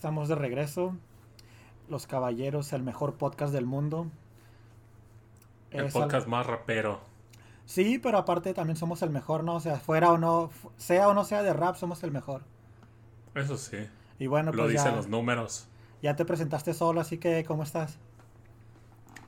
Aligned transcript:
estamos 0.00 0.28
de 0.28 0.34
regreso. 0.34 0.96
Los 1.90 2.06
Caballeros, 2.06 2.72
el 2.72 2.82
mejor 2.82 3.16
podcast 3.16 3.52
del 3.52 3.66
mundo. 3.66 4.06
El 5.70 5.88
podcast 5.92 6.26
más 6.26 6.46
rapero. 6.46 7.02
Sí, 7.66 7.98
pero 7.98 8.16
aparte 8.16 8.54
también 8.54 8.78
somos 8.78 9.02
el 9.02 9.10
mejor, 9.10 9.44
¿no? 9.44 9.56
O 9.56 9.60
sea, 9.60 9.78
fuera 9.78 10.10
o 10.10 10.16
no, 10.16 10.48
sea 10.78 11.06
o 11.08 11.12
no 11.12 11.24
sea 11.24 11.42
de 11.42 11.52
rap, 11.52 11.76
somos 11.76 12.02
el 12.02 12.12
mejor. 12.12 12.44
Eso 13.34 13.58
sí. 13.58 13.76
Y 14.18 14.26
bueno, 14.26 14.52
Lo 14.52 14.62
pues 14.62 14.72
dicen 14.72 14.92
ya, 14.92 14.96
los 14.96 15.06
números. 15.08 15.68
ya 16.00 16.16
te 16.16 16.24
presentaste 16.24 16.72
solo, 16.72 17.02
así 17.02 17.18
que 17.18 17.44
¿cómo 17.44 17.62
estás? 17.62 17.98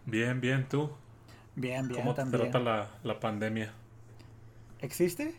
Bien, 0.07 0.41
bien, 0.41 0.67
tú. 0.71 0.91
Bien, 1.55 1.87
bien, 1.87 2.01
¿Cómo 2.01 2.15
te 2.15 2.23
también. 2.23 2.51
trata 2.51 2.61
la, 2.61 2.89
la 3.03 3.21
pandemia? 3.21 3.75
¿Existe? 4.81 5.35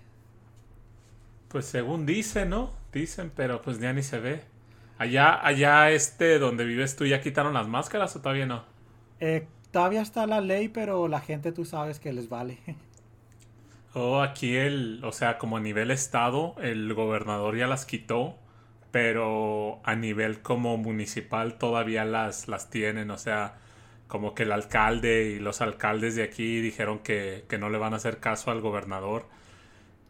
Pues 1.48 1.66
según 1.66 2.06
dicen, 2.06 2.52
¿no? 2.52 2.70
Dicen, 2.92 3.32
pero 3.36 3.64
pues 3.64 3.80
ya 3.80 3.94
ni 3.94 4.04
se 4.04 4.20
ve. 4.20 4.53
Allá, 4.98 5.46
allá 5.46 5.92
este 5.92 6.40
donde 6.40 6.66
vives 6.66 6.96
tú, 6.96 7.06
¿ya 7.06 7.22
quitaron 7.22 7.54
las 7.54 7.68
máscaras 7.68 8.16
o 8.16 8.22
todavía 8.22 8.46
no? 8.46 8.66
Eh, 9.20 9.48
todavía 9.72 10.02
está 10.02 10.28
la 10.28 10.42
ley, 10.42 10.70
pero 10.70 11.08
la 11.08 11.22
gente 11.22 11.52
tú 11.52 11.66
sabes 11.66 12.00
que 12.00 12.14
les 12.14 12.30
vale. 12.30 12.60
Oh, 13.96 14.22
aquí 14.22 14.56
el, 14.56 15.02
o 15.04 15.12
sea, 15.12 15.38
como 15.38 15.58
a 15.58 15.60
nivel 15.60 15.92
estado, 15.92 16.56
el 16.62 16.92
gobernador 16.96 17.56
ya 17.56 17.68
las 17.68 17.86
quitó, 17.86 18.40
pero 18.92 19.82
a 19.84 19.96
nivel 19.96 20.42
como 20.42 20.78
municipal 20.78 21.60
todavía 21.60 22.04
las, 22.04 22.48
las 22.48 22.70
tienen, 22.72 23.12
o 23.12 23.18
sea, 23.20 23.58
como 24.08 24.34
que 24.34 24.44
el 24.44 24.52
alcalde 24.52 25.26
y 25.32 25.40
los 25.40 25.62
alcaldes 25.62 26.16
de 26.16 26.24
aquí 26.24 26.60
dijeron 26.60 27.00
que, 27.00 27.46
que 27.48 27.60
no 27.60 27.70
le 27.70 27.78
van 27.78 27.94
a 27.94 27.98
hacer 27.98 28.20
caso 28.20 28.50
al 28.52 28.62
gobernador 28.62 29.28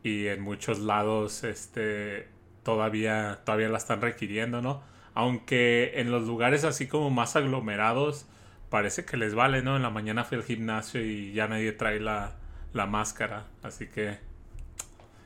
y 0.03 0.27
en 0.27 0.41
muchos 0.41 0.79
lados 0.79 1.43
este 1.43 2.27
todavía 2.63 3.41
todavía 3.45 3.69
la 3.69 3.77
están 3.77 4.01
requiriendo, 4.01 4.61
¿no? 4.61 4.81
Aunque 5.13 5.99
en 5.99 6.11
los 6.11 6.27
lugares 6.27 6.63
así 6.63 6.87
como 6.87 7.09
más 7.09 7.35
aglomerados 7.35 8.25
parece 8.69 9.05
que 9.05 9.17
les 9.17 9.35
vale, 9.35 9.61
¿no? 9.61 9.75
En 9.75 9.83
la 9.83 9.89
mañana 9.89 10.23
fui 10.23 10.37
al 10.37 10.43
gimnasio 10.43 11.05
y 11.05 11.33
ya 11.33 11.47
nadie 11.47 11.71
trae 11.73 11.99
la, 11.99 12.35
la 12.73 12.85
máscara, 12.87 13.45
así 13.61 13.87
que 13.87 14.17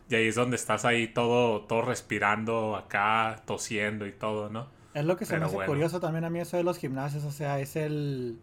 y 0.09 0.15
ahí 0.15 0.27
es 0.27 0.35
donde 0.35 0.55
estás 0.55 0.85
ahí 0.85 1.07
todo 1.07 1.61
todo 1.61 1.81
respirando 1.83 2.75
acá, 2.75 3.41
tosiendo 3.45 4.05
y 4.05 4.11
todo, 4.11 4.49
¿no? 4.49 4.77
Es 4.97 5.05
lo 5.05 5.15
que 5.15 5.25
se 5.25 5.37
me 5.37 5.45
hace 5.45 5.53
bueno. 5.53 5.71
curioso 5.71 5.99
también 5.99 6.23
a 6.23 6.31
mí 6.31 6.39
eso 6.39 6.57
de 6.57 6.63
los 6.63 6.79
gimnasios, 6.79 7.23
o 7.23 7.31
sea, 7.31 7.59
es 7.59 7.75
el... 7.75 8.39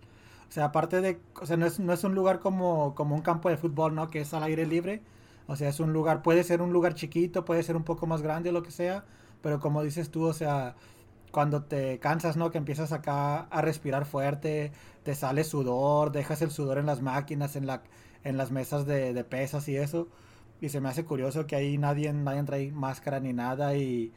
O 0.49 0.53
sea, 0.53 0.67
aparte 0.67 1.01
de... 1.01 1.19
O 1.41 1.47
sea, 1.47 1.57
no 1.57 1.67
es, 1.67 1.81
no 1.81 1.93
es 1.93 2.05
un 2.05 2.15
lugar 2.15 2.39
como, 2.39 2.95
como 2.95 3.17
un 3.17 3.23
campo 3.23 3.49
de 3.49 3.57
fútbol, 3.57 3.97
¿no? 3.97 4.09
Que 4.09 4.21
es 4.21 4.33
al 4.35 4.45
aire 4.45 4.65
libre. 4.65 5.03
O 5.47 5.57
sea, 5.57 5.69
es 5.69 5.81
un 5.81 5.93
lugar, 5.93 6.23
puede 6.23 6.43
ser 6.45 6.63
un 6.63 6.73
lugar 6.73 6.95
chiquito, 6.95 7.45
puede 7.45 7.63
ser 7.63 7.77
un 7.77 7.85
poco 7.85 8.07
más 8.07 8.23
grande 8.23 8.53
lo 8.53 8.63
que 8.63 8.71
sea, 8.71 9.05
pero 9.43 9.61
como 9.61 9.83
dices 9.83 10.11
tú, 10.11 10.25
o 10.27 10.33
sea, 10.33 10.75
cuando 11.33 11.65
te 11.65 11.99
cansas, 12.01 12.37
¿no? 12.37 12.51
Que 12.51 12.59
empiezas 12.59 12.93
acá 12.93 13.41
a 13.43 13.61
respirar 13.63 14.07
fuerte, 14.07 14.73
te 15.03 15.15
sale 15.15 15.45
sudor, 15.45 16.13
dejas 16.13 16.43
el 16.43 16.51
sudor 16.51 16.79
en 16.79 16.87
las 16.87 17.03
máquinas, 17.03 17.57
en 17.57 17.67
la, 17.67 17.83
en 18.25 18.37
las 18.39 18.51
mesas 18.53 18.87
de, 18.87 19.13
de 19.13 19.25
pesas 19.25 19.69
y 19.69 19.77
eso. 19.77 20.09
Y 20.61 20.69
se 20.71 20.81
me 20.81 20.89
hace 20.89 21.05
curioso 21.05 21.47
que 21.47 21.57
ahí 21.57 21.79
nadie, 21.79 22.13
nadie 22.13 22.43
trae 22.45 22.71
máscara 22.73 23.21
ni 23.21 23.33
nada 23.33 23.77
y, 23.77 24.13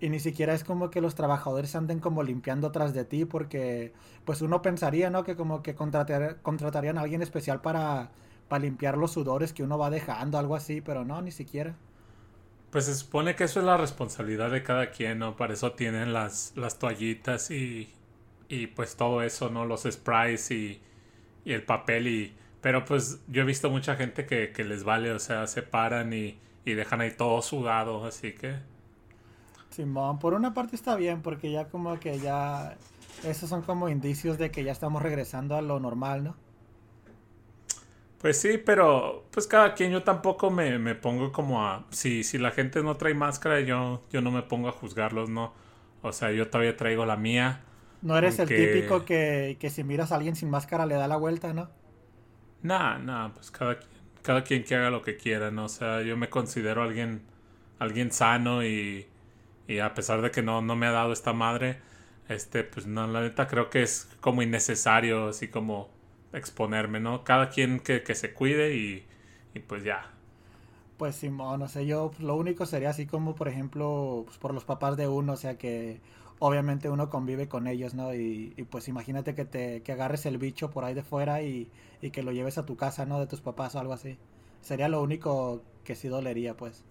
y 0.00 0.08
ni 0.08 0.18
siquiera 0.20 0.54
es 0.54 0.64
como 0.64 0.90
que 0.90 1.00
los 1.00 1.14
trabajadores 1.14 1.76
anden 1.76 2.00
como 2.00 2.22
limpiando 2.22 2.68
atrás 2.68 2.94
de 2.94 3.04
ti 3.04 3.24
porque 3.24 3.92
pues 4.24 4.42
uno 4.42 4.62
pensaría, 4.62 5.10
¿no? 5.10 5.22
Que 5.24 5.36
como 5.36 5.62
que 5.62 5.76
contratar- 5.76 6.40
contratarían 6.42 6.98
a 6.98 7.02
alguien 7.02 7.22
especial 7.22 7.60
para, 7.60 8.10
para 8.52 8.64
limpiar 8.64 8.98
los 8.98 9.12
sudores 9.12 9.54
que 9.54 9.62
uno 9.62 9.78
va 9.78 9.88
dejando, 9.88 10.36
algo 10.36 10.54
así, 10.54 10.82
pero 10.82 11.06
no, 11.06 11.22
ni 11.22 11.32
siquiera. 11.32 11.74
Pues 12.70 12.84
se 12.84 12.94
supone 12.94 13.34
que 13.34 13.44
eso 13.44 13.60
es 13.60 13.64
la 13.64 13.78
responsabilidad 13.78 14.50
de 14.50 14.62
cada 14.62 14.90
quien, 14.90 15.20
¿no? 15.20 15.36
Para 15.36 15.54
eso 15.54 15.72
tienen 15.72 16.12
las, 16.12 16.52
las 16.54 16.78
toallitas 16.78 17.50
y, 17.50 17.90
y 18.50 18.66
pues 18.66 18.94
todo 18.94 19.22
eso, 19.22 19.48
¿no? 19.48 19.64
Los 19.64 19.84
sprays 19.90 20.50
y, 20.50 20.82
y 21.46 21.52
el 21.54 21.62
papel 21.62 22.08
y... 22.08 22.34
Pero 22.60 22.84
pues 22.84 23.20
yo 23.26 23.40
he 23.40 23.46
visto 23.46 23.70
mucha 23.70 23.96
gente 23.96 24.26
que, 24.26 24.52
que 24.52 24.64
les 24.64 24.84
vale, 24.84 25.12
o 25.12 25.18
sea, 25.18 25.46
se 25.46 25.62
paran 25.62 26.12
y, 26.12 26.38
y 26.66 26.74
dejan 26.74 27.00
ahí 27.00 27.12
todo 27.16 27.40
sudado, 27.40 28.04
así 28.04 28.34
que... 28.34 28.56
Simón, 29.70 30.18
por 30.18 30.34
una 30.34 30.52
parte 30.52 30.76
está 30.76 30.94
bien 30.94 31.22
porque 31.22 31.50
ya 31.50 31.70
como 31.70 31.98
que 31.98 32.18
ya... 32.18 32.76
Esos 33.24 33.48
son 33.48 33.62
como 33.62 33.88
indicios 33.88 34.36
de 34.36 34.50
que 34.50 34.62
ya 34.62 34.72
estamos 34.72 35.00
regresando 35.00 35.56
a 35.56 35.62
lo 35.62 35.80
normal, 35.80 36.22
¿no? 36.22 36.51
Pues 38.22 38.40
sí, 38.40 38.58
pero 38.58 39.26
pues 39.32 39.46
cada 39.48 39.74
quien, 39.74 39.90
yo 39.92 40.04
tampoco 40.04 40.50
me, 40.50 40.78
me 40.78 40.94
pongo 40.94 41.32
como 41.32 41.66
a... 41.66 41.86
Si, 41.90 42.22
si 42.24 42.38
la 42.38 42.52
gente 42.52 42.82
no 42.82 42.96
trae 42.96 43.14
máscara, 43.14 43.60
yo, 43.60 44.04
yo 44.12 44.20
no 44.22 44.30
me 44.30 44.42
pongo 44.42 44.68
a 44.68 44.72
juzgarlos, 44.72 45.28
¿no? 45.28 45.54
O 46.02 46.12
sea, 46.12 46.30
yo 46.32 46.48
todavía 46.48 46.76
traigo 46.76 47.04
la 47.06 47.16
mía. 47.16 47.64
No 48.02 48.18
eres 48.18 48.38
Aunque- 48.38 48.38
el 48.38 48.52
típico 48.54 49.04
que, 49.06 49.56
que 49.60 49.70
si 49.70 49.82
miras 49.84 50.12
a 50.12 50.16
alguien 50.16 50.36
sin 50.36 50.50
máscara 50.50 50.84
le 50.86 50.94
da 50.96 51.08
la 51.08 51.16
vuelta, 51.16 51.54
¿no? 51.54 51.70
Nah, 52.62 52.98
nah, 52.98 53.30
pues 53.32 53.50
cada, 53.50 53.78
quien- 53.78 53.90
cada 54.22 54.44
quien 54.44 54.64
que 54.64 54.74
haga 54.76 54.90
lo 54.90 55.02
que 55.02 55.16
quiera, 55.16 55.50
¿no? 55.50 55.64
O 55.66 55.68
sea, 55.68 56.02
yo 56.02 56.16
me 56.16 56.30
considero 56.30 56.82
alguien, 56.82 57.22
alguien 57.78 58.12
sano 58.12 58.64
y, 58.64 59.06
y 59.68 59.78
a 59.80 59.94
pesar 59.94 60.22
de 60.22 60.30
que 60.30 60.42
no, 60.42 60.62
no 60.62 60.76
me 60.76 60.86
ha 60.86 60.92
dado 60.92 61.12
esta 61.12 61.32
madre, 61.32 61.80
este, 62.28 62.64
pues 62.64 62.86
no, 62.86 63.06
la 63.08 63.22
neta 63.22 63.46
creo 63.48 63.70
que 63.70 63.82
es 63.82 64.08
como 64.20 64.42
innecesario, 64.42 65.28
así 65.28 65.48
como 65.48 65.90
exponerme, 66.32 67.00
¿no? 67.00 67.24
Cada 67.24 67.48
quien 67.50 67.80
que, 67.80 68.02
que 68.02 68.14
se 68.14 68.32
cuide 68.34 68.74
y, 68.76 69.06
y 69.54 69.60
pues 69.60 69.84
ya. 69.84 70.10
Pues 70.96 71.16
Simón, 71.16 71.60
no 71.60 71.68
sé, 71.68 71.84
yo 71.86 72.12
lo 72.20 72.36
único 72.36 72.64
sería 72.66 72.90
así 72.90 73.06
como, 73.06 73.34
por 73.34 73.48
ejemplo, 73.48 74.22
pues, 74.26 74.38
por 74.38 74.54
los 74.54 74.64
papás 74.64 74.96
de 74.96 75.08
uno, 75.08 75.32
o 75.32 75.36
sea 75.36 75.58
que 75.58 76.00
obviamente 76.38 76.88
uno 76.90 77.10
convive 77.10 77.48
con 77.48 77.66
ellos, 77.66 77.94
¿no? 77.94 78.14
Y, 78.14 78.52
y, 78.56 78.62
pues 78.64 78.88
imagínate 78.88 79.34
que 79.34 79.44
te 79.44 79.82
que 79.82 79.92
agarres 79.92 80.26
el 80.26 80.38
bicho 80.38 80.70
por 80.70 80.84
ahí 80.84 80.94
de 80.94 81.02
fuera 81.02 81.42
y, 81.42 81.70
y 82.00 82.10
que 82.10 82.22
lo 82.22 82.32
lleves 82.32 82.58
a 82.58 82.66
tu 82.66 82.76
casa, 82.76 83.04
¿no? 83.06 83.18
De 83.20 83.26
tus 83.26 83.40
papás 83.40 83.74
o 83.74 83.80
algo 83.80 83.92
así. 83.94 84.18
Sería 84.60 84.88
lo 84.88 85.02
único 85.02 85.62
que 85.84 85.96
sí 85.96 86.08
dolería, 86.08 86.56
pues. 86.56 86.84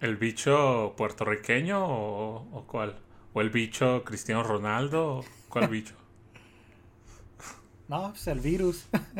¿El 0.00 0.16
bicho 0.16 0.94
puertorriqueño 0.96 1.78
o, 1.86 2.48
o 2.52 2.66
cuál? 2.66 2.98
¿O 3.32 3.40
el 3.40 3.50
bicho 3.50 4.02
Cristiano 4.04 4.42
Ronaldo? 4.42 5.24
¿Cuál 5.48 5.68
bicho? 5.68 5.94
No, 7.88 8.10
pues 8.10 8.26
el 8.28 8.40
virus. 8.40 8.88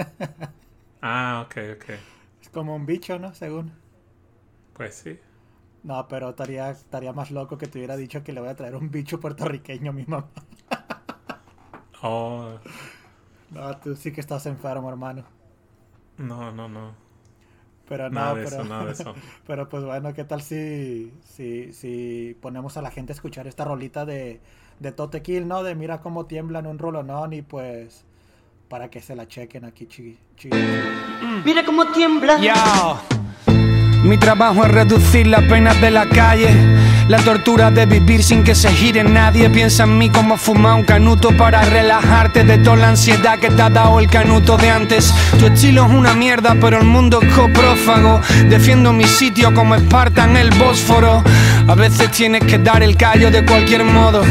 Ah, 1.02 1.42
ok, 1.44 1.56
ok. 1.74 1.90
es 2.42 2.48
como 2.48 2.74
un 2.74 2.84
bicho, 2.84 3.16
¿no? 3.20 3.32
Según. 3.34 3.72
Pues 4.72 4.94
sí. 4.96 5.18
No, 5.82 6.06
pero 6.08 6.30
estaría, 6.30 6.70
estaría 6.70 7.12
más 7.12 7.30
loco 7.32 7.58
que 7.58 7.66
te 7.68 7.78
hubiera 7.78 7.96
dicho 7.96 8.22
que 8.22 8.32
le 8.32 8.40
voy 8.40 8.48
a 8.50 8.54
traer 8.56 8.76
un 8.76 8.90
bicho 8.92 9.18
puertorriqueño 9.20 9.90
a 9.90 9.94
mi 9.94 10.04
mamá. 10.06 10.30
Oh, 12.02 12.58
No, 13.50 13.78
tú 13.80 13.94
sí 13.96 14.10
que 14.12 14.20
estás 14.22 14.46
enfermo, 14.46 14.88
hermano. 14.88 15.24
no, 16.18 16.50
no, 16.52 16.68
no. 16.68 16.94
Pero 17.86 18.10
no, 18.10 18.20
Nada 18.20 18.34
de 18.36 18.42
pero... 18.42 18.62
eso, 18.62 18.64
nada 18.64 18.86
de 18.86 18.92
eso. 18.92 19.14
Pero 19.46 19.68
pues 19.68 19.84
bueno, 19.84 20.12
¿qué 20.14 20.24
tal 20.24 20.42
si, 20.42 21.18
si, 21.24 21.72
si 21.72 22.36
ponemos 22.40 22.76
a 22.76 22.82
la 22.82 22.90
gente 22.90 23.12
a 23.12 23.14
escuchar 23.16 23.46
esta 23.46 23.64
rolita 23.64 24.04
de, 24.04 24.42
de 24.78 24.92
Tote 24.92 25.22
Kill, 25.22 25.48
¿no? 25.48 25.62
De 25.62 25.74
mira 25.74 26.00
cómo 26.02 26.26
tiemblan 26.26 26.66
un 26.66 26.78
rolonón 26.78 27.32
y 27.32 27.42
pues 27.42 28.04
para 28.68 28.88
que 28.90 29.00
se 29.00 29.14
la 29.16 29.26
chequen 29.26 29.64
aquí, 29.64 29.86
chi, 29.86 30.16
chi- 30.36 30.50
Mira 31.44 31.64
cómo 31.64 31.86
tiembla. 31.92 32.38
Yo. 32.40 33.57
Mi 34.02 34.16
trabajo 34.16 34.64
es 34.64 34.70
reducir 34.70 35.26
las 35.26 35.42
penas 35.44 35.80
de 35.80 35.90
la 35.90 36.06
calle. 36.08 36.48
La 37.08 37.18
tortura 37.18 37.70
de 37.70 37.86
vivir 37.86 38.22
sin 38.22 38.44
que 38.44 38.54
se 38.54 38.70
gire 38.70 39.02
nadie. 39.02 39.48
Piensa 39.50 39.84
en 39.84 39.98
mí 39.98 40.10
como 40.10 40.36
fumar 40.36 40.74
un 40.74 40.84
canuto 40.84 41.30
para 41.36 41.62
relajarte 41.62 42.44
de 42.44 42.58
toda 42.58 42.76
la 42.76 42.88
ansiedad 42.90 43.38
que 43.38 43.50
te 43.50 43.62
ha 43.62 43.70
dado 43.70 43.98
el 43.98 44.08
canuto 44.08 44.56
de 44.56 44.70
antes. 44.70 45.12
Tu 45.38 45.46
estilo 45.46 45.86
es 45.86 45.92
una 45.92 46.14
mierda, 46.14 46.54
pero 46.60 46.78
el 46.78 46.84
mundo 46.84 47.20
es 47.22 47.32
coprófago. 47.32 48.20
Defiendo 48.48 48.92
mi 48.92 49.04
sitio 49.04 49.54
como 49.54 49.74
Esparta 49.74 50.24
en 50.24 50.36
el 50.36 50.50
Bósforo. 50.50 51.22
A 51.66 51.74
veces 51.74 52.10
tienes 52.10 52.44
que 52.44 52.58
dar 52.58 52.82
el 52.82 52.96
callo 52.96 53.30
de 53.30 53.44
cualquier 53.44 53.84
modo. 53.84 54.22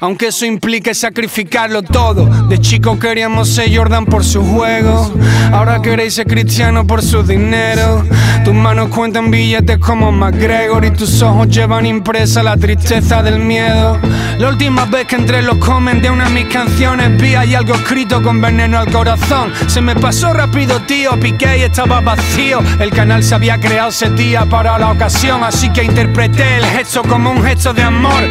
Aunque 0.00 0.28
eso 0.28 0.46
implique 0.46 0.94
sacrificarlo 0.94 1.82
todo. 1.82 2.26
De 2.48 2.60
chico 2.60 2.98
queríamos 2.98 3.48
ser 3.48 3.76
Jordan 3.76 4.06
por 4.06 4.24
su 4.24 4.44
juego. 4.44 5.12
Ahora 5.52 5.82
queréis 5.82 6.14
ser 6.14 6.26
cristiano 6.26 6.86
por 6.86 7.02
su 7.02 7.22
dinero. 7.22 8.04
Tus 8.44 8.54
manos 8.54 8.87
cuentan 8.88 9.30
billetes 9.30 9.78
como 9.78 10.12
McGregor 10.12 10.84
y 10.84 10.90
tus 10.90 11.22
ojos 11.22 11.48
llevan 11.48 11.86
impresa 11.86 12.42
la 12.42 12.56
tristeza 12.56 13.22
del 13.22 13.38
miedo. 13.38 13.98
La 14.38 14.48
última 14.48 14.84
vez 14.84 15.06
que 15.06 15.16
entré 15.16 15.38
en 15.38 15.46
los 15.46 15.56
comments 15.58 16.02
de 16.02 16.10
una 16.10 16.28
de 16.28 16.30
mis 16.30 16.46
canciones 16.46 17.20
vi 17.20 17.34
algo 17.34 17.74
escrito 17.74 18.22
con 18.22 18.40
veneno 18.40 18.78
al 18.78 18.90
corazón. 18.90 19.52
Se 19.66 19.80
me 19.80 19.96
pasó 19.96 20.32
rápido, 20.32 20.80
tío, 20.82 21.18
piqué 21.18 21.58
y 21.58 21.62
estaba 21.62 22.00
vacío. 22.00 22.60
El 22.78 22.90
canal 22.90 23.22
se 23.24 23.34
había 23.34 23.58
creado 23.58 23.88
ese 23.88 24.10
día 24.10 24.44
para 24.46 24.78
la 24.78 24.90
ocasión, 24.90 25.42
así 25.42 25.70
que 25.70 25.82
interpreté 25.82 26.58
el 26.58 26.64
gesto 26.66 27.02
como 27.02 27.30
un 27.30 27.42
gesto 27.42 27.74
de 27.74 27.82
amor. 27.82 28.22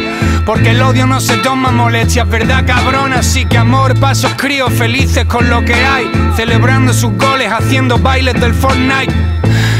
Porque 0.46 0.70
el 0.70 0.80
odio 0.80 1.06
no 1.06 1.20
se 1.20 1.36
toma 1.38 1.70
molestias, 1.70 2.28
¿verdad, 2.28 2.64
cabrón? 2.66 3.12
Así 3.12 3.44
que 3.44 3.58
amor, 3.58 3.98
pasos 4.00 4.32
críos 4.36 4.72
felices 4.72 5.26
con 5.26 5.50
lo 5.50 5.62
que 5.64 5.74
hay. 5.74 6.10
Celebrando 6.36 6.92
sus 6.92 7.12
goles, 7.18 7.52
haciendo 7.52 7.98
bailes 7.98 8.40
del 8.40 8.54
Fortnite. 8.54 9.27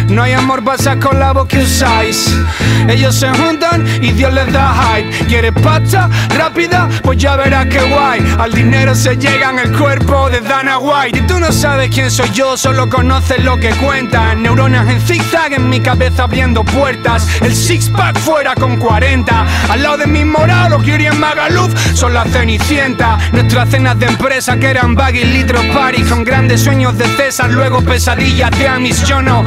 No 0.09 0.23
hay 0.23 0.33
amor 0.33 0.65
pasa 0.65 0.99
con 0.99 1.19
la 1.19 1.33
voz 1.33 1.49
que 1.49 1.59
usáis. 1.59 2.35
Ellos 2.89 3.15
se 3.15 3.29
juntan 3.29 3.87
y 4.03 4.13
Dios 4.13 4.33
les 4.33 4.51
da 4.53 4.75
hype. 4.75 5.27
¿Quieres 5.27 5.53
pasta 5.63 6.09
rápida? 6.37 6.89
Pues 7.03 7.19
ya 7.19 7.37
verás 7.37 7.67
que 7.67 7.81
guay. 7.81 8.21
Al 8.39 8.53
dinero 8.53 8.95
se 8.95 9.17
llega 9.17 9.51
en 9.51 9.59
el 9.59 9.77
cuerpo 9.77 10.31
de 10.31 10.41
Dana 10.41 10.79
White. 10.79 11.19
Y 11.19 11.23
tú 11.23 11.39
no 11.39 11.53
sabes 11.53 11.91
quién 11.93 12.11
soy 12.11 12.31
yo, 12.31 12.57
solo 12.57 12.89
conoces 12.89 13.45
lo 13.45 13.59
que 13.59 13.71
cuentan. 13.71 14.43
Neuronas 14.43 14.89
en 14.89 15.01
zigzag 15.01 15.53
en 15.53 15.69
mi 15.69 15.81
cabeza 15.81 16.25
abriendo 16.25 16.65
puertas. 16.65 17.29
El 17.43 17.55
six 17.55 17.91
pack 17.91 18.19
fuera 18.19 18.55
con 18.55 18.79
40. 18.79 19.47
Al 19.69 19.83
lado 19.83 19.99
de 19.99 20.07
mi 20.07 20.25
moral, 20.25 20.73
o 20.73 20.83
en 20.83 21.21
Magaluf 21.21 21.75
son 21.95 22.15
las 22.15 22.31
cenicientas. 22.31 23.33
Nuestras 23.33 23.69
cenas 23.69 23.99
de 23.99 24.07
empresa 24.07 24.57
que 24.57 24.69
eran 24.69 24.95
baggy 24.95 25.25
litros 25.25 25.65
party 25.67 26.03
con 26.05 26.25
grandes 26.25 26.63
sueños 26.63 26.97
de 26.97 27.07
César, 27.17 27.51
luego 27.51 27.83
pesadillas 27.83 28.51
de 28.59 28.69
Amis. 28.69 29.05
Yo 29.05 29.21
no 29.21 29.45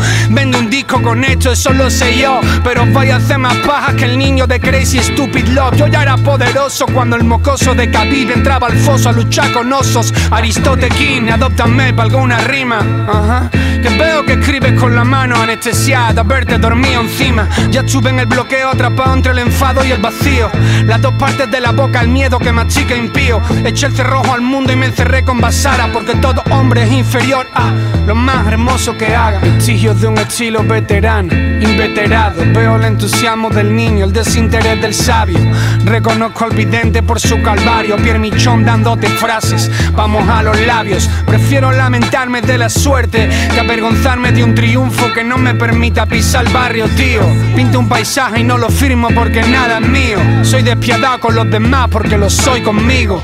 un 0.56 0.70
disco 0.70 1.02
con 1.02 1.24
esto, 1.24 1.52
eso 1.52 1.74
lo 1.74 1.90
sé 1.90 2.18
yo. 2.18 2.40
Pero 2.64 2.86
vaya 2.88 3.16
a 3.16 3.18
hacer 3.18 3.38
más 3.38 3.56
pajas 3.58 3.96
que 3.96 4.06
el 4.06 4.18
niño 4.18 4.48
de 4.48 4.60
Crazy 4.60 5.00
Stupid 5.00 5.48
Love. 5.50 5.78
Yo 5.78 5.88
ya 5.88 6.04
era 6.04 6.18
poderoso 6.18 6.86
cuando 6.88 7.16
el 7.16 7.24
mocoso 7.24 7.74
de 7.76 7.90
Khabib 7.90 8.32
entraba 8.32 8.68
al 8.68 8.78
foso 8.78 9.10
a 9.10 9.12
luchar 9.12 9.52
con 9.52 9.72
osos. 9.72 10.14
Aristote 10.32 10.90
King, 10.90 11.30
adoptame 11.32 11.94
para 11.94 12.10
alguna 12.10 12.40
rima. 12.40 12.80
Ajá. 13.08 13.50
Que 13.82 13.90
veo 13.90 14.24
que 14.24 14.34
escribes 14.34 14.80
con 14.80 14.94
la 14.94 15.04
mano 15.04 15.42
anestesiada, 15.42 16.22
verte 16.22 16.60
dormido 16.60 17.02
encima. 17.02 17.50
Ya 17.72 17.82
estuve 17.82 18.12
en 18.12 18.20
el 18.20 18.28
bloqueo 18.28 18.70
atrapado 18.70 19.16
entre 19.16 19.32
el 19.32 19.40
enfado 19.40 19.84
y 19.84 19.92
el 19.92 20.00
vacío. 20.00 20.52
Las 20.86 21.02
dos 21.02 21.14
partes 21.16 21.50
de 21.50 21.60
la 21.60 21.72
boca, 21.72 22.02
el 22.02 22.08
miedo 22.08 22.38
que 22.38 22.52
machica 22.52 22.96
impío. 22.96 23.42
Eché 23.66 23.88
el 23.88 23.96
cerrojo 23.96 24.34
al 24.34 24.42
mundo 24.42 24.72
y 24.72 24.76
me 24.76 24.86
encerré 24.86 25.24
con 25.24 25.42
Basara, 25.42 25.90
porque 25.92 26.14
todo 26.16 26.44
hombre 26.52 26.84
es 26.84 26.92
inferior 26.92 27.48
a 27.56 27.72
lo 28.06 28.14
más 28.14 28.46
hermoso 28.48 28.96
que 28.98 29.16
haga. 29.16 29.40
Vestigios 29.40 30.00
de 30.00 30.08
un 30.08 30.18
estilo 30.20 30.64
veterano, 30.64 31.34
inveterado. 31.34 32.44
Veo 32.54 32.76
el 32.76 32.86
entusiasmo 32.86 33.50
del 33.50 33.76
niño, 33.76 34.06
el 34.06 34.14
desinterés 34.14 34.80
del 34.80 34.94
sabio. 34.94 35.40
Reconozco 35.86 36.46
al 36.46 36.52
vidente 36.52 37.02
por 37.02 37.20
su 37.20 37.42
calvario. 37.42 37.96
Pierre 37.98 38.20
Michón 38.20 38.64
dándote 38.64 39.08
frases, 39.08 39.72
vamos 39.96 40.28
a 40.30 40.44
los 40.44 40.60
labios. 40.68 41.10
Prefiero 41.26 41.72
lamentarme 41.72 42.42
de 42.42 42.58
la 42.60 42.70
suerte 42.70 43.28
que 43.54 43.71
avergonzarme 43.72 44.34
de 44.34 44.44
un 44.44 44.54
triunfo 44.54 45.14
que 45.14 45.24
no 45.24 45.38
me 45.38 45.56
permita 45.56 46.06
pisar 46.06 46.46
el 46.46 46.52
barrio, 46.52 46.90
tío. 46.98 47.22
Pinto 47.56 47.80
un 47.80 47.88
paisaje 47.88 48.42
y 48.42 48.44
no 48.44 48.58
lo 48.58 48.68
firmo 48.68 49.08
porque 49.16 49.42
nada 49.44 49.80
es 49.80 49.88
mío. 49.88 50.18
Soy 50.44 50.62
despiadado 50.62 51.22
con 51.22 51.36
los 51.36 51.50
demás 51.50 51.88
porque 51.90 52.18
lo 52.18 52.30
soy 52.30 52.62
conmigo. 52.64 53.24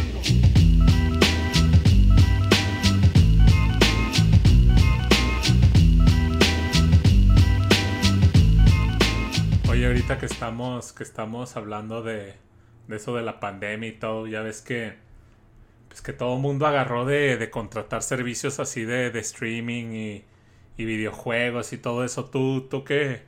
Oye, 9.70 9.86
ahorita 9.86 10.18
que 10.18 10.28
estamos, 10.28 10.94
que 10.94 11.04
estamos 11.04 11.58
hablando 11.58 12.04
de, 12.04 12.36
eso 12.90 13.14
de 13.14 13.22
la 13.22 13.42
pandemia 13.42 13.90
y 13.90 13.94
todo, 14.00 14.28
ya 14.28 14.40
ves 14.44 14.62
que 14.62 14.96
pues 15.90 16.02
que 16.02 16.14
todo 16.14 16.36
el 16.36 16.42
mundo 16.42 16.68
agarró 16.68 17.04
de, 17.04 17.50
contratar 17.52 18.02
servicios 18.02 18.62
así 18.62 18.86
de 18.86 19.12
streaming 19.20 19.92
y, 19.94 20.24
y, 20.78 20.86
videojuegos 20.86 21.74
y 21.74 21.78
todo 21.78 22.04
eso. 22.04 22.26
¿Tú, 22.26 22.68
tú 22.70 22.84
qué, 22.84 23.24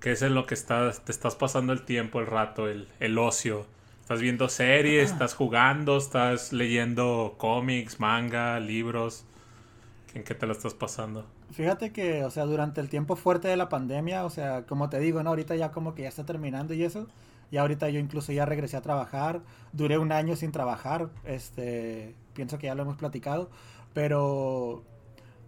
qué 0.00 0.12
es 0.12 0.22
en 0.22 0.34
lo 0.34 0.46
que 0.46 0.54
estás, 0.54 1.04
te 1.04 1.12
estás 1.12 1.34
pasando 1.34 1.72
el 1.72 1.82
tiempo, 1.82 2.20
el 2.20 2.26
rato, 2.26 2.68
el, 2.68 2.88
el 3.00 3.18
ocio? 3.18 3.66
¿Estás 4.00 4.20
viendo 4.20 4.48
series? 4.48 5.10
¿Estás 5.10 5.34
jugando? 5.34 5.96
¿Estás 5.96 6.52
leyendo 6.52 7.34
cómics, 7.38 7.98
manga, 7.98 8.60
libros? 8.60 9.24
¿En 10.14 10.22
qué 10.22 10.34
te 10.34 10.46
lo 10.46 10.52
estás 10.52 10.74
pasando? 10.74 11.26
Fíjate 11.50 11.92
que, 11.92 12.24
o 12.24 12.30
sea, 12.30 12.44
durante 12.44 12.80
el 12.80 12.88
tiempo 12.88 13.16
fuerte 13.16 13.48
de 13.48 13.56
la 13.56 13.68
pandemia, 13.68 14.24
o 14.24 14.30
sea, 14.30 14.62
como 14.62 14.88
te 14.88 14.98
digo, 14.98 15.22
¿no? 15.22 15.30
Ahorita 15.30 15.56
ya 15.56 15.72
como 15.72 15.94
que 15.94 16.02
ya 16.02 16.08
está 16.08 16.24
terminando 16.24 16.72
y 16.72 16.84
eso. 16.84 17.06
Y 17.50 17.58
ahorita 17.58 17.88
yo 17.90 18.00
incluso 18.00 18.32
ya 18.32 18.44
regresé 18.44 18.76
a 18.76 18.82
trabajar. 18.82 19.40
Duré 19.72 19.98
un 19.98 20.12
año 20.12 20.36
sin 20.36 20.52
trabajar. 20.52 21.08
Este, 21.24 22.14
pienso 22.34 22.58
que 22.58 22.66
ya 22.66 22.74
lo 22.74 22.82
hemos 22.82 22.96
platicado. 22.96 23.50
Pero, 23.92 24.82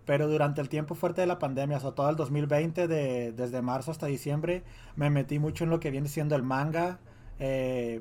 pero 0.08 0.26
durante 0.26 0.62
el 0.62 0.70
tiempo 0.70 0.94
fuerte 0.94 1.20
de 1.20 1.26
la 1.26 1.38
pandemia, 1.38 1.76
o 1.84 1.93
todo 1.93 2.08
el 2.08 2.16
2020, 2.16 2.88
de, 2.88 3.32
desde 3.32 3.60
marzo 3.60 3.90
hasta 3.90 4.06
diciembre, 4.06 4.62
me 4.96 5.10
metí 5.10 5.38
mucho 5.38 5.64
en 5.64 5.70
lo 5.70 5.81
que 5.81 5.90
viene 5.90 6.08
siendo 6.08 6.34
el 6.34 6.43
manga. 6.43 6.99
Eh, 7.38 8.00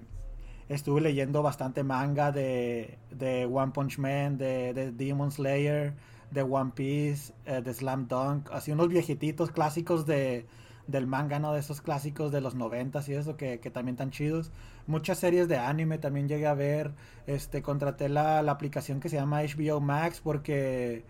estuve 0.69 1.01
leyendo 1.01 1.43
bastante 1.43 1.83
manga 1.83 2.31
de, 2.31 2.97
de 3.11 3.45
One 3.45 3.73
Punch 3.73 3.97
Man, 3.99 4.37
de, 4.37 4.73
de, 4.73 4.93
Demon 4.93 5.31
Slayer, 5.31 5.95
de 6.31 6.43
One 6.43 6.71
Piece, 6.73 7.33
eh, 7.45 7.61
de 7.61 7.73
Slam 7.73 8.07
Dunk. 8.07 8.51
Así 8.53 8.71
unos 8.71 8.87
viejititos 8.87 9.51
clásicos 9.51 10.05
de 10.05 10.45
del 10.87 11.07
manga, 11.07 11.39
¿no? 11.39 11.51
De 11.51 11.59
esos 11.59 11.81
clásicos 11.81 12.31
de 12.31 12.39
los 12.39 12.55
noventas 12.55 13.09
y 13.09 13.15
eso, 13.15 13.35
que, 13.35 13.59
que, 13.59 13.69
también 13.69 13.97
tan 13.97 14.11
chidos. 14.11 14.53
Muchas 14.85 15.17
series 15.17 15.49
de 15.49 15.57
anime 15.57 15.97
también 15.97 16.29
llegué 16.29 16.47
a 16.47 16.53
ver. 16.53 16.93
Este, 17.25 17.61
contraté 17.61 18.07
la, 18.07 18.41
la 18.43 18.53
aplicación 18.53 19.01
que 19.01 19.09
se 19.09 19.17
llama 19.17 19.41
HBO 19.41 19.81
Max 19.81 20.21
porque 20.23 21.03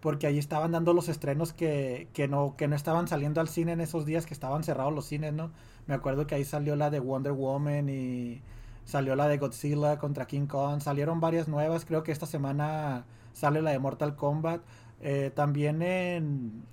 porque 0.00 0.26
ahí 0.26 0.38
estaban 0.38 0.72
dando 0.72 0.92
los 0.94 1.08
estrenos 1.08 1.52
que, 1.52 2.08
que, 2.12 2.28
no, 2.28 2.54
que 2.56 2.68
no 2.68 2.76
estaban 2.76 3.08
saliendo 3.08 3.40
al 3.40 3.48
cine 3.48 3.72
en 3.72 3.80
esos 3.80 4.06
días 4.06 4.26
que 4.26 4.34
estaban 4.34 4.64
cerrados 4.64 4.94
los 4.94 5.06
cines, 5.06 5.32
¿no? 5.32 5.50
Me 5.86 5.94
acuerdo 5.94 6.26
que 6.26 6.34
ahí 6.34 6.44
salió 6.44 6.76
la 6.76 6.90
de 6.90 7.00
Wonder 7.00 7.32
Woman 7.32 7.88
y 7.88 8.40
salió 8.84 9.16
la 9.16 9.28
de 9.28 9.38
Godzilla 9.38 9.98
contra 9.98 10.26
King 10.26 10.46
Kong, 10.46 10.80
salieron 10.80 11.20
varias 11.20 11.48
nuevas, 11.48 11.84
creo 11.84 12.02
que 12.04 12.12
esta 12.12 12.26
semana 12.26 13.04
sale 13.32 13.62
la 13.62 13.70
de 13.70 13.78
Mortal 13.78 14.16
Kombat. 14.16 14.62
Eh, 15.00 15.30
también 15.34 15.82
en, 15.82 16.64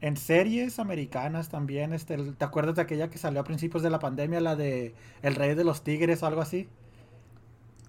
en 0.00 0.16
series 0.16 0.78
americanas 0.78 1.48
también, 1.48 1.92
este, 1.92 2.16
¿te 2.32 2.44
acuerdas 2.44 2.76
de 2.76 2.82
aquella 2.82 3.10
que 3.10 3.18
salió 3.18 3.40
a 3.40 3.44
principios 3.44 3.82
de 3.82 3.90
la 3.90 3.98
pandemia, 3.98 4.40
la 4.40 4.56
de 4.56 4.94
El 5.22 5.34
Rey 5.36 5.54
de 5.54 5.64
los 5.64 5.82
Tigres 5.82 6.22
o 6.22 6.26
algo 6.26 6.40
así? 6.40 6.68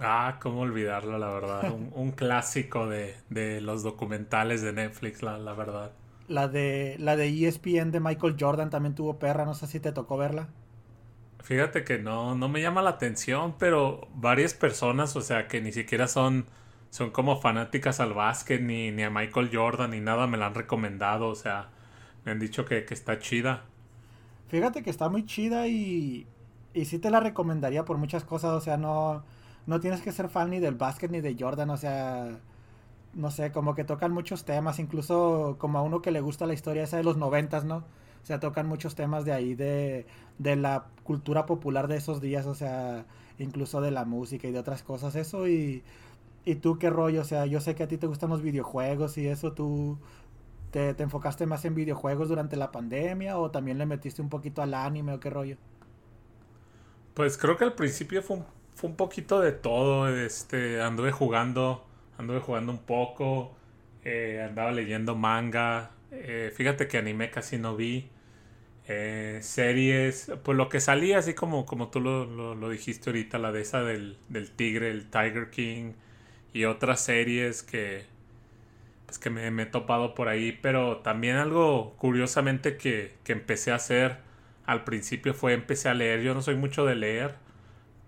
Ah, 0.06 0.38
cómo 0.42 0.62
olvidarlo, 0.62 1.18
la 1.18 1.30
verdad. 1.30 1.72
un, 1.72 1.90
un, 1.96 2.12
clásico 2.12 2.88
de, 2.88 3.16
de, 3.30 3.62
los 3.62 3.84
documentales 3.84 4.62
de 4.62 4.74
Netflix, 4.74 5.24
la, 5.24 5.38
la, 5.38 5.54
verdad. 5.54 5.94
La 6.28 6.50
de, 6.50 6.98
la 7.00 7.16
de 7.16 7.48
ESPN 7.48 7.92
de 7.92 8.02
Michael 8.02 8.36
Jordan 8.38 8.70
también 8.70 8.96
tuvo 8.96 9.18
perra, 9.18 9.46
no 9.46 9.54
sé 9.54 9.66
si 9.68 9.80
te 9.80 9.94
tocó 9.94 10.18
verla. 10.18 10.50
Fíjate 11.42 11.86
que 11.86 12.00
no, 12.00 12.36
no 12.36 12.50
me 12.50 12.62
llama 12.62 12.82
la 12.82 12.92
atención, 12.92 13.56
pero 13.58 14.08
varias 14.16 14.54
personas, 14.54 15.16
o 15.16 15.22
sea, 15.22 15.48
que 15.48 15.62
ni 15.62 15.72
siquiera 15.72 16.08
son, 16.08 16.46
son 16.90 17.12
como 17.12 17.40
fanáticas 17.40 18.00
al 18.02 18.14
básquet, 18.14 18.62
ni, 18.62 18.92
ni 18.92 19.04
a 19.04 19.10
Michael 19.10 19.50
Jordan, 19.54 19.92
ni 19.92 20.02
nada, 20.02 20.28
me 20.28 20.38
la 20.38 20.48
han 20.48 20.56
recomendado, 20.56 21.28
o 21.28 21.36
sea, 21.36 21.70
me 22.26 22.32
han 22.34 22.40
dicho 22.40 22.66
que, 22.66 22.86
que 22.86 22.94
está 22.94 23.20
chida. 23.20 23.64
Fíjate 24.50 24.84
que 24.84 24.90
está 24.90 25.10
muy 25.10 25.26
chida 25.26 25.68
y, 25.68 26.28
y 26.74 26.86
sí 26.86 27.00
te 27.00 27.10
la 27.10 27.20
recomendaría 27.20 27.86
por 27.86 27.98
muchas 27.98 28.24
cosas, 28.24 28.52
o 28.52 28.62
sea, 28.62 28.78
no, 28.78 29.24
no 29.68 29.80
tienes 29.80 30.02
que 30.02 30.12
ser 30.12 30.30
fan 30.30 30.50
ni 30.50 30.60
del 30.60 30.76
básquet 30.76 31.12
ni 31.12 31.22
de 31.22 31.36
Jordan, 31.40 31.70
o 31.70 31.78
sea, 31.78 32.40
no 33.14 33.32
sé, 33.32 33.52
como 33.52 33.76
que 33.76 33.84
tocan 33.84 34.12
muchos 34.12 34.46
temas, 34.46 34.80
incluso 34.80 35.58
como 35.60 35.78
a 35.80 35.82
uno 35.84 36.02
que 36.02 36.12
le 36.12 36.22
gusta 36.22 36.46
la 36.46 36.54
historia 36.54 36.84
esa 36.84 36.98
de 36.98 37.04
los 37.04 37.18
noventas, 37.18 37.64
¿no? 37.66 37.78
O 37.78 38.26
sea, 38.26 38.40
tocan 38.40 38.68
muchos 38.68 38.96
temas 38.96 39.26
de 39.26 39.34
ahí, 39.34 39.56
de, 39.56 40.06
de 40.40 40.56
la 40.56 40.86
cultura 41.04 41.46
popular 41.46 41.88
de 41.88 41.98
esos 41.98 42.22
días, 42.22 42.46
o 42.46 42.56
sea, 42.56 43.06
incluso 43.38 43.82
de 43.82 43.92
la 43.92 44.06
música 44.06 44.48
y 44.48 44.52
de 44.52 44.60
otras 44.60 44.84
cosas, 44.84 45.16
eso 45.16 45.48
y... 45.48 45.84
¿Y 46.46 46.56
tú 46.56 46.78
qué 46.78 46.90
rollo? 46.90 47.22
O 47.22 47.24
sea, 47.24 47.46
yo 47.46 47.62
sé 47.62 47.74
que 47.76 47.84
a 47.84 47.88
ti 47.88 47.98
te 47.98 48.08
gustan 48.08 48.30
los 48.30 48.42
videojuegos 48.42 49.18
y 49.18 49.28
eso, 49.28 49.54
¿tú 49.54 49.98
te, 50.72 50.94
te 50.94 51.04
enfocaste 51.04 51.46
más 51.46 51.64
en 51.66 51.76
videojuegos 51.76 52.28
durante 52.30 52.58
la 52.58 52.72
pandemia 52.72 53.38
o 53.38 53.52
también 53.52 53.78
le 53.78 53.86
metiste 53.86 54.22
un 54.22 54.30
poquito 54.30 54.62
al 54.62 54.74
anime 54.74 55.14
o 55.14 55.20
qué 55.22 55.30
rollo? 55.30 55.58
Pues 57.14 57.38
creo 57.38 57.58
que 57.58 57.64
al 57.64 57.76
principio 57.76 58.22
fue 58.24 58.38
un, 58.38 58.46
fue 58.76 58.90
un 58.90 58.96
poquito 58.96 59.42
de 59.42 59.52
todo, 59.52 60.10
este, 60.10 60.82
anduve 60.82 61.12
jugando, 61.12 61.86
anduve 62.18 62.40
jugando 62.40 62.72
un 62.72 62.80
poco, 62.80 63.56
eh, 64.04 64.44
andaba 64.48 64.72
leyendo 64.72 65.16
manga, 65.16 65.92
eh, 66.12 66.52
fíjate 66.56 66.88
que 66.88 66.98
anime 66.98 67.30
casi 67.32 67.58
no 67.58 67.76
vi. 67.76 68.10
Eh, 68.88 69.40
series, 69.42 70.32
pues 70.44 70.58
lo 70.58 70.68
que 70.70 70.82
salía, 70.82 71.20
así 71.20 71.34
como, 71.34 71.66
como 71.66 71.90
tú 71.90 72.02
lo, 72.02 72.26
lo, 72.26 72.70
dijiste 72.70 73.10
ahorita, 73.10 73.40
la 73.40 73.52
de 73.54 73.62
esa 73.62 73.82
del, 73.82 74.18
del, 74.28 74.52
tigre, 74.52 74.92
el 74.92 75.10
Tiger 75.10 75.50
King, 75.52 75.94
y 76.54 76.66
otras 76.66 77.02
series 77.02 77.64
que, 77.64 78.06
pues 79.06 79.20
que 79.20 79.30
me, 79.30 79.50
me, 79.52 79.64
he 79.64 79.66
topado 79.68 80.16
por 80.16 80.28
ahí, 80.28 80.52
pero 80.62 80.98
también 80.98 81.38
algo 81.38 81.96
curiosamente 81.98 82.78
que, 82.78 83.14
que 83.24 83.32
empecé 83.34 83.72
a 83.72 83.76
hacer 83.76 84.18
al 84.66 84.84
principio 84.84 85.34
fue 85.34 85.54
empecé 85.54 85.90
a 85.90 85.94
leer, 85.94 86.22
yo 86.22 86.34
no 86.34 86.42
soy 86.42 86.56
mucho 86.56 86.86
de 86.86 86.96
leer, 86.96 87.36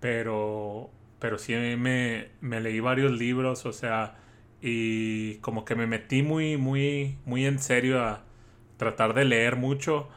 pero, 0.05 0.91
pero 1.17 1.39
sí 1.39 1.55
me, 1.55 2.29
me 2.39 2.61
leí 2.61 2.79
varios 2.79 3.11
libros, 3.11 3.65
o 3.65 3.73
sea, 3.73 4.19
y 4.61 5.37
como 5.37 5.65
que 5.65 5.73
me 5.73 5.87
metí 5.87 6.21
muy, 6.21 6.57
muy, 6.57 7.17
muy 7.25 7.47
en 7.47 7.57
serio 7.57 8.03
a 8.03 8.21
tratar 8.77 9.15
de 9.15 9.25
leer 9.25 9.55
mucho, 9.55 10.07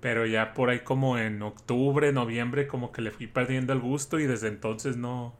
pero 0.00 0.26
ya 0.26 0.54
por 0.54 0.70
ahí 0.70 0.80
como 0.80 1.18
en 1.18 1.42
octubre, 1.42 2.12
noviembre, 2.12 2.68
como 2.68 2.92
que 2.92 3.02
le 3.02 3.10
fui 3.10 3.26
perdiendo 3.26 3.72
el 3.72 3.80
gusto 3.80 4.20
y 4.20 4.26
desde 4.28 4.46
entonces 4.46 4.96
no, 4.96 5.34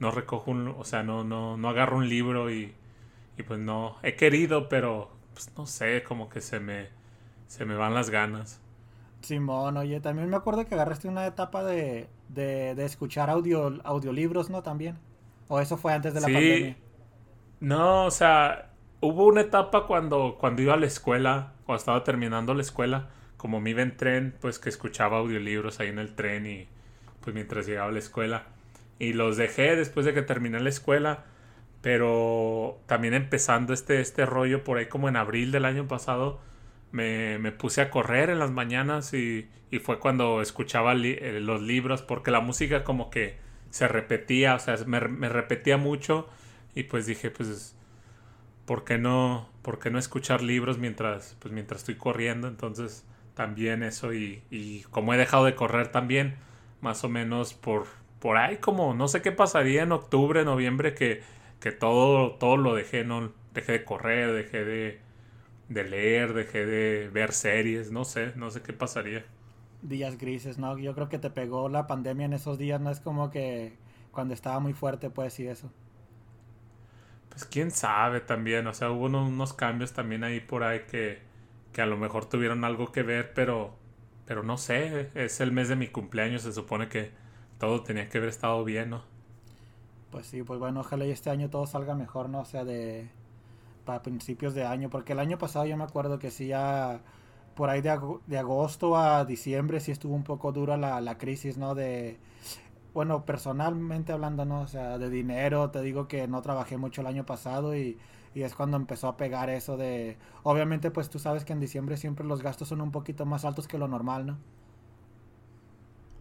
no 0.00 0.10
recojo 0.10 0.50
un, 0.50 0.66
o 0.76 0.82
sea, 0.82 1.04
no, 1.04 1.22
no, 1.22 1.56
no 1.56 1.68
agarro 1.68 1.98
un 1.98 2.08
libro 2.08 2.50
y, 2.50 2.74
y 3.38 3.44
pues 3.44 3.60
no, 3.60 3.98
he 4.02 4.16
querido, 4.16 4.68
pero 4.68 5.12
pues 5.32 5.48
no 5.56 5.66
sé, 5.66 6.02
como 6.02 6.28
que 6.28 6.40
se 6.40 6.58
me, 6.58 6.88
se 7.46 7.64
me 7.66 7.76
van 7.76 7.94
las 7.94 8.10
ganas. 8.10 8.60
Simón, 9.24 9.76
oye, 9.76 10.00
también 10.00 10.28
me 10.30 10.36
acuerdo 10.36 10.66
que 10.66 10.74
agarraste 10.74 11.08
una 11.08 11.26
etapa 11.26 11.64
de, 11.64 12.08
de, 12.28 12.74
de 12.74 12.84
escuchar 12.84 13.30
audio, 13.30 13.80
audiolibros, 13.84 14.50
¿no? 14.50 14.62
También. 14.62 14.98
¿O 15.48 15.60
eso 15.60 15.76
fue 15.76 15.92
antes 15.92 16.14
de 16.14 16.20
la 16.20 16.28
Sí. 16.28 16.30
pandemia? 16.30 16.76
No, 17.60 18.06
o 18.06 18.10
sea, 18.10 18.72
hubo 19.00 19.26
una 19.26 19.42
etapa 19.42 19.86
cuando, 19.86 20.36
cuando 20.38 20.62
iba 20.62 20.74
a 20.74 20.76
la 20.76 20.86
escuela, 20.86 21.54
cuando 21.66 21.78
estaba 21.78 22.04
terminando 22.04 22.54
la 22.54 22.62
escuela, 22.62 23.10
como 23.36 23.60
me 23.60 23.70
iba 23.70 23.82
en 23.82 23.96
tren, 23.96 24.36
pues 24.40 24.58
que 24.58 24.68
escuchaba 24.68 25.18
audiolibros 25.18 25.80
ahí 25.80 25.88
en 25.88 25.98
el 25.98 26.14
tren 26.14 26.46
y 26.46 26.68
pues 27.20 27.34
mientras 27.34 27.66
llegaba 27.66 27.88
a 27.88 27.92
la 27.92 27.98
escuela. 28.00 28.44
Y 28.98 29.12
los 29.14 29.36
dejé 29.36 29.76
después 29.76 30.06
de 30.06 30.14
que 30.14 30.22
terminé 30.22 30.60
la 30.60 30.68
escuela, 30.68 31.24
pero 31.82 32.80
también 32.86 33.14
empezando 33.14 33.72
este, 33.74 34.00
este 34.00 34.26
rollo 34.26 34.64
por 34.64 34.78
ahí 34.78 34.86
como 34.88 35.08
en 35.08 35.16
abril 35.16 35.52
del 35.52 35.64
año 35.64 35.88
pasado, 35.88 36.40
me, 36.94 37.38
me 37.40 37.52
puse 37.52 37.82
a 37.82 37.90
correr 37.90 38.30
en 38.30 38.40
las 38.40 38.52
mañanas 38.52 39.14
y, 39.14 39.48
y 39.72 39.80
fue 39.80 40.00
cuando 40.00 40.42
escuchaba 40.42 40.94
li- 40.94 41.18
eh, 41.20 41.40
los 41.40 41.62
libros, 41.62 42.02
porque 42.02 42.32
la 42.32 42.40
música 42.40 42.84
como 42.84 43.10
que 43.10 43.38
se 43.70 43.88
repetía, 43.88 44.56
o 44.56 44.60
sea, 44.60 44.76
me, 44.86 45.00
repetía 45.00 45.78
mucho 45.78 46.28
y 46.74 46.84
pues 46.84 47.06
dije, 47.06 47.30
pues, 47.30 47.76
¿por 48.66 48.84
qué 48.84 48.98
no, 48.98 49.48
por 49.62 49.78
qué 49.78 49.90
no 49.90 49.98
escuchar 49.98 50.42
libros 50.42 50.78
mientras, 50.78 51.36
pues, 51.40 51.52
mientras 51.52 51.80
estoy 51.82 51.96
corriendo? 51.96 52.48
Entonces, 52.48 53.04
también 53.34 53.82
eso 53.82 54.12
y, 54.14 54.42
y 54.50 54.82
como 54.84 55.14
he 55.14 55.18
dejado 55.18 55.44
de 55.44 55.54
correr 55.54 55.88
también, 55.88 56.36
más 56.80 57.04
o 57.04 57.08
menos 57.08 57.54
por, 57.54 57.86
por 58.20 58.36
ahí 58.38 58.58
como, 58.58 58.94
no 58.94 59.08
sé 59.08 59.22
qué 59.22 59.32
pasaría 59.32 59.82
en 59.82 59.92
octubre, 59.92 60.44
noviembre, 60.44 60.94
que, 60.94 61.22
que 61.60 61.72
todo, 61.72 62.32
todo 62.32 62.56
lo 62.56 62.74
dejé, 62.74 63.04
¿no? 63.04 63.32
Dejé 63.54 63.72
de 63.72 63.84
correr, 63.84 64.32
dejé 64.32 64.64
de, 64.64 65.00
de 65.68 65.84
leer, 65.84 66.34
dejé 66.34 66.66
de 66.66 67.08
ver 67.10 67.32
series, 67.32 67.90
no 67.92 68.04
sé, 68.04 68.32
no 68.36 68.50
sé 68.50 68.62
qué 68.62 68.72
pasaría. 68.72 69.24
Días 69.82 70.18
grises, 70.18 70.58
¿no? 70.58 70.76
Yo 70.78 70.94
creo 70.96 71.08
que 71.08 71.18
te 71.20 71.30
pegó 71.30 71.68
la 71.68 71.86
pandemia 71.86 72.26
en 72.26 72.32
esos 72.32 72.58
días, 72.58 72.80
no 72.80 72.90
es 72.90 72.98
como 73.00 73.30
que 73.30 73.78
cuando 74.10 74.34
estaba 74.34 74.58
muy 74.60 74.72
fuerte, 74.72 75.10
pues, 75.10 75.38
y 75.40 75.46
eso. 75.46 75.70
Pues 77.28 77.44
quién 77.44 77.70
sabe 77.70 78.20
también, 78.20 78.66
o 78.66 78.74
sea, 78.74 78.90
hubo 78.90 79.06
uno- 79.06 79.26
unos 79.26 79.52
cambios 79.54 79.92
también 79.92 80.22
ahí 80.24 80.40
por 80.40 80.62
ahí 80.62 80.80
que, 80.90 81.18
que 81.72 81.82
a 81.82 81.86
lo 81.86 81.96
mejor 81.96 82.26
tuvieron 82.28 82.64
algo 82.64 82.92
que 82.92 83.02
ver, 83.02 83.32
pero, 83.34 83.76
pero 84.26 84.42
no 84.44 84.56
sé, 84.58 85.10
es 85.14 85.40
el 85.40 85.50
mes 85.52 85.68
de 85.68 85.76
mi 85.76 85.88
cumpleaños, 85.88 86.42
se 86.42 86.52
supone 86.52 86.88
que 86.88 87.10
todo 87.58 87.82
tenía 87.82 88.08
que 88.08 88.18
haber 88.18 88.30
estado 88.30 88.62
bien, 88.64 88.90
¿no? 88.90 89.04
Pues 90.10 90.26
sí, 90.28 90.42
pues 90.42 90.58
bueno, 90.60 90.80
ojalá 90.80 91.04
y 91.06 91.10
este 91.10 91.30
año 91.30 91.50
todo 91.50 91.66
salga 91.66 91.94
mejor, 91.94 92.28
¿no? 92.30 92.40
O 92.40 92.44
sea, 92.44 92.64
de 92.64 93.10
para 93.84 94.02
principios 94.02 94.54
de 94.54 94.64
año, 94.64 94.90
porque 94.90 95.12
el 95.12 95.18
año 95.20 95.38
pasado 95.38 95.66
yo 95.66 95.76
me 95.76 95.84
acuerdo 95.84 96.18
que 96.18 96.30
sí 96.30 96.48
ya 96.48 97.02
por 97.54 97.70
ahí 97.70 97.80
de, 97.82 97.98
de 98.26 98.38
agosto 98.38 98.96
a 98.96 99.24
diciembre 99.24 99.80
sí 99.80 99.92
estuvo 99.92 100.14
un 100.14 100.24
poco 100.24 100.52
dura 100.52 100.76
la, 100.76 101.00
la 101.00 101.18
crisis, 101.18 101.58
¿no? 101.58 101.74
De, 101.74 102.18
bueno, 102.94 103.24
personalmente 103.26 104.12
hablando, 104.12 104.44
¿no? 104.44 104.62
O 104.62 104.66
sea, 104.68 104.98
de 104.98 105.10
dinero, 105.10 105.70
te 105.70 105.82
digo 105.82 106.08
que 106.08 106.28
no 106.28 106.42
trabajé 106.42 106.76
mucho 106.78 107.00
el 107.00 107.06
año 107.08 107.26
pasado 107.26 107.76
y, 107.76 107.98
y 108.34 108.42
es 108.42 108.54
cuando 108.54 108.76
empezó 108.76 109.08
a 109.08 109.16
pegar 109.16 109.50
eso 109.50 109.76
de, 109.76 110.16
obviamente 110.44 110.90
pues 110.90 111.10
tú 111.10 111.18
sabes 111.18 111.44
que 111.44 111.52
en 111.52 111.60
diciembre 111.60 111.96
siempre 111.96 112.26
los 112.26 112.42
gastos 112.42 112.68
son 112.68 112.80
un 112.80 112.92
poquito 112.92 113.26
más 113.26 113.44
altos 113.44 113.68
que 113.68 113.78
lo 113.78 113.88
normal, 113.88 114.26
¿no? 114.26 114.38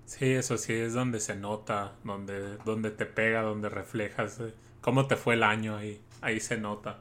Sí, 0.06 0.32
eso 0.34 0.58
sí, 0.58 0.74
es 0.74 0.94
donde 0.94 1.20
se 1.20 1.36
nota, 1.36 1.96
donde, 2.04 2.58
donde 2.60 2.92
te 2.92 3.06
pega, 3.06 3.42
donde 3.42 3.70
reflejas 3.70 4.40
eh, 4.40 4.54
cómo 4.82 5.08
te 5.08 5.16
fue 5.16 5.34
el 5.36 5.44
año 5.44 5.78
ahí 6.22 6.40
se 6.40 6.58
nota. 6.58 7.00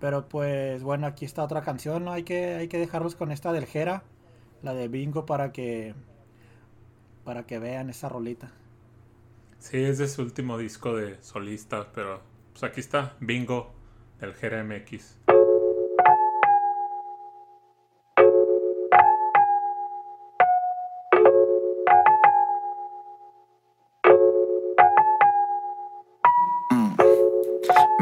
Pero 0.00 0.28
pues 0.28 0.82
bueno, 0.82 1.06
aquí 1.06 1.24
está 1.24 1.42
otra 1.42 1.62
canción, 1.62 2.04
¿no? 2.04 2.12
Hay 2.12 2.22
que, 2.22 2.54
hay 2.54 2.68
que 2.68 2.78
dejarlos 2.78 3.14
con 3.14 3.32
esta 3.32 3.52
del 3.52 3.66
Jera, 3.66 4.02
la 4.62 4.74
de 4.74 4.88
Bingo, 4.88 5.26
para 5.26 5.52
que 5.52 5.94
para 7.24 7.44
que 7.44 7.58
vean 7.58 7.90
esa 7.90 8.08
rolita. 8.08 8.52
Sí, 9.58 9.78
es 9.78 9.98
de 9.98 10.06
su 10.06 10.22
último 10.22 10.58
disco 10.58 10.94
de 10.94 11.20
solista, 11.22 11.90
pero 11.92 12.20
pues 12.52 12.62
aquí 12.62 12.80
está, 12.80 13.16
Bingo, 13.20 13.74
del 14.20 14.32
Jera 14.34 14.62
MX. 14.62 15.35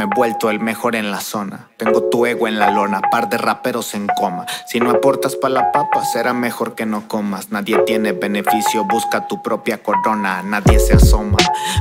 Me 0.05 0.11
he 0.11 0.17
vuelto 0.17 0.51
el 0.51 0.61
mejor 0.61 0.97
en 0.97 1.11
la 1.11 1.23
zona. 1.23 1.69
Tengo 1.79 2.11
tu 2.11 2.27
ego 2.27 2.47
en 2.47 2.59
la 2.59 2.71
lona, 2.71 3.01
par 3.11 3.31
de 3.31 3.39
raperos 3.39 3.95
en 3.95 4.07
coma. 4.07 4.45
Si 4.67 4.79
no 4.79 4.91
aportas 4.91 5.35
pa' 5.35 5.49
la 5.49 5.73
papa, 5.73 6.05
será 6.05 6.35
mejor 6.35 6.75
que 6.75 6.85
no 6.85 7.09
comas. 7.09 7.51
Nadie 7.51 7.79
tiene 7.87 8.13
beneficio, 8.13 8.85
busca 8.85 9.27
tu 9.29 9.43
propia 9.43 9.83
corona. 9.83 10.43
Nadie 10.43 10.79
se 10.79 10.93
asoma, 10.93 11.39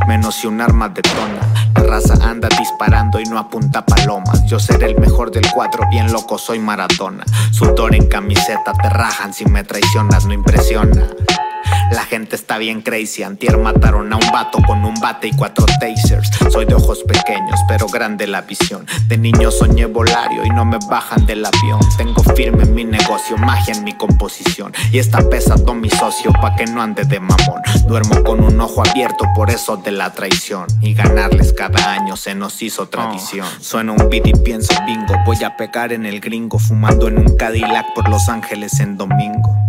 menos 0.08 0.36
si 0.36 0.48
un 0.48 0.62
arma 0.62 0.88
detona. 0.88 1.42
La 1.76 1.84
raza 1.84 2.14
anda 2.24 2.48
disparando 2.58 3.20
y 3.20 3.26
no 3.26 3.38
apunta 3.38 3.86
palomas. 3.86 4.46
Yo 4.46 4.58
seré 4.58 4.86
el 4.86 4.98
mejor 4.98 5.30
del 5.30 5.52
cuadro, 5.52 5.84
bien 5.90 6.10
loco, 6.14 6.38
soy 6.38 6.60
Maradona. 6.60 7.26
Sudor 7.52 7.94
en 7.94 8.08
camiseta, 8.08 8.72
te 8.72 8.90
rajan 8.90 9.34
si 9.34 9.44
me 9.48 9.66
traicionas, 9.66 10.26
no 10.26 10.34
impresiona. 10.34 11.10
La 11.92 12.06
gente 12.06 12.36
está 12.36 12.58
bien 12.58 12.82
crazy. 12.82 13.24
Antier 13.24 13.58
mataron 13.58 14.12
a 14.12 14.16
un 14.16 14.32
vato 14.32 14.60
con 14.66 14.84
un 14.84 14.96
bate 14.96 15.28
y 15.28 15.32
cuatro 15.32 15.66
tasers. 15.80 16.30
Soy 16.52 16.66
de 16.66 16.76
ojos 16.76 17.04
pequeños, 17.04 17.60
pero 17.68 17.88
grande 17.88 18.28
la 18.28 18.42
visión. 18.42 18.86
De 19.08 19.18
niño 19.18 19.52
soñé 19.52 19.86
volario 19.86 20.46
y 20.46 20.50
no 20.50 20.66
me 20.66 20.78
bajan 20.90 21.26
del 21.26 21.46
avión. 21.46 21.80
Tengo 21.98 22.24
firme 22.36 22.64
en 22.64 22.74
mi 22.74 22.84
negocio, 22.84 23.38
magia 23.38 23.74
en 23.76 23.84
mi 23.84 23.94
composición. 23.94 24.74
Y 24.92 25.00
está 25.00 25.28
pesado 25.30 25.74
mi 25.74 25.90
socio 25.90 26.32
pa' 26.34 26.56
que 26.56 26.66
no 26.66 26.82
ande 26.82 27.04
de 27.04 27.20
mamón. 27.20 27.62
Duermo 27.88 28.24
con 28.24 28.44
un 28.44 28.60
ojo 28.60 28.82
abierto, 28.88 29.26
por 29.36 29.50
eso 29.50 29.78
de 29.78 29.92
la 29.92 30.12
traición. 30.14 30.68
Y 30.82 30.94
ganarles 30.94 31.54
cada 31.54 31.92
año 31.94 32.18
se 32.18 32.36
nos 32.36 32.62
hizo 32.62 32.88
tradición. 32.90 33.48
Suena 33.62 33.92
un 33.92 34.10
beat 34.10 34.28
y 34.28 34.34
pienso 34.34 34.74
bingo. 34.86 35.14
Voy 35.26 35.44
a 35.44 35.56
pegar 35.56 35.94
en 35.94 36.06
el 36.06 36.20
gringo, 36.20 36.60
fumando 36.60 37.08
en 37.08 37.18
un 37.18 37.38
Cadillac 37.38 37.94
por 37.94 38.10
Los 38.10 38.30
Ángeles 38.30 38.80
en 38.80 38.98
domingo. 38.98 39.63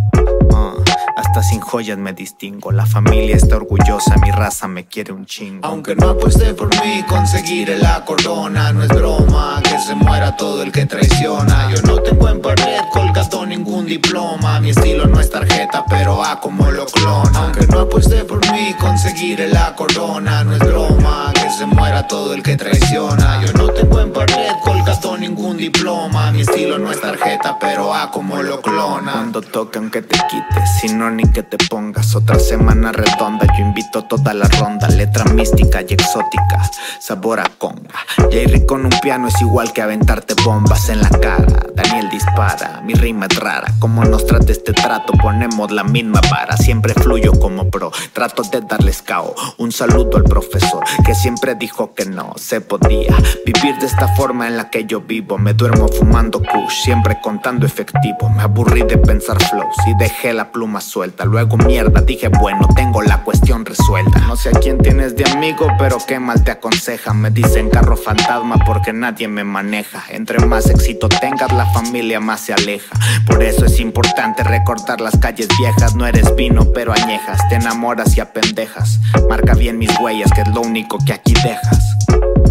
Hasta 1.16 1.44
sin 1.44 1.60
joyas 1.60 1.96
me 1.96 2.12
distingo. 2.12 2.72
La 2.72 2.86
familia 2.86 3.36
está 3.36 3.56
orgullosa, 3.56 4.16
mi 4.16 4.32
raza 4.32 4.66
me 4.66 4.86
quiere 4.86 5.12
un 5.12 5.26
chingo. 5.26 5.64
Aunque 5.64 5.94
no 5.94 6.08
apuesté 6.08 6.54
por 6.54 6.68
mí, 6.82 7.04
conseguiré 7.08 7.78
la 7.78 8.04
corona. 8.04 8.72
No 8.72 8.82
es 8.82 8.88
broma, 8.88 9.60
que 9.62 9.78
se 9.78 9.94
muera 9.94 10.36
todo 10.36 10.62
el 10.64 10.72
que 10.72 10.86
traiciona. 10.86 11.70
Yo 11.70 11.82
no 11.82 12.00
tengo 12.02 12.28
en 12.28 12.40
pared 12.40 12.80
colgado 12.92 13.46
ningún 13.46 13.86
diploma. 13.86 14.58
Mi 14.58 14.70
estilo 14.70 15.06
no 15.06 15.20
es 15.20 15.30
tarjeta, 15.30 15.84
pero 15.88 16.24
a 16.24 16.40
como 16.40 16.68
lo 16.72 16.84
clona. 16.86 17.44
Aunque 17.44 17.66
no 17.68 17.80
apuesté 17.80 18.24
por 18.24 18.40
mí, 18.50 18.74
conseguiré 18.80 19.48
la 19.48 19.76
corona. 19.76 20.42
No 20.42 20.54
es 20.54 20.58
broma, 20.58 21.32
que 21.32 21.48
se 21.50 21.66
muera 21.66 22.08
todo 22.08 22.34
el 22.34 22.42
que 22.42 22.56
traiciona. 22.56 23.40
Yo 23.44 23.52
no 23.52 23.68
tengo 23.70 24.00
en 24.00 24.12
pared 24.12 24.50
colgado 24.64 25.16
ningún 25.16 25.56
diploma. 25.56 26.32
Mi 26.32 26.40
estilo 26.40 26.78
no 26.78 26.90
es 26.90 27.00
tarjeta, 27.00 27.56
pero 27.60 27.94
a 27.94 28.10
como 28.10 28.42
lo 28.42 28.60
clona. 28.60 29.12
Cuando 29.12 29.42
toque 29.42 29.78
aunque 29.78 30.02
te 30.02 30.16
quites, 30.28 30.70
si 30.80 30.88
no 30.88 31.03
ni 31.10 31.24
que 31.30 31.42
te 31.42 31.56
pongas. 31.68 32.14
Otra 32.14 32.38
semana 32.38 32.92
redonda, 32.92 33.46
yo 33.56 33.64
invito 33.64 34.04
toda 34.04 34.34
la 34.34 34.46
ronda. 34.48 34.88
Letra 34.88 35.24
mística 35.26 35.82
y 35.82 35.94
exótica, 35.94 36.70
sabor 37.00 37.40
a 37.40 37.48
conga. 37.58 37.94
Jerry 38.30 38.66
con 38.66 38.84
un 38.84 38.92
piano 39.02 39.28
es 39.28 39.40
igual 39.40 39.72
que 39.72 39.82
aventarte 39.82 40.34
bombas 40.44 40.88
en 40.88 41.02
la 41.02 41.10
cara. 41.10 41.66
Daniel 41.74 42.08
dispara, 42.10 42.80
mi 42.84 42.94
rima 42.94 43.26
es 43.26 43.36
rara. 43.36 43.72
Como 43.78 44.04
nos 44.04 44.26
trata 44.26 44.52
este 44.52 44.72
trato, 44.72 45.12
ponemos 45.14 45.70
la 45.70 45.84
misma 45.84 46.20
vara. 46.30 46.56
Siempre 46.56 46.94
fluyo 46.94 47.32
como 47.38 47.70
pro, 47.70 47.90
trato 48.12 48.42
de 48.42 48.60
darles 48.60 49.02
cao. 49.02 49.34
Un 49.58 49.72
saludo 49.72 50.16
al 50.16 50.24
profesor, 50.24 50.84
que 51.04 51.14
siempre 51.14 51.54
dijo 51.54 51.94
que 51.94 52.06
no 52.06 52.34
se 52.36 52.60
podía 52.60 53.14
Vivir 53.44 53.76
de 53.78 53.86
esta 53.86 54.08
forma 54.08 54.46
en 54.46 54.56
la 54.56 54.70
que 54.70 54.84
yo 54.84 55.00
vivo. 55.00 55.38
Me 55.38 55.52
duermo 55.52 55.88
fumando 55.88 56.40
kush, 56.40 56.82
siempre 56.84 57.18
contando 57.20 57.66
efectivo. 57.66 58.28
Me 58.28 58.42
aburrí 58.42 58.82
de 58.82 58.98
pensar 58.98 59.42
flows 59.42 59.76
y 59.86 59.94
dejé 59.98 60.32
la 60.32 60.50
pluma 60.50 60.80
suelta. 60.80 60.93
Luego 60.94 61.56
mierda, 61.56 62.02
dije 62.02 62.28
bueno, 62.28 62.68
tengo 62.76 63.02
la 63.02 63.24
cuestión 63.24 63.64
resuelta. 63.64 64.20
No 64.28 64.36
sé 64.36 64.50
a 64.50 64.52
quién 64.52 64.78
tienes 64.78 65.16
de 65.16 65.28
amigo, 65.28 65.66
pero 65.76 65.98
qué 66.06 66.20
mal 66.20 66.44
te 66.44 66.52
aconseja. 66.52 67.12
Me 67.12 67.30
dicen 67.30 67.68
carro 67.68 67.96
fantasma 67.96 68.58
porque 68.64 68.92
nadie 68.92 69.26
me 69.26 69.42
maneja. 69.42 70.04
Entre 70.10 70.38
más 70.46 70.70
éxito 70.70 71.08
tengas, 71.08 71.52
la 71.52 71.66
familia 71.66 72.20
más 72.20 72.42
se 72.42 72.52
aleja. 72.52 72.94
Por 73.26 73.42
eso 73.42 73.64
es 73.64 73.80
importante 73.80 74.44
recortar 74.44 75.00
las 75.00 75.16
calles 75.18 75.48
viejas. 75.58 75.96
No 75.96 76.06
eres 76.06 76.32
vino, 76.36 76.64
pero 76.72 76.92
añejas. 76.92 77.40
Te 77.48 77.56
enamoras 77.56 78.16
y 78.16 78.20
apendejas. 78.20 79.00
Marca 79.28 79.54
bien 79.54 79.78
mis 79.78 79.90
huellas, 79.98 80.30
que 80.32 80.42
es 80.42 80.48
lo 80.48 80.60
único 80.60 80.98
que 81.04 81.12
aquí 81.12 81.34
dejas. 81.34 81.96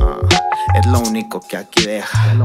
Ah, 0.02 0.20
es 0.78 0.86
lo 0.88 1.00
único 1.00 1.40
que 1.40 1.56
aquí 1.56 1.86
dejas. 1.86 2.36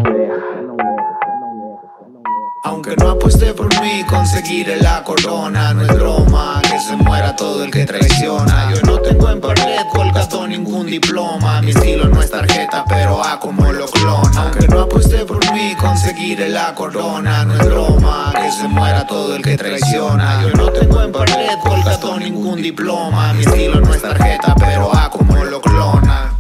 Aunque 2.65 2.97
no 2.97 3.11
apueste 3.11 3.55
por 3.55 3.69
mí, 3.81 4.05
conseguiré 4.09 4.81
la 4.81 5.05
corona. 5.05 5.73
No 5.73 5.83
es 5.83 5.89
broma, 5.89 6.61
que 6.63 6.81
se 6.81 6.97
muera 6.97 7.37
todo 7.37 7.63
el 7.65 7.71
que 7.71 7.87
traiciona. 7.87 8.73
Yo 8.75 8.81
no 8.83 8.99
tengo 9.01 9.31
en 9.31 9.41
pared 9.41 9.79
colgado 9.91 10.47
ningún 10.47 10.87
diploma. 10.87 11.63
Mi 11.63 11.71
estilo 11.71 12.09
no 12.09 12.21
es 12.21 12.31
tarjeta, 12.31 12.85
pero 12.89 13.23
A 13.25 13.39
como 13.39 13.73
lo 13.73 13.87
clona. 13.87 14.43
Aunque 14.43 14.67
no 14.67 14.81
apueste 14.81 15.25
por 15.25 15.39
mí, 15.53 15.75
conseguiré 15.79 16.49
la 16.49 16.75
corona. 16.75 17.45
No 17.45 17.55
es 17.55 17.65
broma, 17.65 18.33
que 18.35 18.51
se 18.51 18.67
muera 18.67 19.07
todo 19.07 19.37
el 19.37 19.43
que 19.43 19.57
traiciona. 19.57 20.43
Yo 20.43 20.51
no 20.55 20.71
tengo 20.71 21.03
en 21.03 21.13
pared 21.13 21.59
colgado 21.63 22.19
ningún 22.19 22.61
diploma. 22.61 23.33
Mi 23.35 23.45
estilo 23.45 23.81
no 23.81 23.95
es 23.95 24.03
tarjeta, 24.03 24.55
pero 24.59 24.95
A 24.95 25.11
como 25.11 25.45
lo 25.45 25.61
clona. 25.61 26.35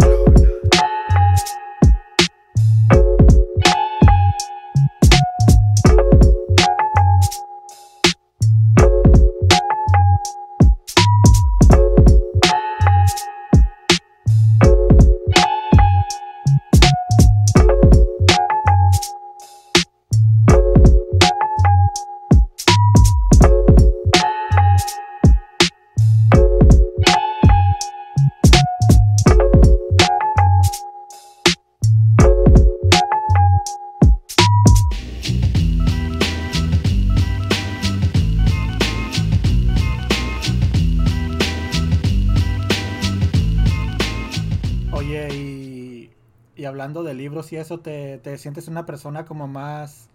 Libros 47.38 47.52
y 47.52 47.56
eso, 47.56 47.80
¿te, 47.80 48.18
te 48.18 48.38
sientes 48.38 48.68
una 48.68 48.86
persona 48.86 49.24
como 49.24 49.48
más, 49.48 50.10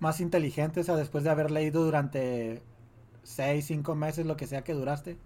más 0.00 0.20
inteligente, 0.20 0.80
o 0.80 0.84
sea, 0.84 0.96
después 0.96 1.24
de 1.24 1.30
haber 1.30 1.50
leído 1.52 1.84
durante 1.84 2.62
seis, 3.24 3.66
cinco 3.66 3.94
meses, 3.96 4.26
lo 4.26 4.36
que 4.36 4.46
sea 4.48 4.64
que 4.64 4.74
duraste? 4.74 5.18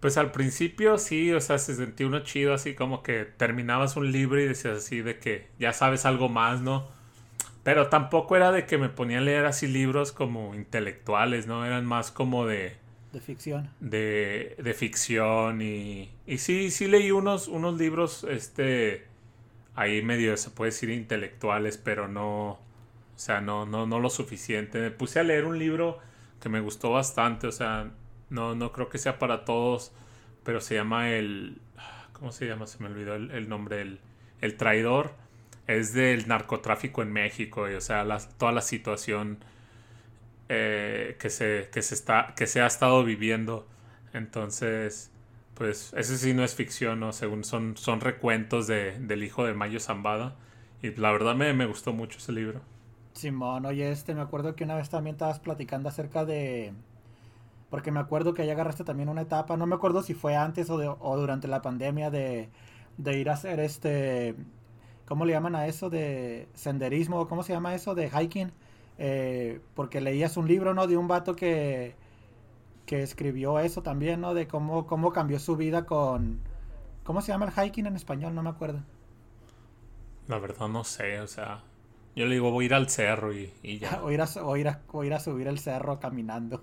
Pues 0.00 0.18
al 0.18 0.30
principio 0.30 0.98
sí, 0.98 1.32
o 1.32 1.40
sea, 1.40 1.58
se 1.58 1.74
sentía 1.74 2.06
uno 2.06 2.20
chido, 2.20 2.52
así 2.54 2.74
como 2.74 3.02
que 3.02 3.24
terminabas 3.24 3.96
un 3.96 4.12
libro 4.12 4.40
y 4.40 4.46
decías 4.46 4.78
así 4.78 5.00
de 5.00 5.18
que 5.18 5.48
ya 5.58 5.72
sabes 5.72 6.04
algo 6.06 6.28
más, 6.28 6.60
¿no? 6.60 6.86
Pero 7.64 7.88
tampoco 7.90 8.36
era 8.36 8.52
de 8.52 8.66
que 8.66 8.78
me 8.78 8.90
ponía 8.90 9.18
a 9.18 9.22
leer 9.22 9.46
así 9.46 9.68
libros 9.68 10.12
como 10.12 10.54
intelectuales, 10.54 11.46
¿no? 11.48 11.66
Eran 11.66 11.86
más 11.86 12.10
como 12.12 12.46
de, 12.46 12.76
De 13.12 13.20
ficción. 13.20 13.70
de, 13.80 14.56
de 14.58 14.74
ficción 14.74 15.62
y, 15.62 16.10
y 16.26 16.38
sí, 16.38 16.70
sí 16.70 16.88
leí 16.88 17.10
unos, 17.12 17.48
unos 17.48 17.78
libros, 17.78 18.24
este, 18.24 19.05
ahí 19.76 20.02
medio 20.02 20.36
se 20.36 20.50
puede 20.50 20.72
decir 20.72 20.90
intelectuales, 20.90 21.78
pero 21.78 22.08
no, 22.08 22.50
o 22.52 22.58
sea, 23.16 23.40
no, 23.40 23.66
no, 23.66 23.86
no 23.86 24.00
lo 24.00 24.10
suficiente. 24.10 24.80
Me 24.80 24.90
puse 24.90 25.20
a 25.20 25.22
leer 25.22 25.44
un 25.44 25.58
libro 25.58 25.98
que 26.40 26.48
me 26.48 26.60
gustó 26.60 26.90
bastante, 26.90 27.46
o 27.46 27.52
sea, 27.52 27.90
no, 28.30 28.54
no 28.54 28.72
creo 28.72 28.88
que 28.88 28.98
sea 28.98 29.18
para 29.18 29.44
todos, 29.44 29.92
pero 30.44 30.60
se 30.60 30.74
llama 30.74 31.10
el, 31.10 31.60
¿cómo 32.12 32.32
se 32.32 32.46
llama? 32.46 32.66
Se 32.66 32.82
me 32.82 32.88
olvidó 32.88 33.14
el, 33.14 33.48
nombre, 33.48 33.82
el, 33.82 34.00
el 34.40 34.56
traidor. 34.56 35.14
Es 35.66 35.92
del 35.94 36.28
narcotráfico 36.28 37.02
en 37.02 37.12
México, 37.12 37.68
y, 37.70 37.74
o 37.74 37.80
sea, 37.80 38.06
toda 38.38 38.52
la 38.52 38.62
situación 38.62 39.38
eh, 40.48 41.16
que, 41.18 41.28
se, 41.28 41.68
que, 41.72 41.82
se 41.82 41.94
está, 41.94 42.34
que 42.36 42.46
se 42.46 42.60
ha 42.60 42.66
estado 42.66 43.04
viviendo. 43.04 43.66
Entonces, 44.12 45.10
pues 45.56 45.92
ese 45.94 46.18
sí 46.18 46.34
no 46.34 46.44
es 46.44 46.54
ficción, 46.54 47.00
¿no? 47.00 47.12
Según 47.12 47.44
son, 47.44 47.76
son 47.76 48.00
recuentos 48.00 48.66
de, 48.68 48.98
del 49.00 49.24
hijo 49.24 49.44
de 49.46 49.54
Mayo 49.54 49.80
Zambada. 49.80 50.36
Y 50.82 50.92
la 50.96 51.10
verdad 51.12 51.34
me, 51.36 51.52
me 51.54 51.66
gustó 51.66 51.92
mucho 51.92 52.18
ese 52.18 52.32
libro. 52.32 52.62
Simón, 53.14 53.64
oye, 53.66 53.90
este, 53.90 54.14
me 54.14 54.20
acuerdo 54.20 54.54
que 54.54 54.64
una 54.64 54.76
vez 54.76 54.90
también 54.90 55.14
estabas 55.14 55.40
platicando 55.40 55.88
acerca 55.88 56.24
de... 56.24 56.74
Porque 57.70 57.92
me 57.92 58.00
acuerdo 58.00 58.34
que 58.34 58.46
ya 58.46 58.52
agarraste 58.54 58.84
también 58.84 59.08
una 59.10 59.22
etapa, 59.22 59.56
no 59.56 59.66
me 59.66 59.74
acuerdo 59.76 60.02
si 60.02 60.14
fue 60.14 60.36
antes 60.36 60.70
o, 60.70 60.78
de- 60.78 60.88
o 60.88 61.16
durante 61.18 61.48
la 61.48 61.62
pandemia 61.62 62.10
de, 62.10 62.50
de 62.98 63.18
ir 63.18 63.30
a 63.30 63.34
hacer 63.34 63.60
este... 63.60 64.36
¿Cómo 65.06 65.24
le 65.26 65.32
llaman 65.34 65.56
a 65.56 65.66
eso? 65.68 65.90
De 65.90 66.48
senderismo, 66.54 67.28
¿cómo 67.28 67.42
se 67.44 67.52
llama 67.54 67.74
eso? 67.74 67.94
De 67.94 68.10
hiking. 68.10 68.52
Eh, 68.98 69.60
porque 69.74 70.00
leías 70.00 70.36
un 70.38 70.48
libro, 70.48 70.74
¿no? 70.74 70.86
De 70.88 70.96
un 70.98 71.08
vato 71.08 71.36
que, 71.36 71.96
que 72.86 73.02
escribió 73.02 73.58
eso 73.60 73.82
también, 73.82 74.20
¿no? 74.22 74.34
De 74.34 74.48
cómo, 74.48 74.86
cómo 74.86 75.12
cambió 75.12 75.38
su 75.40 75.56
vida 75.56 75.86
con... 75.86 76.40
¿Cómo 77.04 77.22
se 77.22 77.28
llama 77.32 77.46
el 77.46 77.52
hiking 77.52 77.86
en 77.86 77.96
español? 77.96 78.34
No 78.34 78.42
me 78.42 78.50
acuerdo. 78.50 78.82
La 80.28 80.38
verdad 80.38 80.68
no 80.68 80.84
sé, 80.84 81.20
o 81.20 81.26
sea, 81.26 81.64
yo 82.14 82.26
le 82.26 82.34
digo 82.34 82.50
voy 82.52 82.64
a 82.64 82.66
ir 82.66 82.74
al 82.74 82.88
cerro 82.90 83.32
y, 83.32 83.52
y 83.62 83.78
ya. 83.78 83.98
o, 84.02 84.10
ir 84.10 84.20
a, 84.20 84.26
o 84.50 84.56
ir 84.56 84.68
a- 84.68 84.82
o 84.92 85.04
ir 85.04 85.14
a 85.14 85.20
subir 85.20 85.46
el 85.48 85.58
cerro 85.58 85.98
caminando. 86.00 86.62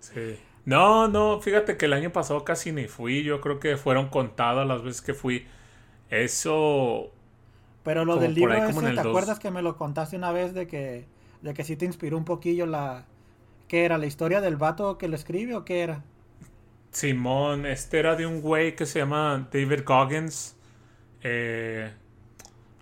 Sí. 0.00 0.38
No, 0.64 1.08
no, 1.08 1.40
fíjate 1.40 1.76
que 1.76 1.86
el 1.86 1.92
año 1.94 2.12
pasado 2.12 2.44
casi 2.44 2.72
ni 2.72 2.88
fui, 2.88 3.22
yo 3.24 3.40
creo 3.40 3.58
que 3.58 3.76
fueron 3.76 4.08
contadas 4.10 4.66
las 4.66 4.82
veces 4.82 5.00
que 5.02 5.14
fui. 5.14 5.46
Eso, 6.10 7.12
Pero 7.82 8.04
lo 8.04 8.18
del 8.18 8.34
libro 8.34 8.52
ahí, 8.54 8.60
ese, 8.68 8.92
¿te 8.92 9.00
dos. 9.00 9.00
acuerdas 9.00 9.38
que 9.38 9.50
me 9.50 9.62
lo 9.62 9.76
contaste 9.76 10.16
una 10.16 10.32
vez 10.32 10.54
de 10.54 10.66
que, 10.66 11.08
de 11.42 11.54
que 11.54 11.64
sí 11.64 11.76
te 11.76 11.84
inspiró 11.86 12.16
un 12.18 12.24
poquillo 12.24 12.66
la... 12.66 13.06
¿Qué 13.68 13.84
era? 13.84 13.98
¿La 13.98 14.06
historia 14.06 14.40
del 14.40 14.56
vato 14.56 14.98
que 14.98 15.06
lo 15.08 15.14
escribe 15.14 15.54
o 15.54 15.64
qué 15.64 15.80
era? 15.82 16.04
Simón, 16.90 17.66
este 17.66 17.98
era 17.98 18.16
de 18.16 18.26
un 18.26 18.40
güey 18.40 18.74
que 18.74 18.86
se 18.86 18.98
llama 19.00 19.48
David 19.52 19.82
Goggins. 19.84 20.56
Eh, 21.22 21.92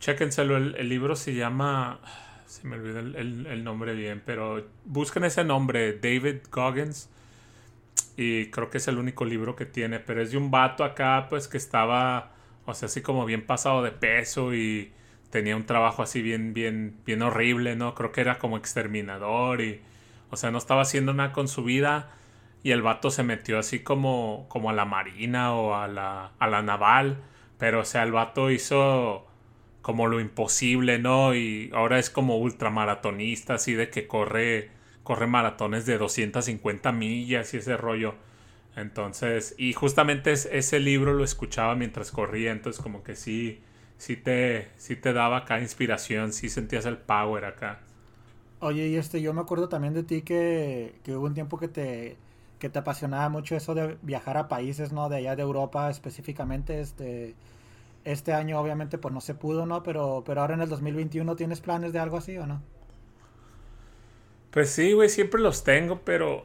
chéquenselo, 0.01 0.57
el, 0.59 0.77
el 0.77 0.89
libro 0.89 1.17
se 1.17 1.35
llama. 1.35 2.01
Se 2.47 2.67
me 2.69 2.77
olvidó 2.77 3.01
el, 3.01 3.17
el- 3.47 3.65
nombre 3.65 3.95
bien, 3.95 4.23
pero 4.27 4.67
busquen 4.85 5.25
ese 5.25 5.45
nombre, 5.45 5.95
David 6.01 6.39
Goggins. 6.53 7.11
Y 8.17 8.51
creo 8.51 8.71
que 8.71 8.79
es 8.79 8.89
el 8.89 8.99
único 8.99 9.25
libro 9.25 9.57
que 9.57 9.67
tiene, 9.67 10.01
pero 10.01 10.23
es 10.23 10.31
de 10.31 10.39
un 10.39 10.51
vato 10.51 10.85
acá, 10.85 11.27
pues 11.29 11.49
que 11.49 11.59
estaba, 11.59 12.33
o 12.65 12.73
sea, 12.75 12.87
así 12.87 13.03
como 13.03 13.27
bien 13.27 13.45
pasado 13.47 13.83
de 13.83 13.91
peso 13.93 14.55
y 14.55 14.93
tenía 15.31 15.55
un 15.57 15.67
trabajo 15.67 16.03
así 16.03 16.23
bien, 16.23 16.55
bien, 16.55 16.97
bien 17.05 17.21
horrible, 17.23 17.77
¿no? 17.77 17.95
Creo 17.95 18.13
que 18.13 18.23
era 18.23 18.39
como 18.39 18.57
exterminador 18.57 19.61
y, 19.61 19.81
o 20.31 20.37
sea, 20.37 20.51
no 20.51 20.59
estaba 20.59 20.83
haciendo 20.83 21.13
nada 21.15 21.33
con 21.33 21.49
su 21.49 21.65
vida 21.65 22.11
y 22.63 22.73
el 22.73 22.83
vato 22.83 23.11
se 23.11 23.23
metió 23.23 23.59
así 23.59 23.81
como, 23.81 24.47
como 24.49 24.71
a 24.71 24.73
la 24.73 24.85
marina 24.85 25.55
o 25.55 25.75
a 25.75 25.89
la, 25.89 26.33
a 26.39 26.49
la 26.49 26.63
naval, 26.63 27.19
pero 27.59 27.81
o 27.81 27.85
sea, 27.85 28.03
el 28.03 28.13
vato 28.13 28.51
hizo 28.51 29.27
como 29.83 30.07
lo 30.09 30.21
imposible, 30.21 30.99
¿no? 30.99 31.35
Y 31.35 31.71
ahora 31.75 31.99
es 31.99 32.11
como 32.11 32.39
ultramaratonista, 32.39 33.55
así 33.55 33.75
de 33.75 33.89
que 33.91 34.09
corre, 34.09 34.71
corre 35.05 35.27
maratones 35.29 35.87
de 35.87 35.99
250 35.99 36.91
millas 36.93 37.55
y 37.55 37.59
ese 37.59 37.77
rollo. 37.77 38.15
Entonces, 38.77 39.55
y 39.59 39.73
justamente 39.73 40.33
es- 40.33 40.49
ese 40.53 40.81
libro 40.81 41.15
lo 41.15 41.25
escuchaba 41.25 41.75
mientras 41.77 42.11
corría, 42.13 42.53
entonces 42.53 42.83
como 42.83 43.03
que 43.03 43.17
sí, 43.17 43.61
sí 43.99 44.17
te, 44.17 44.69
sí 44.77 44.97
te 44.97 45.13
daba 45.13 45.39
acá 45.39 45.61
inspiración, 45.61 46.33
sí 46.33 46.49
sentías 46.51 46.85
el 46.87 46.99
power 46.99 47.45
acá. 47.47 47.81
Oye, 48.61 48.89
y 48.89 48.97
este, 48.97 49.21
yo 49.21 49.35
me 49.35 49.41
acuerdo 49.43 49.69
también 49.69 49.95
de 49.95 50.03
ti 50.03 50.23
que, 50.23 50.99
que 51.05 51.15
hubo 51.17 51.27
un 51.27 51.35
tiempo 51.35 51.59
que 51.59 51.69
te, 51.69 52.17
que 52.59 52.69
te 52.71 52.79
apasionaba 52.79 53.29
mucho 53.29 53.55
eso 53.57 53.75
de 53.75 53.99
viajar 54.03 54.37
a 54.39 54.49
países, 54.49 54.93
¿no? 54.93 55.09
De 55.09 55.17
allá 55.17 55.37
de 55.37 55.43
Europa 55.43 55.91
específicamente, 55.91 56.81
este... 56.81 57.37
Este 58.05 58.33
año 58.33 58.61
obviamente 58.61 58.99
pues 58.99 59.13
no 59.13 59.21
se 59.21 59.35
pudo, 59.35 59.67
¿no? 59.67 59.83
Pero, 59.83 60.23
pero 60.27 60.41
ahora 60.41 60.55
en 60.55 60.63
el 60.63 60.69
2021 60.69 61.37
¿tienes 61.37 61.61
planes 61.61 61.93
de 61.93 61.99
algo 61.99 62.17
así 62.19 62.39
o 62.39 62.47
no? 62.47 62.63
Pues 64.51 64.71
sí, 64.71 64.93
güey, 64.93 65.09
siempre 65.09 65.41
los 65.41 65.65
tengo, 65.65 66.01
pero 66.05 66.45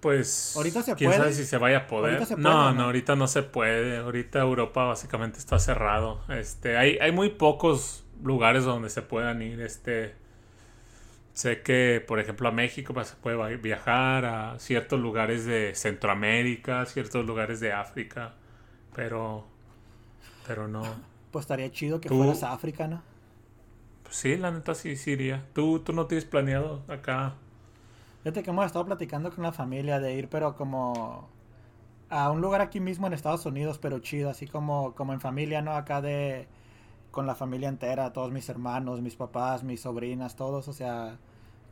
pues 0.00 0.56
Ahorita 0.56 0.82
se 0.82 0.96
quién 0.96 1.10
puede. 1.10 1.18
sabe 1.18 1.32
si 1.32 1.44
se 1.44 1.58
vaya 1.58 1.78
a 1.78 1.86
poder. 1.86 2.14
Ahorita 2.14 2.26
se 2.26 2.36
puede, 2.38 2.56
no, 2.56 2.68
¿o 2.68 2.72
no, 2.72 2.82
no? 2.82 2.84
ahorita 2.84 3.16
no 3.16 3.26
se 3.28 3.42
puede. 3.42 3.98
Ahorita 3.98 4.40
Europa 4.40 4.84
básicamente 4.84 5.38
está 5.38 5.58
cerrado. 5.58 6.22
Este, 6.28 6.76
hay, 6.76 6.98
hay 7.00 7.12
muy 7.12 7.30
pocos 7.30 8.04
lugares 8.22 8.64
donde 8.64 8.90
se 8.90 9.02
puedan 9.02 9.42
ir. 9.42 9.60
Este, 9.60 10.14
sé 11.38 11.62
que, 11.62 12.04
por 12.06 12.20
ejemplo, 12.20 12.48
a 12.48 12.52
México 12.52 12.94
pues, 12.94 13.08
se 13.08 13.16
puede 13.16 13.56
viajar 13.58 14.24
a 14.24 14.58
ciertos 14.58 15.00
lugares 15.00 15.44
de 15.46 15.74
Centroamérica, 15.74 16.86
ciertos 16.86 17.26
lugares 17.26 17.60
de 17.60 17.72
África, 17.72 18.34
pero, 18.94 19.46
pero 20.46 20.68
no. 20.68 21.00
Pues 21.30 21.44
estaría 21.44 21.70
chido 21.70 22.00
que 22.02 22.10
Tú- 22.10 22.10
fueras 22.10 22.42
a 22.42 22.52
África, 22.52 22.86
¿no? 22.86 23.02
Pues 24.02 24.16
sí, 24.16 24.36
la 24.36 24.50
neta 24.50 24.74
sí, 24.74 24.96
sí 24.96 25.12
iría. 25.12 25.46
¿Tú, 25.52 25.80
tú 25.80 25.92
no 25.92 26.06
tienes 26.06 26.24
planeado 26.24 26.84
acá? 26.88 27.34
Fíjate 28.22 28.42
que 28.42 28.50
hemos 28.50 28.66
estado 28.66 28.84
platicando 28.86 29.30
con 29.34 29.44
la 29.44 29.52
familia 29.52 30.00
de 30.00 30.14
ir, 30.14 30.28
pero 30.28 30.54
como 30.56 31.28
a 32.10 32.30
un 32.30 32.40
lugar 32.40 32.60
aquí 32.62 32.80
mismo 32.80 33.06
en 33.06 33.14
Estados 33.14 33.46
Unidos, 33.46 33.78
pero 33.78 34.00
chido, 34.00 34.30
así 34.30 34.46
como, 34.48 34.94
como 34.94 35.12
en 35.14 35.20
familia, 35.20 35.62
¿no? 35.62 35.72
Acá 35.74 36.00
de 36.02 36.48
con 37.12 37.26
la 37.26 37.34
familia 37.36 37.68
entera, 37.70 38.12
todos 38.12 38.32
mis 38.32 38.48
hermanos, 38.48 39.00
mis 39.02 39.16
papás, 39.16 39.64
mis 39.64 39.82
sobrinas, 39.82 40.36
todos, 40.36 40.68
o 40.68 40.72
sea, 40.74 41.18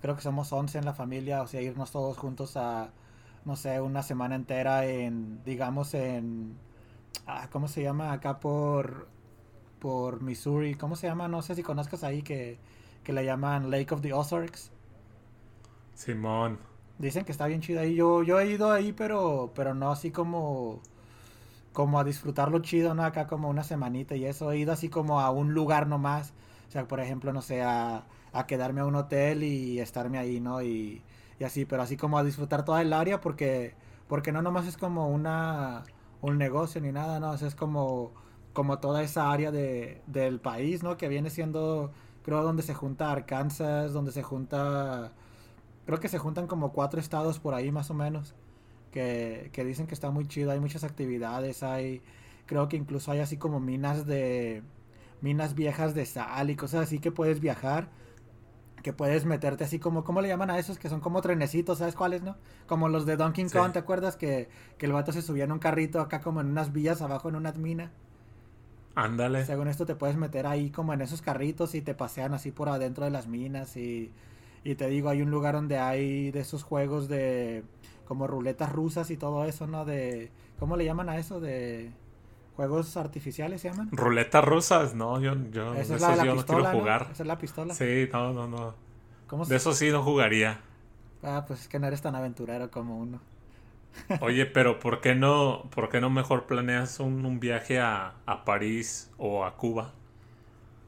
creo 0.07 0.15
que 0.15 0.23
somos 0.23 0.53
11 0.53 0.79
en 0.79 0.85
la 0.85 0.95
familia, 0.95 1.43
o 1.43 1.49
sea, 1.49 1.61
irnos 1.61 1.91
todos 1.91 2.17
juntos 2.17 2.57
a, 2.57 2.91
no 3.45 3.57
sé, 3.57 3.81
una 3.81 4.05
semana 4.05 4.37
entera 4.37 4.87
en, 4.87 5.43
digamos, 5.43 5.95
en, 5.95 6.57
ah, 7.27 7.49
¿cómo 7.51 7.67
se 7.67 7.83
llama? 7.83 8.13
Acá 8.13 8.39
por, 8.39 9.09
por 9.81 10.23
Missouri, 10.23 10.77
¿cómo 10.77 10.95
se 10.95 11.09
llama? 11.09 11.27
No 11.27 11.43
sé 11.43 11.57
si 11.57 11.65
conozcas 11.65 12.05
ahí 12.05 12.23
que, 12.23 12.57
que 13.03 13.13
le 13.13 13.25
llaman 13.25 13.69
Lake 13.69 13.93
of 13.93 14.01
the 14.01 14.13
Ozarks. 14.13 14.71
Simón. 15.95 16.61
Dicen 16.99 17.25
que 17.25 17.33
está 17.33 17.49
bien 17.49 17.61
chido 17.61 17.81
ahí. 17.81 17.97
Yo, 17.97 18.23
yo 18.23 18.39
he 18.39 18.47
ido 18.49 18.71
ahí, 18.71 18.93
pero, 18.93 19.51
pero 19.57 19.75
no 19.75 19.91
así 19.91 20.13
como, 20.13 20.81
como 21.73 21.99
a 21.99 22.05
disfrutarlo 22.05 22.61
chido, 22.61 22.95
¿no? 22.95 23.03
Acá 23.03 23.27
como 23.27 23.49
una 23.49 23.65
semanita 23.65 24.15
y 24.15 24.25
eso. 24.25 24.53
He 24.53 24.59
ido 24.59 24.73
así 24.73 24.89
como 24.89 25.21
a 25.21 25.31
un 25.31 25.53
lugar 25.53 25.89
nomás. 25.89 26.33
O 26.69 26.71
sea, 26.71 26.87
por 26.87 27.01
ejemplo, 27.01 27.33
no 27.33 27.43
sé, 27.43 27.63
a, 27.63 28.05
a 28.39 28.47
quedarme 28.47 28.81
a 28.81 28.87
un 28.87 28.95
hotel 28.97 29.43
y 29.43 29.81
estarme 29.81 30.19
ahí, 30.19 30.41
¿no? 30.41 30.63
Y, 30.63 31.03
y 31.39 31.45
así, 31.45 31.65
pero 31.65 31.83
así 31.83 31.97
como 31.97 32.19
a 32.19 32.25
disfrutar 32.25 32.65
toda 32.65 32.83
el 32.83 32.93
área 32.93 33.21
porque, 33.21 33.75
porque 34.09 34.33
no 34.33 34.43
nomás 34.43 34.67
es 34.67 34.77
como 34.77 35.09
una, 35.09 35.85
un 36.21 36.39
negocio 36.39 36.81
ni 36.81 36.93
nada, 36.93 37.21
¿no? 37.21 37.31
O 37.31 37.39
sea, 37.39 37.49
es 37.49 37.55
como, 37.55 38.13
como 38.53 38.79
toda 38.79 39.03
esa 39.03 39.31
área 39.33 39.51
de, 39.51 40.03
del 40.07 40.41
país, 40.41 40.83
¿no? 40.83 40.97
Que 40.97 41.09
viene 41.09 41.31
siendo, 41.31 41.93
creo, 42.25 42.43
donde 42.43 42.63
se 42.63 42.75
junta 42.75 43.13
Arkansas, 43.13 43.93
donde 43.93 44.13
se 44.13 44.23
junta 44.23 45.13
creo 45.87 46.01
que 46.01 46.09
se 46.09 46.19
juntan 46.19 46.47
como 46.49 46.73
cuatro 46.73 47.01
estados 47.01 47.39
por 47.39 47.55
ahí 47.55 47.71
más 47.73 47.91
o 47.91 47.95
menos 47.95 48.35
que, 48.91 49.51
que, 49.53 49.65
dicen 49.65 49.87
que 49.87 49.95
está 49.95 50.11
muy 50.11 50.27
chido 50.27 50.51
hay 50.51 50.61
muchas 50.61 50.85
actividades 50.85 51.63
hay 51.63 52.03
creo 52.47 52.69
que 52.69 52.77
incluso 52.77 53.13
hay 53.13 53.21
así 53.21 53.37
como 53.37 53.61
minas 53.61 54.07
de 54.07 54.63
minas 55.21 55.55
viejas 55.55 55.95
de 55.95 56.05
sal 56.07 56.51
y 56.51 56.57
cosas 56.57 56.83
así 56.83 56.99
que 56.99 57.13
puedes 57.13 57.41
viajar 57.41 57.89
que 58.83 58.93
puedes 58.93 59.25
meterte 59.25 59.65
así 59.65 59.79
como 59.79 60.05
cómo 60.05 60.21
le 60.21 60.29
llaman 60.29 60.51
a 60.51 60.59
esos 60.59 60.79
que 60.79 60.89
son 60.89 61.01
como 61.01 61.23
trenecitos 61.23 61.79
sabes 61.79 61.95
cuáles 61.95 62.23
no 62.23 62.37
como 62.67 62.89
los 62.89 63.07
de 63.07 63.17
Donkey 63.17 63.49
Kong 63.49 63.67
sí. 63.67 63.73
te 63.73 63.79
acuerdas 63.79 64.17
que, 64.17 64.49
que 64.79 64.87
el 64.87 64.93
vato 64.93 65.13
se 65.13 65.23
subía 65.23 65.45
en 65.45 65.53
un 65.53 65.59
carrito 65.59 66.01
acá 66.01 66.21
como 66.21 66.41
en 66.41 66.49
unas 66.49 66.73
villas 66.73 67.03
abajo 67.03 67.29
en 67.29 67.37
una 67.37 67.53
mina 67.53 67.91
Ándale. 68.99 69.45
Según 69.45 69.69
esto 69.69 69.85
te 69.85 69.95
puedes 69.95 70.17
meter 70.17 70.47
ahí 70.47 70.71
como 70.71 70.95
en 70.95 71.03
esos 71.03 71.21
carritos 71.21 71.75
y 71.75 71.83
te 71.83 71.95
pasean 71.95 72.33
así 72.33 72.51
por 72.51 72.71
adentro 72.71 73.05
de 73.05 73.11
las 73.11 73.27
minas 73.27 73.77
y 73.77 74.11
y 74.67 74.75
te 74.75 74.89
digo, 74.89 75.09
hay 75.11 75.23
un 75.23 75.31
lugar 75.31 75.55
donde 75.55 75.79
hay 75.79 76.33
de 76.33 76.41
esos 76.41 76.65
juegos 76.65 77.07
de 77.07 77.63
como 78.05 78.27
ruletas 78.27 78.73
rusas 78.73 79.13
y 79.13 79.17
todo 79.17 79.45
eso, 79.45 79.69
¿no? 79.69 79.85
De 79.85 80.33
¿cómo 80.59 80.77
le 80.77 80.85
llaman 80.85 81.09
a 81.09 81.19
eso? 81.19 81.39
De 81.39 81.93
juegos 82.57 82.97
artificiales 82.97 83.61
se 83.63 83.69
llaman. 83.71 83.91
Ruletas 83.91 84.45
rusas, 84.45 84.95
no, 84.95 85.21
yo 85.21 85.35
yo 85.51 85.75
Esa 85.75 85.81
de 85.85 85.97
es 85.97 86.01
la 86.01 86.11
de 86.11 86.17
esos 86.17 86.17
la 86.17 86.29
yo 86.29 86.35
pistola, 86.35 86.35
no 86.35 86.45
quiero 86.45 86.65
¿no? 86.75 86.87
jugar. 86.87 87.07
Esa 87.09 87.23
es 87.23 87.27
la 87.27 87.39
pistola. 87.39 87.79
Sí, 87.79 88.09
no, 88.13 88.33
no, 88.33 88.47
no. 88.49 88.75
¿Cómo 89.27 89.45
se- 89.45 89.53
De 89.53 89.57
eso 89.57 89.73
sí 89.75 89.91
no 89.91 90.03
jugaría. 90.03 90.61
Ah, 91.23 91.45
pues 91.47 91.61
es 91.63 91.69
que 91.69 91.79
no 91.79 91.87
eres 91.87 92.01
tan 92.03 92.15
aventurero 92.15 92.71
como 92.71 92.99
uno. 92.99 93.21
Oye, 94.19 94.45
pero 94.47 94.79
¿por 94.79 95.01
qué 95.01 95.15
no, 95.15 95.71
por 95.75 95.89
qué 95.89 96.01
no 96.03 96.11
mejor 96.11 96.47
planeas 96.47 97.01
un, 97.01 97.25
un 97.25 97.41
viaje 97.41 97.81
a, 97.81 98.17
a 98.27 98.45
París 98.45 99.11
o 99.17 99.45
a 99.47 99.57
Cuba? 99.57 99.95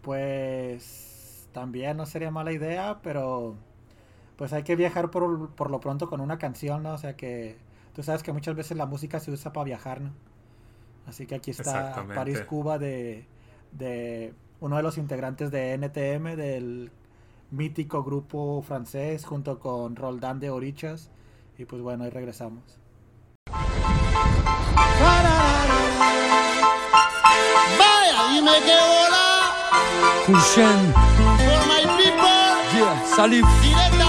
Pues 0.03 1.49
también 1.53 1.97
no 1.97 2.07
sería 2.07 2.31
mala 2.31 2.53
idea, 2.53 3.01
pero 3.03 3.57
pues 4.37 4.53
hay 4.53 4.65
que 4.65 4.77
viajar 4.77 5.11
por, 5.11 5.51
por 5.55 5.71
lo 5.71 5.81
pronto 5.81 6.09
con 6.11 6.21
una 6.23 6.39
canción, 6.39 6.83
¿no? 6.85 6.95
O 6.95 6.99
sea 6.99 7.17
que 7.17 7.59
tú 7.95 8.03
sabes 8.03 8.23
que 8.25 8.33
muchas 8.33 8.57
veces 8.57 8.77
la 8.79 8.87
música 8.87 9.21
se 9.21 9.31
usa 9.33 9.53
para 9.53 9.65
viajar, 9.67 10.01
¿no? 10.03 10.13
Así 11.09 11.27
que 11.27 11.37
aquí 11.37 11.51
está. 11.53 12.07
París, 12.15 12.41
Cuba 12.43 12.79
de, 12.79 13.27
de 13.73 14.35
uno 14.61 14.77
de 14.77 14.83
los 14.83 14.99
integrantes 14.99 15.51
de 15.51 15.73
NTM, 15.73 16.37
del 16.37 16.93
mítico 17.51 18.05
grupo 18.05 18.63
francés, 18.63 19.25
junto 19.25 19.59
con 19.59 19.97
Roldán 19.97 20.39
de 20.39 20.51
Orichas. 20.51 21.11
Y 21.57 21.65
pues 21.65 21.81
bueno, 21.81 22.05
ahí 22.05 22.11
regresamos. 22.11 22.79
Vaya, 27.79 28.39
y 28.39 28.43
me 28.43 28.59
quedo 28.61 29.09
la 29.11 29.29
Hussein, 30.29 30.93
for 30.93 31.67
my 31.67 31.83
people 31.97 32.29
yeah, 32.75 33.03
salif, 33.17 33.47
directamente 33.63 34.08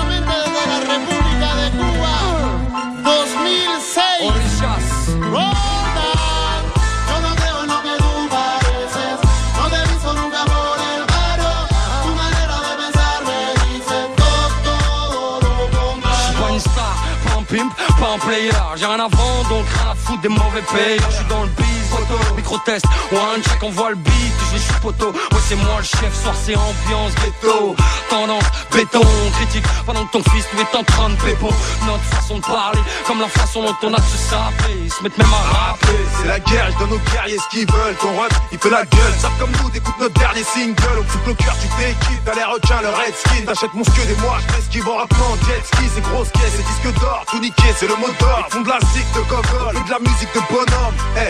J'ai 18.75 18.85
rien 18.85 18.99
à 18.99 19.07
vendre, 19.07 19.49
donc 19.49 19.65
rien 19.67 19.91
à 19.91 19.95
foutre 19.95 20.21
des 20.21 20.29
mauvais 20.29 20.61
payeurs. 20.71 21.09
Je 21.09 21.15
suis 21.15 21.25
dans 21.25 21.43
le 21.43 21.49
biz, 21.57 21.78
micro-test, 22.35 22.85
one 23.11 23.41
check, 23.43 23.63
on 23.63 23.69
voit 23.69 23.89
le 23.91 23.95
beat, 23.95 24.33
je 24.49 24.55
les 24.55 24.61
suis 24.61 24.73
poteau. 24.81 25.11
Ouais, 25.11 25.41
c'est 25.47 25.55
moi 25.55 25.77
le 25.77 25.83
chef, 25.83 26.13
soir 26.21 26.35
c'est 26.43 26.55
ambiance 26.55 27.13
ghetto. 27.15 27.75
Tendance, 28.09 28.43
béton, 28.73 29.05
critique, 29.33 29.65
pendant 29.85 30.05
que 30.05 30.11
ton 30.17 30.23
fils 30.31 30.45
lui 30.53 30.61
est 30.61 30.75
en 30.75 30.83
train 30.83 31.09
de 31.09 31.15
pépon. 31.15 31.49
Notre 31.85 32.03
façon 32.03 32.37
de 32.37 32.41
parler, 32.41 32.79
comme 33.05 33.19
la 33.19 33.27
façon 33.27 33.63
dont 33.63 33.75
on 33.83 33.93
a 33.93 33.97
de 33.97 34.05
se 34.05 34.17
saper. 34.17 34.75
Ils 34.83 34.91
se 34.91 35.03
mettent 35.03 35.17
même 35.17 35.33
à 35.33 35.57
rapper. 35.57 35.99
C'est 36.17 36.27
la 36.27 36.39
guerre, 36.39 36.71
je 36.71 36.77
donne 36.79 36.93
aux 36.93 37.11
guerriers 37.11 37.37
ce 37.37 37.49
qu'ils 37.49 37.71
veulent. 37.71 37.95
Ton 38.01 38.19
rep, 38.19 38.33
il 38.51 38.57
fait 38.57 38.69
la 38.69 38.85
gueule. 38.85 39.13
Savent 39.19 39.37
comme 39.39 39.51
nous, 39.61 39.69
d'écoute 39.69 39.95
notre 39.99 40.19
dernier 40.19 40.43
single. 40.43 40.97
On 40.99 41.03
fout 41.03 41.21
le 41.27 41.33
cœur, 41.33 41.55
tu 41.61 41.67
t'équipes. 41.77 42.23
T'as 42.25 42.35
les 42.35 42.43
requins, 42.43 42.81
le 42.81 42.89
redskin. 42.89 43.45
T'achètes 43.45 43.73
mon 43.73 43.83
skid 43.83 44.09
et 44.09 44.21
moi, 44.21 44.37
je 44.41 44.55
m'esquive 44.55 44.87
en 44.87 44.97
rappant. 44.97 45.37
Jet 45.47 45.61
ski, 45.65 45.85
c'est 45.93 46.01
grosse 46.01 46.29
caisse, 46.31 46.53
c'est 46.55 46.65
disque 46.65 46.99
d'or. 46.99 47.23
Tout 47.29 47.39
niqué, 47.39 47.73
c'est 47.77 47.87
le 47.87 47.95
mot 47.95 48.09
d'or. 48.19 48.45
Ils 48.47 48.53
font 48.53 48.61
de 48.61 48.69
la 48.69 48.79
zik 48.93 49.05
de 49.13 49.19
et 49.19 49.83
de 49.85 49.91
la 49.91 49.99
musique 49.99 50.33
de 50.33 50.41
bonhomme. 50.49 50.95
Eh, 51.17 51.29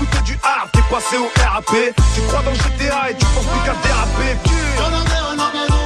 t'écoutes 0.00 0.24
du 0.24 0.38
hard, 0.42 0.70
t'es 0.72 0.80
passé 0.90 1.16
au 1.18 1.28
RAP. 1.40 1.94
Tu 2.14 2.20
crois 2.22 2.42
dans 2.42 2.54
GTA 2.54 3.10
et 3.10 3.14
tu 3.14 3.26
penses 3.26 3.44
plus 3.44 3.60
qu'à 3.64 3.74
déraper. 3.82 5.79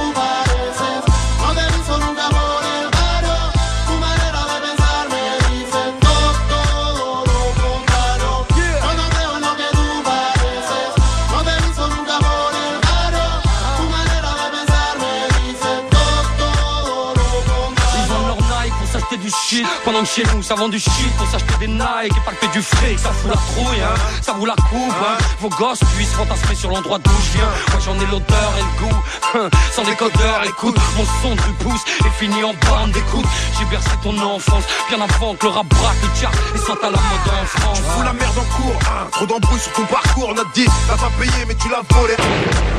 Pendant 19.83 20.01
que 20.01 20.07
chez 20.07 20.23
nous 20.33 20.43
ça 20.43 20.55
vend 20.55 20.69
du 20.69 20.79
shit 20.79 21.11
pour 21.17 21.27
s'acheter 21.27 21.53
des 21.59 21.67
Nike 21.67 22.11
Et 22.15 22.25
pas 22.25 22.33
que 22.39 22.51
du 22.51 22.61
fric, 22.61 22.99
ça 22.99 23.09
fout 23.09 23.29
la 23.29 23.37
trouille 23.37 23.81
hein 23.81 23.95
Ça 24.21 24.33
vous 24.33 24.45
la 24.45 24.55
coupe 24.55 24.91
hein 25.01 25.17
Vos 25.39 25.49
gosses 25.49 25.79
puissent 25.95 26.13
fantasmer 26.13 26.55
sur 26.55 26.69
l'endroit 26.69 26.99
d'où 26.99 27.11
je 27.11 27.37
viens 27.37 27.49
Moi 27.71 27.79
j'en 27.85 27.95
ai 27.95 28.05
l'odeur 28.11 28.53
et 28.57 28.61
le 28.61 28.87
goût 28.87 28.97
hein. 29.35 29.49
Sans 29.71 29.83
décodeur, 29.83 30.43
écoute 30.45 30.75
Mon 30.97 31.05
son 31.21 31.35
de 31.35 31.63
pouce 31.63 31.81
est 32.05 32.19
fini 32.19 32.43
en 32.43 32.53
bande 32.53 32.91
d'écoute 32.91 33.25
J'ai 33.57 33.65
bercé 33.65 33.91
ton 34.03 34.17
enfance 34.19 34.63
Bien 34.89 34.99
avant 35.01 35.35
que 35.35 35.45
le 35.45 35.51
rap 35.51 35.67
braque 35.67 35.97
le 36.01 36.57
Et 36.57 36.61
soit 36.63 36.79
à 36.83 36.89
la 36.89 36.97
mode 36.97 37.41
en 37.41 37.45
France 37.45 37.77
Tu 37.77 37.83
fous 37.83 38.03
la 38.03 38.13
merde 38.13 38.37
en 38.37 38.55
cours, 38.55 38.79
hein. 38.87 39.07
Trop 39.11 39.25
d'embrouilles 39.25 39.59
sur 39.59 39.71
ton 39.73 39.85
parcours, 39.85 40.33
on 40.35 40.39
a 40.39 40.45
dit, 40.53 40.65
t'as 40.87 40.97
pas 40.97 41.11
payé 41.19 41.45
mais 41.47 41.55
tu 41.55 41.69
l'as 41.69 41.81
volé. 41.89 42.15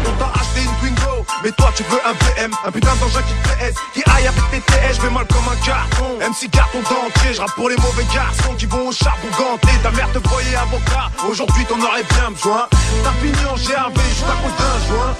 On 0.06 0.12
t'a 0.18 0.32
acheté 0.38 0.62
une 0.62 0.76
Twingo, 0.76 1.26
mais 1.42 1.50
toi 1.52 1.70
tu 1.76 1.82
veux 1.84 2.00
un 2.04 2.12
BM, 2.12 2.52
un 2.64 2.70
putain 2.70 2.94
d'engin 2.96 3.22
qui 3.22 3.34
te 3.34 3.48
PS, 3.48 3.74
qui 3.94 4.02
aille 4.10 4.26
avec 4.26 4.50
tes 4.50 4.60
TS, 4.60 4.96
je 4.96 5.02
vais 5.02 5.10
mal 5.10 5.26
comme 5.26 5.48
un 5.50 5.64
carton. 5.64 6.18
MC 6.20 6.50
carton 6.72 6.94
dentier, 6.94 7.35
je 7.35 7.55
pour 7.55 7.68
les 7.68 7.76
mauvais 7.76 8.05
garçons 8.14 8.55
qui 8.57 8.66
vont 8.66 8.88
au 8.88 8.92
charbon 8.92 9.29
ganté. 9.38 9.68
Ta 9.83 9.90
mère 9.90 10.11
te 10.12 10.18
croyait 10.18 10.57
avocat, 10.57 11.11
aujourd'hui 11.29 11.64
t'en 11.66 11.79
aurais 11.81 12.05
bien 12.05 12.31
besoin. 12.31 12.68
T'as 13.05 13.12
fini 13.12 13.44
en 13.46 13.55
GRV 13.55 14.00
juste 14.09 14.24
à 14.24 14.37
cause 14.42 14.57
d'un 14.59 14.87
joint. 14.88 15.16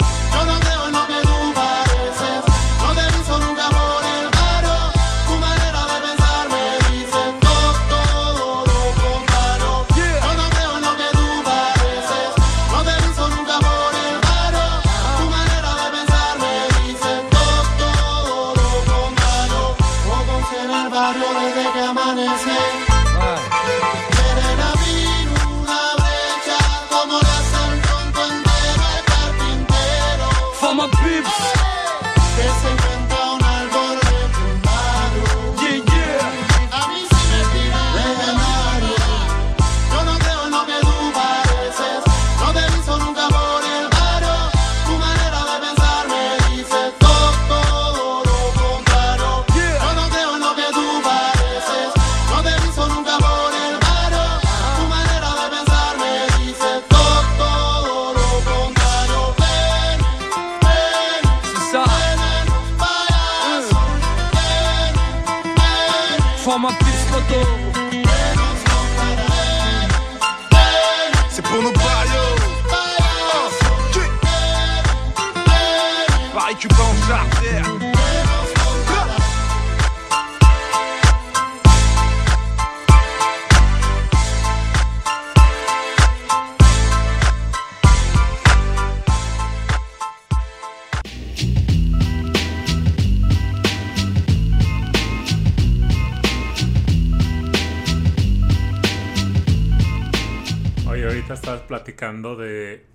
De, 102.37 102.85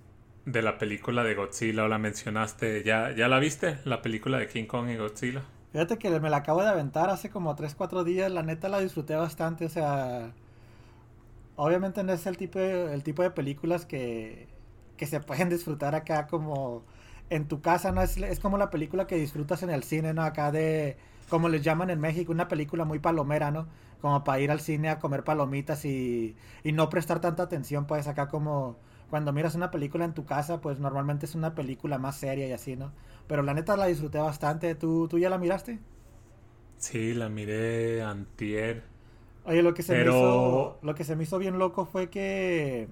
de 0.45 0.61
la 0.61 0.77
película 0.77 1.23
de 1.23 1.35
Godzilla 1.35 1.83
o 1.83 1.87
la 1.87 1.97
mencionaste. 1.97 2.83
¿Ya, 2.83 3.11
¿Ya 3.15 3.27
la 3.27 3.39
viste? 3.39 3.79
La 3.85 4.01
película 4.01 4.39
de 4.39 4.47
King 4.47 4.65
Kong 4.65 4.89
y 4.89 4.97
Godzilla. 4.97 5.43
Fíjate 5.73 5.97
que 5.97 6.19
me 6.19 6.29
la 6.29 6.37
acabo 6.37 6.61
de 6.61 6.69
aventar 6.69 7.09
hace 7.09 7.29
como 7.29 7.55
3, 7.55 7.75
4 7.75 8.03
días. 8.03 8.31
La 8.31 8.43
neta 8.43 8.69
la 8.69 8.79
disfruté 8.79 9.15
bastante. 9.15 9.65
O 9.65 9.69
sea, 9.69 10.33
obviamente 11.55 12.03
no 12.03 12.13
es 12.13 12.25
el 12.25 12.37
tipo 12.37 12.59
de, 12.59 12.93
el 12.93 13.03
tipo 13.03 13.23
de 13.23 13.31
películas 13.31 13.85
que, 13.85 14.47
que 14.97 15.05
se 15.07 15.19
pueden 15.19 15.49
disfrutar 15.49 15.95
acá 15.95 16.27
como 16.27 16.83
en 17.29 17.47
tu 17.47 17.61
casa. 17.61 17.91
no 17.91 18.01
es, 18.01 18.17
es 18.17 18.39
como 18.39 18.57
la 18.57 18.69
película 18.69 19.07
que 19.07 19.15
disfrutas 19.15 19.63
en 19.63 19.69
el 19.69 19.83
cine, 19.83 20.13
¿no? 20.13 20.23
Acá 20.23 20.51
de, 20.51 20.97
como 21.29 21.49
les 21.49 21.61
llaman 21.63 21.89
en 21.89 21.99
México, 21.99 22.31
una 22.31 22.47
película 22.47 22.85
muy 22.85 22.99
palomera, 22.99 23.51
¿no? 23.51 23.67
Como 24.01 24.23
para 24.23 24.39
ir 24.39 24.51
al 24.51 24.59
cine 24.59 24.89
a 24.89 24.99
comer 24.99 25.23
palomitas 25.23 25.85
y, 25.85 26.35
y 26.63 26.71
no 26.73 26.89
prestar 26.89 27.21
tanta 27.21 27.43
atención, 27.43 27.87
pues 27.87 28.07
acá 28.07 28.27
como 28.27 28.77
cuando 29.09 29.33
miras 29.33 29.55
una 29.55 29.71
película 29.71 30.05
en 30.05 30.13
tu 30.13 30.25
casa, 30.25 30.61
pues 30.61 30.79
normalmente 30.79 31.25
es 31.25 31.35
una 31.35 31.55
película 31.55 31.97
más 31.99 32.15
seria 32.17 32.47
y 32.47 32.51
así, 32.53 32.75
¿no? 32.75 32.93
Pero 33.27 33.43
la 33.43 33.53
neta 33.53 33.77
la 33.77 33.85
disfruté 33.87 34.19
bastante. 34.19 34.75
¿Tú, 34.75 35.07
tú 35.09 35.19
ya 35.19 35.29
la 35.29 35.37
miraste? 35.37 35.79
Sí, 36.77 37.13
la 37.15 37.29
miré 37.29 38.01
antier. 38.03 38.83
Oye, 39.45 39.61
lo 39.61 39.73
que 39.73 39.83
se 39.83 39.95
me 39.95 40.07
hizo, 40.07 40.79
lo 40.81 40.95
que 40.95 41.03
se 41.03 41.15
me 41.15 41.23
hizo 41.23 41.37
bien 41.37 41.59
loco 41.59 41.85
fue 41.85 42.09
que, 42.09 42.87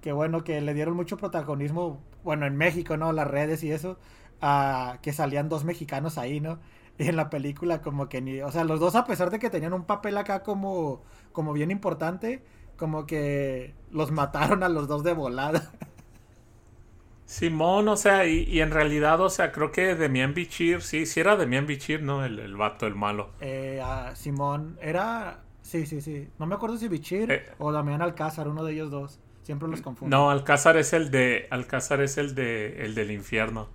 que 0.00 0.12
bueno, 0.12 0.44
que 0.44 0.60
le 0.60 0.74
dieron 0.74 0.94
mucho 0.96 1.16
protagonismo, 1.16 2.00
bueno, 2.24 2.46
en 2.46 2.56
México, 2.56 2.96
¿no? 2.96 3.12
Las 3.12 3.28
redes 3.28 3.62
y 3.64 3.70
eso, 3.72 3.98
a 4.40 4.98
que 5.02 5.12
salían 5.12 5.48
dos 5.48 5.64
mexicanos 5.64 6.18
ahí, 6.18 6.40
¿no? 6.40 6.58
Y 6.98 7.08
en 7.08 7.16
la 7.16 7.30
película 7.30 7.80
como 7.82 8.08
que 8.08 8.20
ni, 8.20 8.40
o 8.42 8.50
sea, 8.50 8.64
los 8.64 8.80
dos 8.80 8.94
a 8.96 9.06
pesar 9.06 9.30
de 9.30 9.38
que 9.38 9.50
tenían 9.50 9.72
un 9.72 9.84
papel 9.84 10.16
acá 10.18 10.42
como, 10.42 11.02
como 11.32 11.52
bien 11.52 11.70
importante, 11.70 12.44
como 12.82 13.06
que 13.06 13.74
los 13.92 14.10
mataron 14.10 14.64
a 14.64 14.68
los 14.68 14.88
dos 14.88 15.04
de 15.04 15.12
volada. 15.12 15.70
Simón, 17.24 17.86
o 17.86 17.96
sea, 17.96 18.26
y, 18.26 18.42
y 18.42 18.60
en 18.60 18.72
realidad, 18.72 19.20
o 19.20 19.30
sea, 19.30 19.52
creo 19.52 19.70
que 19.70 19.94
Demian 19.94 20.34
Bichir, 20.34 20.82
sí, 20.82 21.06
sí 21.06 21.20
era 21.20 21.36
Demian 21.36 21.64
Bichir, 21.66 22.02
¿no? 22.02 22.24
El, 22.24 22.40
el 22.40 22.56
vato, 22.56 22.86
el 22.88 22.96
malo. 22.96 23.30
Eh, 23.40 23.80
a 23.84 24.14
Simón 24.16 24.78
era, 24.80 25.42
sí, 25.62 25.86
sí, 25.86 26.00
sí, 26.00 26.28
no 26.38 26.46
me 26.46 26.54
acuerdo 26.54 26.76
si 26.76 26.88
Bichir 26.88 27.30
Eh. 27.30 27.46
o 27.58 27.72
Damián 27.72 28.02
Alcázar, 28.02 28.48
uno 28.48 28.64
de 28.64 28.72
ellos 28.72 28.90
dos, 28.90 29.20
siempre 29.42 29.68
los 29.68 29.80
confundo. 29.80 30.16
No, 30.16 30.30
Alcázar 30.30 30.76
es 30.76 30.92
el 30.92 31.10
de. 31.10 31.46
Alcázar 31.50 32.00
es 32.00 32.18
el 32.18 32.34
de. 32.34 32.84
el 32.84 32.94
del 32.94 33.10
infierno. 33.10 33.68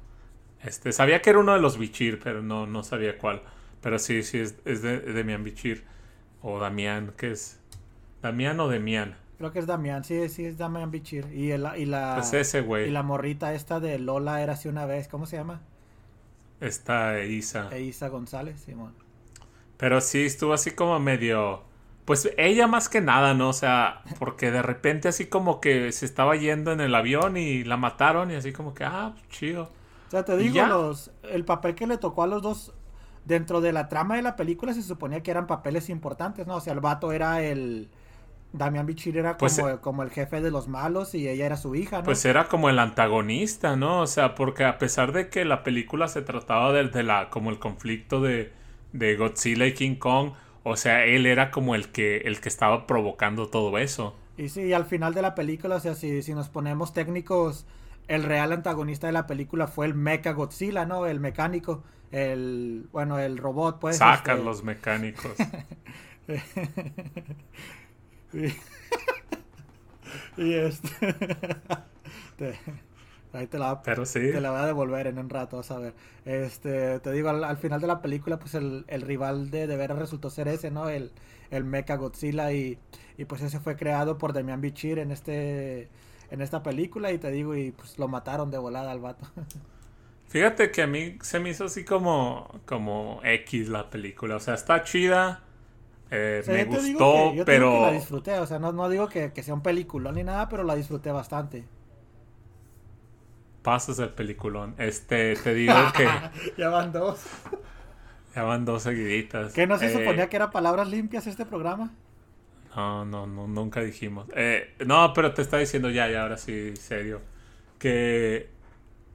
Este, 0.64 0.92
sabía 0.92 1.22
que 1.22 1.30
era 1.32 1.40
uno 1.40 1.54
de 1.54 1.60
los 1.62 1.78
Bichir, 1.78 2.20
pero 2.20 2.42
no, 2.42 2.68
no 2.68 2.84
sabía 2.84 3.18
cuál. 3.18 3.42
Pero 3.82 4.00
sí, 4.00 4.24
sí, 4.24 4.40
es, 4.40 4.56
es 4.66 4.82
de, 4.82 5.00
Demian 5.00 5.44
Bichir. 5.44 5.86
O 6.42 6.60
Damián, 6.60 7.14
¿qué 7.18 7.32
es? 7.32 7.60
¿Damián 8.22 8.60
o 8.60 8.68
Demian? 8.68 9.18
Creo 9.38 9.52
que 9.52 9.60
es 9.60 9.68
Damián, 9.68 10.04
sí, 10.04 10.30
sí 10.30 10.46
es 10.46 10.58
Damián 10.58 10.92
Bichir. 10.92 11.32
Y, 11.34 11.52
el, 11.52 11.68
y 11.78 11.86
la 11.86 12.16
Pues 12.16 12.34
ese 12.34 12.62
güey. 12.62 12.88
y 12.88 12.92
la 12.92 13.04
morrita 13.04 13.54
esta 13.54 13.80
de 13.80 14.00
Lola 14.00 14.42
era 14.42 14.54
así 14.54 14.68
una 14.68 14.86
vez, 14.86 15.08
¿cómo 15.08 15.26
se 15.26 15.38
llama? 15.38 15.62
Está 16.60 17.24
Isa. 17.24 17.70
Eisa 17.72 18.10
González, 18.10 18.60
Simón. 18.62 18.94
Pero 19.78 20.02
sí, 20.02 20.26
estuvo 20.26 20.54
así 20.54 20.72
como 20.72 21.00
medio. 21.00 21.64
Pues 22.06 22.30
ella 22.38 22.68
más 22.68 22.90
que 22.90 23.02
nada, 23.02 23.34
¿no? 23.34 23.50
O 23.50 23.54
sea, 23.54 24.02
porque 24.20 24.50
de 24.52 24.62
repente 24.62 25.08
así 25.10 25.28
como 25.28 25.60
que 25.62 25.92
se 25.92 26.06
estaba 26.06 26.36
yendo 26.36 26.72
en 26.72 26.82
el 26.82 26.96
avión 26.96 27.38
y 27.38 27.64
la 27.64 27.78
mataron 27.78 28.32
y 28.32 28.36
así 28.36 28.54
como 28.54 28.74
que, 28.74 28.86
ah, 28.86 29.14
chido. 29.30 29.64
O 30.08 30.12
sea, 30.12 30.24
te 30.24 30.36
¿Y 30.40 30.50
digo, 30.50 30.66
los, 30.66 31.12
el 31.24 31.44
papel 31.46 31.76
que 31.76 31.86
le 31.88 31.98
tocó 31.98 32.24
a 32.24 32.28
los 32.28 32.42
dos 32.42 32.74
dentro 33.26 33.60
de 33.62 33.74
la 33.74 33.90
trama 33.90 34.16
de 34.16 34.22
la 34.22 34.36
película 34.38 34.74
se 34.74 34.82
suponía 34.84 35.22
que 35.22 35.32
eran 35.32 35.48
papeles 35.48 35.90
importantes, 35.90 36.48
¿no? 36.48 36.56
O 36.56 36.62
sea, 36.62 36.74
el 36.74 36.80
vato 36.80 37.12
era 37.12 37.42
el... 37.44 37.90
Damián 38.54 38.86
Bichir 38.86 39.18
era 39.18 39.38
como, 39.38 39.38
Pues, 39.38 39.60
eh, 39.60 39.78
como 39.82 40.04
el 40.04 40.10
jefe 40.12 40.42
de 40.42 40.52
los 40.52 40.68
malos 40.68 41.14
y 41.16 41.28
ella 41.30 41.46
era 41.46 41.58
su 41.58 41.76
hija, 41.76 42.02
¿no? 42.02 42.04
Pues 42.04 42.24
era 42.26 42.48
como 42.48 42.70
el 42.70 42.80
antagonista, 42.80 43.76
¿no? 43.76 44.02
O 44.02 44.08
sea, 44.08 44.34
porque 44.36 44.64
a 44.66 44.78
pesar 44.78 45.12
de 45.12 45.30
que 45.30 45.44
la 45.46 45.64
película 45.64 46.08
se 46.08 46.22
trataba 46.22 46.72
de, 46.72 46.88
de 46.88 47.04
la, 47.04 47.30
como 47.30 47.50
el 47.50 47.60
conflicto 47.60 48.22
de, 48.22 48.54
de 48.94 49.16
Godzilla 49.18 49.66
y 49.66 49.74
King 49.74 49.96
Kong, 49.96 50.32
o 50.64 50.78
sea, 50.78 51.06
él 51.06 51.26
era 51.26 51.52
como 51.52 51.76
el 51.76 51.92
que, 51.92 52.18
el 52.20 52.40
que 52.40 52.50
estaba 52.50 52.88
provocando 52.88 53.50
todo 53.50 53.78
eso. 53.78 54.16
Y 54.38 54.50
sí, 54.50 54.72
al 54.74 54.86
final 54.86 55.14
de 55.14 55.22
la 55.22 55.36
película, 55.36 55.76
o 55.78 55.80
sea, 55.80 55.96
si, 55.96 56.22
si 56.22 56.34
nos 56.34 56.50
ponemos 56.50 56.94
técnicos, 56.94 57.66
el 58.08 58.24
real 58.24 58.52
antagonista 58.52 59.08
de 59.08 59.14
la 59.14 59.26
película 59.28 59.68
fue 59.68 59.86
el 59.88 59.96
Mecha 59.96 60.32
Godzilla, 60.34 60.86
¿no? 60.86 61.08
El 61.08 61.20
mecánico, 61.20 61.84
el, 62.12 62.88
bueno, 62.92 63.20
el 63.20 63.38
robot, 63.38 63.80
pues. 63.80 63.98
Sacan 63.98 64.38
este, 64.38 64.46
los 64.46 64.64
mecánicos. 64.64 65.52
y, 68.34 68.48
y 70.38 70.54
este... 70.54 70.90
te- 72.38 72.60
ahí 73.34 73.48
te 73.48 73.60
la, 73.60 73.84
Pero 73.84 74.06
sí. 74.06 74.22
te 74.32 74.42
la 74.42 74.52
voy 74.52 74.62
a 74.62 74.66
devolver 74.66 75.08
en 75.08 75.20
un 75.20 75.30
rato, 75.30 75.58
vas 75.58 75.72
a 75.72 75.80
ver. 75.80 75.96
Este, 76.26 77.00
te 77.00 77.12
digo, 77.12 77.30
al, 77.30 77.44
al 77.44 77.58
final 77.58 77.82
de 77.82 77.88
la 77.88 78.02
película, 78.02 78.40
pues 78.40 78.56
el, 78.56 78.86
el 78.88 79.02
rival 79.02 79.52
de 79.52 79.68
de 79.68 79.78
veras 79.78 80.00
resultó 80.00 80.30
ser 80.30 80.48
ese, 80.48 80.72
¿no? 80.72 80.90
El, 80.90 81.12
el 81.52 81.64
Mecha 81.66 81.96
Godzilla 81.98 82.52
y, 82.54 82.80
y 83.18 83.26
pues 83.26 83.42
ese 83.42 83.60
fue 83.60 83.76
creado 83.78 84.18
por 84.18 84.34
Demian 84.34 84.62
Bichir 84.62 85.00
en 85.00 85.12
este 85.12 85.90
en 86.32 86.42
esta 86.42 86.64
película 86.64 87.12
y 87.14 87.20
te 87.20 87.32
digo, 87.32 87.56
y 87.56 87.72
pues 87.72 88.00
lo 88.00 88.08
mataron 88.10 88.52
de 88.52 88.58
volada 88.60 88.92
al 88.92 89.00
vato. 89.00 89.28
Fíjate 90.28 90.72
que 90.72 90.82
a 90.84 90.88
mí 90.88 91.18
se 91.22 91.40
me 91.40 91.50
hizo 91.52 91.66
así 91.66 91.86
como, 91.86 92.62
como 92.66 93.22
X 93.24 93.70
la 93.70 93.90
película. 93.90 94.36
O 94.36 94.40
sea, 94.40 94.56
está 94.56 94.84
chida. 94.84 95.47
Eh, 96.12 96.42
O 96.42 96.44
sea, 96.46 96.56
me 96.56 96.66
gustó, 96.66 97.08
que- 97.10 97.34
yo 97.36 97.46
pero... 97.46 97.70
que 97.70 97.80
la 97.80 97.92
disfruté, 97.92 98.40
o 98.40 98.48
sea, 98.48 98.58
no, 98.60 98.72
no 98.72 98.90
digo 98.90 99.08
que, 99.10 99.32
que 99.34 99.44
sea 99.44 99.54
un 99.54 99.62
peliculón 99.64 100.16
ni 100.16 100.24
nada, 100.24 100.50
pero 100.50 100.64
la 100.64 100.76
disfruté 100.76 101.12
bastante. 101.12 101.70
Pasas 103.62 104.00
el 104.00 104.10
peliculón. 104.14 104.76
Este, 104.78 105.36
te 105.36 105.54
digo 105.54 105.92
que 105.92 106.08
ya 106.58 106.70
van 106.70 106.92
dos. 106.92 107.20
ya 108.36 108.44
van 108.44 108.66
dos 108.66 108.84
seguiditas. 108.84 109.54
¿Qué 109.54 109.68
no 109.68 109.78
se 109.78 109.90
Eh, 109.90 109.90
suponía 109.90 110.30
que 110.30 110.38
era 110.38 110.52
palabras 110.52 110.88
limpias 110.88 111.28
este 111.28 111.46
programa? 111.46 111.98
No, 112.76 113.06
no, 113.06 113.26
no, 113.28 113.48
nunca 113.48 113.82
dijimos. 113.82 114.28
Eh, 114.36 114.76
no, 114.86 115.12
pero 115.14 115.34
te 115.34 115.42
está 115.42 115.58
diciendo 115.58 115.90
ya, 115.90 116.10
ya, 116.10 116.24
ahora 116.24 116.38
sí, 116.38 116.76
serio. 116.76 117.22
Que 117.80 118.50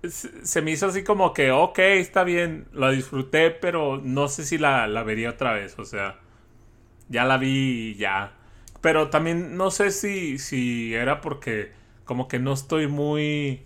se 0.05 0.47
se 0.47 0.63
me 0.63 0.73
hizo 0.73 0.87
así 0.89 1.05
como 1.05 1.35
que, 1.35 1.53
ok, 1.53 1.79
está 1.81 2.25
bien, 2.25 2.69
la 2.73 2.91
disfruté, 2.91 3.51
pero 3.53 3.99
no 4.03 4.29
sé 4.29 4.45
si 4.47 4.59
la, 4.59 4.87
la 4.89 5.03
vería 5.05 5.31
otra 5.31 5.55
vez. 5.55 5.79
O 5.79 5.85
sea, 5.87 6.21
ya 7.13 7.25
la 7.27 7.39
vi 7.39 7.93
y 7.93 7.97
ya. 7.97 8.35
Pero 8.83 9.11
también 9.11 9.57
no 9.59 9.71
sé 9.73 9.93
si, 9.93 10.39
si 10.39 10.95
era 10.95 11.21
porque 11.23 11.73
como 12.07 12.29
que 12.29 12.39
no 12.41 12.53
estoy 12.55 12.89
muy... 12.89 13.63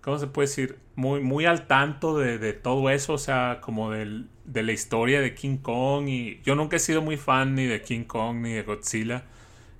¿Cómo 0.00 0.18
se 0.18 0.26
puede 0.26 0.48
decir? 0.48 0.78
Muy, 0.96 1.20
muy 1.20 1.46
al 1.46 1.66
tanto 1.66 2.18
de, 2.18 2.38
de 2.38 2.52
todo 2.52 2.90
eso, 2.90 3.14
o 3.14 3.18
sea, 3.18 3.58
como 3.62 3.90
del- 3.90 4.28
de 4.44 4.62
la 4.62 4.72
historia 4.72 5.20
de 5.20 5.34
King 5.34 5.56
Kong. 5.58 6.08
Y 6.08 6.40
yo 6.44 6.54
nunca 6.54 6.76
he 6.76 6.78
sido 6.78 7.02
muy 7.02 7.16
fan 7.16 7.54
ni 7.54 7.64
de 7.66 7.80
King 7.82 8.04
Kong 8.04 8.38
ni 8.42 8.52
de 8.52 8.62
Godzilla. 8.62 9.24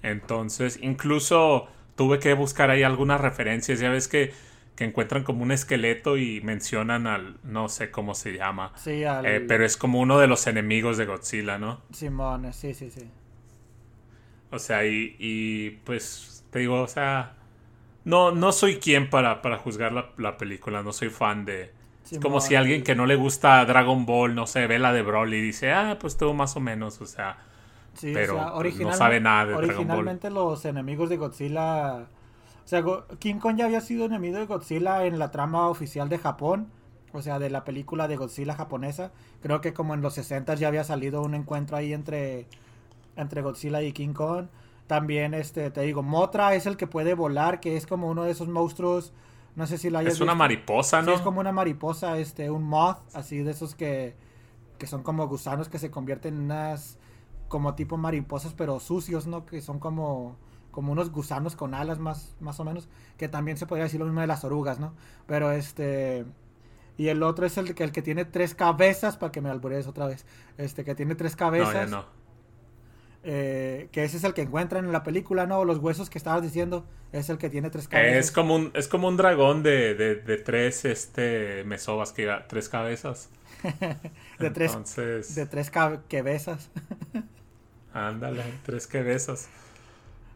Entonces, 0.03 0.79
incluso 0.83 1.69
tuve 1.97 2.19
que 2.19 2.35
buscar 2.35 2.71
ahí 2.71 2.83
algunas 2.83 3.21
referencias. 3.21 3.81
Ya 3.81 3.91
ves 3.91 4.09
que, 4.09 4.33
que 4.77 4.85
encuentran 4.85 5.23
como 5.25 5.43
un 5.43 5.53
esqueleto 5.53 6.17
y 6.17 6.41
mencionan 6.41 7.07
al, 7.07 7.39
no 7.45 7.69
sé 7.69 7.91
cómo 7.91 8.15
se 8.15 8.33
llama. 8.33 8.73
Sí, 8.77 9.05
al 9.05 9.25
Eh, 9.27 9.41
pero 9.41 9.65
es 9.65 9.77
como 9.77 10.01
uno 10.01 10.19
de 10.19 10.27
los 10.27 10.47
enemigos 10.47 10.97
de 10.97 11.07
Godzilla, 11.07 11.59
¿no? 11.59 11.83
Simón, 11.93 12.53
sí, 12.53 12.75
sí, 12.75 12.91
sí. 12.91 13.11
O 14.51 14.59
sea, 14.59 14.85
y, 14.87 15.17
y, 15.19 15.71
pues 15.85 16.45
te 16.51 16.61
digo, 16.61 16.81
o 16.83 16.89
sea, 16.89 17.37
no, 18.05 18.31
no 18.33 18.53
soy 18.53 18.79
quien 18.79 19.11
para, 19.11 19.43
para 19.43 19.59
juzgar 19.59 19.93
la, 19.93 20.13
la 20.19 20.37
película, 20.37 20.83
no 20.83 20.93
soy 20.93 21.11
fan 21.11 21.45
de... 21.45 21.73
Es 22.11 22.19
como 22.21 22.41
si 22.41 22.55
alguien 22.55 22.85
que 22.85 22.95
no 22.95 23.07
le 23.07 23.17
gusta 23.17 23.65
Dragon 23.65 24.05
Ball, 24.07 24.35
no 24.35 24.47
sé, 24.47 24.67
ve 24.67 24.79
la 24.79 24.93
de 24.93 25.03
Broly 25.03 25.39
y 25.39 25.41
dice, 25.41 25.73
ah, 25.73 25.97
pues 26.01 26.15
estuvo 26.15 26.35
más 26.35 26.55
o 26.57 26.61
menos, 26.61 27.01
o 27.01 27.07
sea, 27.07 27.39
Sí, 27.95 28.13
pero, 28.13 28.35
o 28.37 28.39
sea, 28.39 28.53
pues, 28.55 28.77
no 28.81 28.93
sabe 28.93 29.21
nada 29.21 29.47
de 29.47 29.53
Dragon 29.53 29.89
Ball. 29.89 30.09
Originalmente 30.09 30.31
los 30.31 30.65
enemigos 30.65 31.09
de 31.09 31.17
Godzilla... 31.17 32.07
O 32.65 32.69
sea, 32.69 32.83
King 33.19 33.37
Kong 33.37 33.57
ya 33.57 33.67
había 33.67 33.81
sido 33.81 34.07
enemigo 34.07 34.39
de 34.39 34.47
Godzilla 34.47 35.05
en 35.05 35.19
la 35.19 35.31
trama 35.31 35.69
oficial 35.69 36.09
de 36.09 36.19
Japón 36.19 36.71
o 37.15 37.23
sea, 37.23 37.39
de 37.39 37.49
la 37.49 37.63
película 37.65 38.09
de 38.09 38.17
Godzilla 38.17 38.55
japonesa. 38.55 39.13
Creo 39.41 39.61
que 39.61 39.73
como 39.73 39.95
en 39.95 40.03
los 40.03 40.15
60 40.15 40.55
ya 40.57 40.67
había 40.67 40.83
salido 40.83 41.23
un 41.23 41.35
encuentro 41.35 41.77
ahí 41.77 41.93
entre, 41.93 42.49
entre 43.15 43.41
Godzilla 43.41 43.81
y 43.83 43.93
King 43.93 44.13
Kong. 44.15 44.47
También, 44.89 45.33
este, 45.33 45.71
te 45.71 45.83
digo, 45.83 46.03
Motra 46.03 46.55
es 46.57 46.67
el 46.67 46.77
que 46.77 46.89
puede 46.89 47.15
volar, 47.15 47.61
que 47.61 47.77
es 47.77 47.87
como 47.87 48.09
uno 48.09 48.25
de 48.25 48.33
esos 48.33 48.49
monstruos, 48.49 49.13
no 49.55 49.67
sé 49.69 49.79
si 49.79 49.91
lo 49.91 49.99
hayas 49.99 50.15
Es 50.15 50.21
una 50.21 50.33
visto. 50.33 50.39
mariposa, 50.39 51.01
Sí, 51.01 51.07
¿no? 51.07 51.13
es 51.13 51.21
como 51.21 51.39
una 51.41 51.53
mariposa, 51.53 52.19
este, 52.19 52.51
un 52.51 52.65
moth, 52.65 52.99
así 53.15 53.39
de 53.39 53.53
esos 53.53 53.77
que, 53.77 54.17
que 54.79 54.89
son 54.89 55.05
como 55.05 55.29
gusanos 55.29 55.69
que 55.69 55.79
se 55.79 55.93
convierten 55.93 56.35
en 56.35 56.41
unas, 56.43 56.99
como 57.47 57.75
tipo 57.77 57.97
mariposas, 57.97 58.55
pero 58.55 58.81
sucios, 58.81 59.29
¿no? 59.29 59.47
Que 59.47 59.63
son 59.63 59.79
como, 59.79 60.37
como 60.75 60.93
unos 60.93 61.11
gusanos 61.13 61.57
con 61.57 61.75
alas 61.75 61.99
más, 62.01 62.37
más 62.41 62.61
o 62.61 62.65
menos, 62.65 62.89
que 63.19 63.29
también 63.29 63.57
se 63.57 63.67
podría 63.67 63.85
decir 63.85 64.01
lo 64.01 64.07
mismo 64.07 64.21
de 64.21 64.27
las 64.29 64.45
orugas, 64.45 64.81
¿no? 64.81 64.95
Pero 65.27 65.53
este, 65.53 66.27
y 66.99 67.09
el 67.09 67.23
otro 67.23 67.47
es 67.47 67.59
el 67.59 67.75
que, 67.75 67.85
el 67.85 67.93
que 67.93 68.03
tiene 68.03 68.25
tres 68.27 68.55
cabezas, 68.55 69.17
para 69.19 69.33
que 69.33 69.41
me 69.43 69.51
alburees 69.51 69.87
otra 69.89 70.07
vez, 70.07 70.27
este, 70.59 70.85
que 70.85 70.95
tiene 70.95 71.15
tres 71.17 71.37
No, 71.57 71.73
cabezas. 71.73 71.73
ya 71.73 71.87
no. 71.87 72.05
eh, 73.23 73.89
que 73.93 74.05
ese 74.05 74.17
es 74.19 74.25
el 74.25 74.35
que 74.35 74.43
encuentran 74.43 74.85
en 74.85 74.93
la 74.93 75.03
película, 75.03 75.47
¿no? 75.47 75.65
Los 75.65 75.79
huesos 75.79 76.11
que 76.11 76.19
estabas 76.19 76.43
diciendo, 76.43 76.87
es 77.13 77.31
el 77.31 77.39
que 77.39 77.49
tiene 77.51 77.71
tres 77.71 77.89
cabezas. 77.89 78.27
Es 78.27 78.31
como 78.33 78.55
un, 78.57 78.71
es 78.75 78.89
como 78.89 79.09
un 79.09 79.17
dragón 79.17 79.63
de, 79.63 79.95
de, 79.95 80.17
de 80.17 80.37
tres 80.39 80.85
este 80.85 81.65
mesobas, 81.65 82.13
que 82.13 82.29
tres 82.49 82.69
cabezas. 82.69 83.31
de 84.39 84.51
tres, 84.51 84.79
de 85.29 85.47
tres 85.47 85.73
cab- 85.73 86.03
cabezas. 86.09 86.71
ándale, 87.93 88.61
tres 88.63 88.87
que 88.87 89.03
besas. 89.03 89.49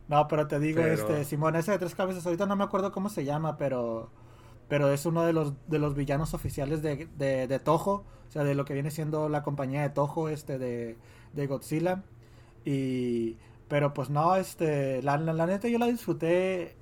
No, 0.08 0.26
pero 0.28 0.46
te 0.46 0.58
digo, 0.58 0.80
Pero- 0.82 0.94
este, 0.94 1.24
Simón, 1.24 1.56
ese 1.56 1.72
de 1.72 1.78
tres 1.78 1.94
cabezas, 1.94 2.24
ahorita 2.26 2.46
no 2.46 2.56
me 2.56 2.64
acuerdo 2.64 2.92
cómo 2.92 3.08
se 3.08 3.24
llama, 3.24 3.56
pero 3.56 4.10
pero 4.68 4.92
es 4.92 5.06
uno 5.06 5.24
de 5.24 5.32
los 5.32 5.54
de 5.68 5.78
los 5.78 5.94
villanos 5.94 6.34
oficiales 6.34 6.82
de, 6.82 7.06
de, 7.16 7.46
de 7.48 7.58
Toho, 7.58 7.92
o 8.28 8.30
sea, 8.30 8.44
de 8.44 8.54
lo 8.54 8.64
que 8.66 8.74
viene 8.74 8.90
siendo 8.90 9.28
la 9.28 9.42
compañía 9.42 9.82
de 9.82 9.90
Toho, 9.90 10.28
este, 10.28 10.58
de, 10.58 10.96
de 11.34 11.46
Godzilla. 11.46 12.04
Y, 12.64 13.38
pero 13.68 13.94
pues 13.94 14.10
no, 14.10 14.36
este, 14.36 15.02
la, 15.02 15.18
la, 15.18 15.32
la 15.34 15.46
neta 15.46 15.68
yo 15.68 15.78
la 15.78 15.86
disfruté 15.86 16.76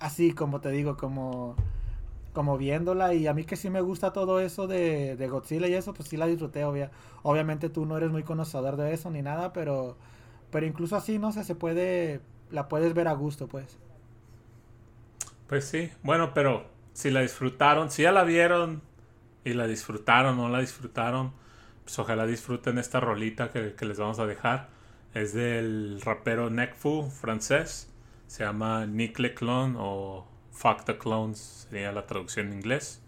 así, 0.00 0.32
como 0.32 0.60
te 0.60 0.70
digo, 0.70 0.96
como, 0.96 1.56
como 2.34 2.58
viéndola, 2.58 3.14
y 3.14 3.26
a 3.26 3.34
mí 3.34 3.44
que 3.44 3.56
sí 3.56 3.70
me 3.70 3.80
gusta 3.80 4.12
todo 4.12 4.40
eso 4.40 4.66
de, 4.66 5.16
de 5.16 5.28
Godzilla 5.28 5.68
y 5.68 5.74
eso, 5.74 5.94
pues 5.94 6.08
sí 6.08 6.16
la 6.16 6.26
disfruté, 6.26 6.64
obvia. 6.64 6.90
Obviamente 7.22 7.70
tú 7.70 7.86
no 7.86 7.96
eres 7.96 8.10
muy 8.10 8.22
conocedor 8.24 8.76
de 8.76 8.92
eso 8.94 9.10
ni 9.10 9.22
nada, 9.22 9.52
pero... 9.52 9.96
Pero 10.50 10.66
incluso 10.66 10.96
así, 10.96 11.18
no 11.18 11.32
sé, 11.32 11.44
se 11.44 11.54
puede, 11.54 12.20
la 12.50 12.68
puedes 12.68 12.94
ver 12.94 13.08
a 13.08 13.12
gusto, 13.12 13.48
pues. 13.48 13.78
Pues 15.46 15.64
sí, 15.64 15.90
bueno, 16.02 16.34
pero 16.34 16.66
si 16.92 17.10
la 17.10 17.20
disfrutaron, 17.20 17.90
si 17.90 18.02
ya 18.02 18.12
la 18.12 18.24
vieron 18.24 18.82
y 19.44 19.54
la 19.54 19.66
disfrutaron, 19.66 20.36
no 20.36 20.48
la 20.48 20.60
disfrutaron, 20.60 21.32
pues 21.84 21.98
ojalá 21.98 22.26
disfruten 22.26 22.76
esta 22.78 23.00
rolita 23.00 23.50
que, 23.50 23.74
les 23.80 23.98
vamos 23.98 24.18
a 24.18 24.26
dejar. 24.26 24.68
Es 25.14 25.32
del 25.32 26.00
rapero 26.02 26.50
Nekfu, 26.50 27.10
francés. 27.10 27.90
Se 28.26 28.44
llama 28.44 28.84
Nick 28.84 29.18
Le 29.18 29.32
Clone 29.32 29.76
o 29.78 30.28
Fuck 30.52 30.84
the 30.84 30.98
Clones, 30.98 31.66
sería 31.70 31.92
la 31.92 32.04
traducción 32.04 32.48
en 32.48 32.54
inglés. 32.54 33.00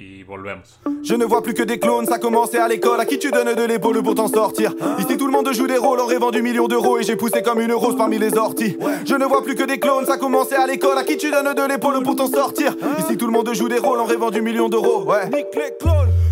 Y 0.00 0.22
volvemos. 0.22 0.78
Je 1.02 1.14
ne 1.14 1.24
vois 1.24 1.42
plus 1.42 1.54
que 1.54 1.64
des 1.64 1.80
clones, 1.80 2.06
ça 2.06 2.18
commençait 2.18 2.58
à 2.58 2.68
l'école. 2.68 3.00
À 3.00 3.04
qui 3.04 3.18
tu 3.18 3.32
donnes 3.32 3.52
de 3.52 3.64
l'épaule 3.64 4.00
pour 4.00 4.14
t'en 4.14 4.28
sortir? 4.28 4.72
Ici 5.00 5.16
tout 5.16 5.26
le 5.26 5.32
monde 5.32 5.52
joue 5.52 5.66
des 5.66 5.76
rôles, 5.76 5.98
aurait 5.98 6.18
vendu 6.18 6.40
millions 6.40 6.68
d'euros 6.68 7.00
et 7.00 7.02
j'ai 7.02 7.16
poussé 7.16 7.42
comme 7.42 7.60
une 7.60 7.72
rose 7.72 7.96
parmi 7.96 8.16
les 8.16 8.36
orties. 8.38 8.76
Je 9.04 9.16
ne 9.16 9.24
vois 9.24 9.42
plus 9.42 9.56
que 9.56 9.64
des 9.64 9.80
clones, 9.80 10.06
ça 10.06 10.16
commençait 10.16 10.54
à 10.54 10.68
l'école. 10.68 10.96
À 10.96 11.02
qui 11.02 11.16
tu 11.16 11.32
donnes 11.32 11.52
de 11.52 11.68
l'épaule 11.68 12.00
pour 12.04 12.14
t'en 12.14 12.28
sortir? 12.28 12.76
Ici 13.00 13.16
tout 13.16 13.26
le 13.26 13.32
monde 13.32 13.52
joue 13.52 13.68
des 13.68 13.78
rôles, 13.78 13.98
aurait 13.98 14.16
vendu 14.16 14.40
millions 14.40 14.68
d'euros. 14.68 15.02
Ouais. 15.02 15.28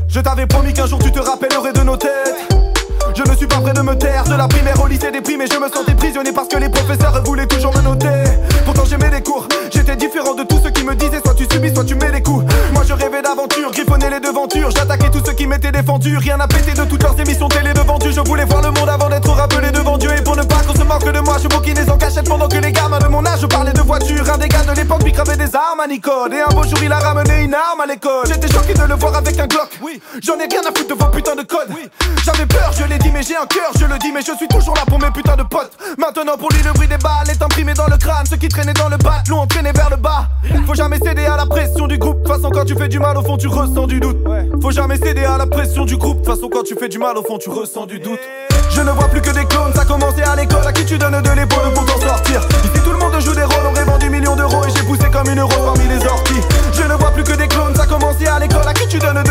Je 0.08 0.20
t'avais 0.20 0.46
promis 0.46 0.72
qu'un 0.72 0.86
jour 0.86 1.00
tu 1.02 1.10
te 1.10 1.18
rappellerais 1.18 1.72
de 1.72 1.80
nos 1.80 1.96
têtes. 1.96 2.55
Je 3.16 3.22
ne 3.22 3.34
suis 3.34 3.46
pas 3.46 3.60
prêt 3.60 3.72
de 3.72 3.80
me 3.80 3.94
taire. 3.94 4.24
De 4.24 4.34
la 4.34 4.46
primaire 4.46 4.78
au 4.82 4.86
lycée 4.86 5.06
et 5.06 5.46
je 5.50 5.58
me 5.58 5.68
sentais 5.70 5.94
prisonnier 5.94 6.32
parce 6.32 6.48
que 6.48 6.58
les 6.58 6.68
professeurs 6.68 7.22
voulaient 7.24 7.46
toujours 7.46 7.74
me 7.74 7.80
noter. 7.80 8.24
Pourtant 8.66 8.84
j'aimais 8.84 9.10
les 9.10 9.22
cours. 9.22 9.48
J'étais 9.72 9.96
différent 9.96 10.34
de 10.34 10.42
tous 10.42 10.60
ceux 10.62 10.70
qui 10.70 10.84
me 10.84 10.94
disaient 10.94 11.20
soit 11.24 11.34
tu 11.34 11.44
subis 11.50 11.72
soit 11.72 11.84
tu 11.84 11.94
mets 11.94 12.12
les 12.12 12.22
coups. 12.22 12.44
Moi 12.74 12.82
je 12.86 12.92
rêvais 12.92 13.22
d'aventure, 13.22 13.70
griffonnais 13.70 14.10
les 14.10 14.20
devantures. 14.20 14.70
J'attaquais 14.70 15.08
tous 15.10 15.22
ceux 15.24 15.32
qui 15.32 15.46
m'étaient 15.46 15.72
défendus. 15.72 16.18
Rien 16.18 16.38
à 16.40 16.46
péter 16.46 16.72
de 16.72 16.84
toutes 16.84 17.02
leurs 17.02 17.18
émissions 17.18 17.48
télé 17.48 17.72
devant 17.72 17.96
Dieu. 17.98 18.10
Je 18.10 18.20
voulais 18.20 18.44
voir 18.44 18.60
le 18.60 18.70
monde 18.72 18.88
avant 18.88 19.08
d'être 19.08 19.30
rappelé 19.30 19.70
devant 19.70 19.96
Dieu. 19.96 20.10
Et 20.12 20.22
pour 20.22 20.36
ne 20.36 20.42
pas 20.42 20.56
qu'on 20.66 20.74
se 20.74 20.84
moque 20.84 21.10
de 21.10 21.20
moi 21.20 21.36
je 21.42 21.48
bouquinais 21.48 21.88
en 21.88 21.96
cachette 21.96 22.28
Pendant 22.28 22.48
que 22.48 22.58
les 22.58 22.72
gamins 22.72 22.98
de 22.98 23.06
mon 23.06 23.24
âge 23.24 23.46
parlaient 23.46 23.72
de 23.72 23.80
voitures. 23.80 24.28
Un 24.30 24.36
des 24.36 24.48
gars 24.48 24.64
de 24.64 24.72
l'époque 24.72 25.02
lui 25.04 25.12
cravait 25.12 25.38
des 25.38 25.56
armes 25.56 25.80
à 25.82 25.86
Nicole. 25.86 26.34
Et 26.34 26.40
un 26.42 26.54
beau 26.54 26.64
jour 26.64 26.78
il 26.82 26.92
a 26.92 26.98
ramené 26.98 27.44
une 27.44 27.54
arme 27.54 27.80
à 27.82 27.86
l'école. 27.86 28.26
J'étais 28.26 28.52
choqué 28.52 28.74
de 28.74 28.82
le 28.82 28.94
voir 28.94 29.16
avec 29.16 29.38
un 29.40 29.46
Glock. 29.46 29.70
Oui, 29.82 30.02
j'en 30.22 30.34
ai 30.34 30.46
rien 30.50 30.60
à 30.60 30.76
foutre 30.76 30.88
de 30.88 30.94
vos 30.94 31.10
putains 31.10 31.36
de 31.36 31.42
codes 31.42 31.68
J'avais 32.24 32.46
peur, 32.46 32.72
je 32.78 32.84
l'ai 32.84 32.98
dit 32.98 33.05
mais 33.12 33.22
j'ai 33.22 33.36
un 33.36 33.46
cœur, 33.46 33.70
je 33.78 33.84
le 33.84 33.98
dis 33.98 34.12
mais 34.12 34.20
je 34.20 34.32
suis 34.36 34.48
toujours 34.48 34.74
là 34.74 34.82
pour 34.86 34.98
mes 34.98 35.10
putains 35.10 35.36
de 35.36 35.42
potes. 35.42 35.72
Maintenant 35.98 36.36
pour 36.36 36.50
lui 36.52 36.62
le 36.62 36.72
bruit 36.72 36.88
des 36.88 36.98
balles 36.98 37.28
est 37.30 37.42
imprimé 37.42 37.74
dans 37.74 37.86
le 37.86 37.96
crâne. 37.96 38.26
Ceux 38.26 38.36
qui 38.36 38.48
traînaient 38.48 38.74
dans 38.74 38.88
le 38.88 38.96
bat 38.96 39.22
l'ont 39.28 39.40
entraîné 39.40 39.72
vers 39.72 39.90
le 39.90 39.96
bas. 39.96 40.28
Faut 40.66 40.74
jamais 40.74 40.98
céder 40.98 41.24
à 41.24 41.36
la 41.36 41.46
pression 41.46 41.86
du 41.86 41.98
groupe. 41.98 42.22
De 42.22 42.28
façon 42.28 42.50
quand 42.50 42.64
tu 42.64 42.74
fais 42.74 42.88
du 42.88 42.98
mal 42.98 43.16
au 43.16 43.22
fond 43.22 43.36
tu 43.36 43.48
ressens 43.48 43.86
du 43.86 44.00
doute. 44.00 44.18
Faut 44.62 44.70
jamais 44.70 44.96
céder 44.96 45.24
à 45.24 45.38
la 45.38 45.46
pression 45.46 45.84
du 45.84 45.96
groupe. 45.96 46.22
De 46.22 46.26
façon 46.26 46.48
quand 46.50 46.62
tu 46.62 46.74
fais 46.74 46.88
du 46.88 46.98
mal 46.98 47.16
au 47.16 47.22
fond 47.22 47.38
tu 47.38 47.50
ressens 47.50 47.86
du 47.86 47.98
doute. 47.98 48.20
Je 48.70 48.80
ne 48.80 48.90
vois 48.90 49.08
plus 49.08 49.22
que 49.22 49.30
des 49.30 49.44
clones, 49.46 49.72
ça 49.74 49.84
commençait 49.84 50.24
à 50.24 50.36
l'école. 50.36 50.66
À 50.66 50.72
qui 50.72 50.84
tu 50.84 50.98
donnes 50.98 51.22
de 51.22 51.30
l'épaule 51.30 51.72
pour 51.74 51.86
t'en 51.86 52.00
sortir? 52.00 52.40
Ici 52.64 52.82
tout 52.84 52.90
le 52.90 52.98
monde 52.98 53.18
joue 53.20 53.34
des 53.34 53.44
rôles, 53.44 53.66
aurait 53.66 53.84
vendu 53.84 54.10
millions 54.10 54.36
d'euros 54.36 54.64
Et 54.66 54.70
j'ai 54.76 54.82
poussé 54.82 55.04
comme 55.10 55.28
une 55.30 55.40
rose 55.40 55.64
parmi 55.64 55.88
les 55.88 56.04
orties. 56.04 56.42
Je 56.72 56.82
ne 56.82 56.94
vois 56.94 57.10
plus 57.12 57.24
que 57.24 57.32
des 57.32 57.48
clones, 57.48 57.74
ça 57.74 57.86
commençait 57.86 58.26
à 58.26 58.38
l'école. 58.38 58.66
À 58.66 58.74
qui 58.74 58.86
tu 58.88 58.98
donnes 58.98 59.22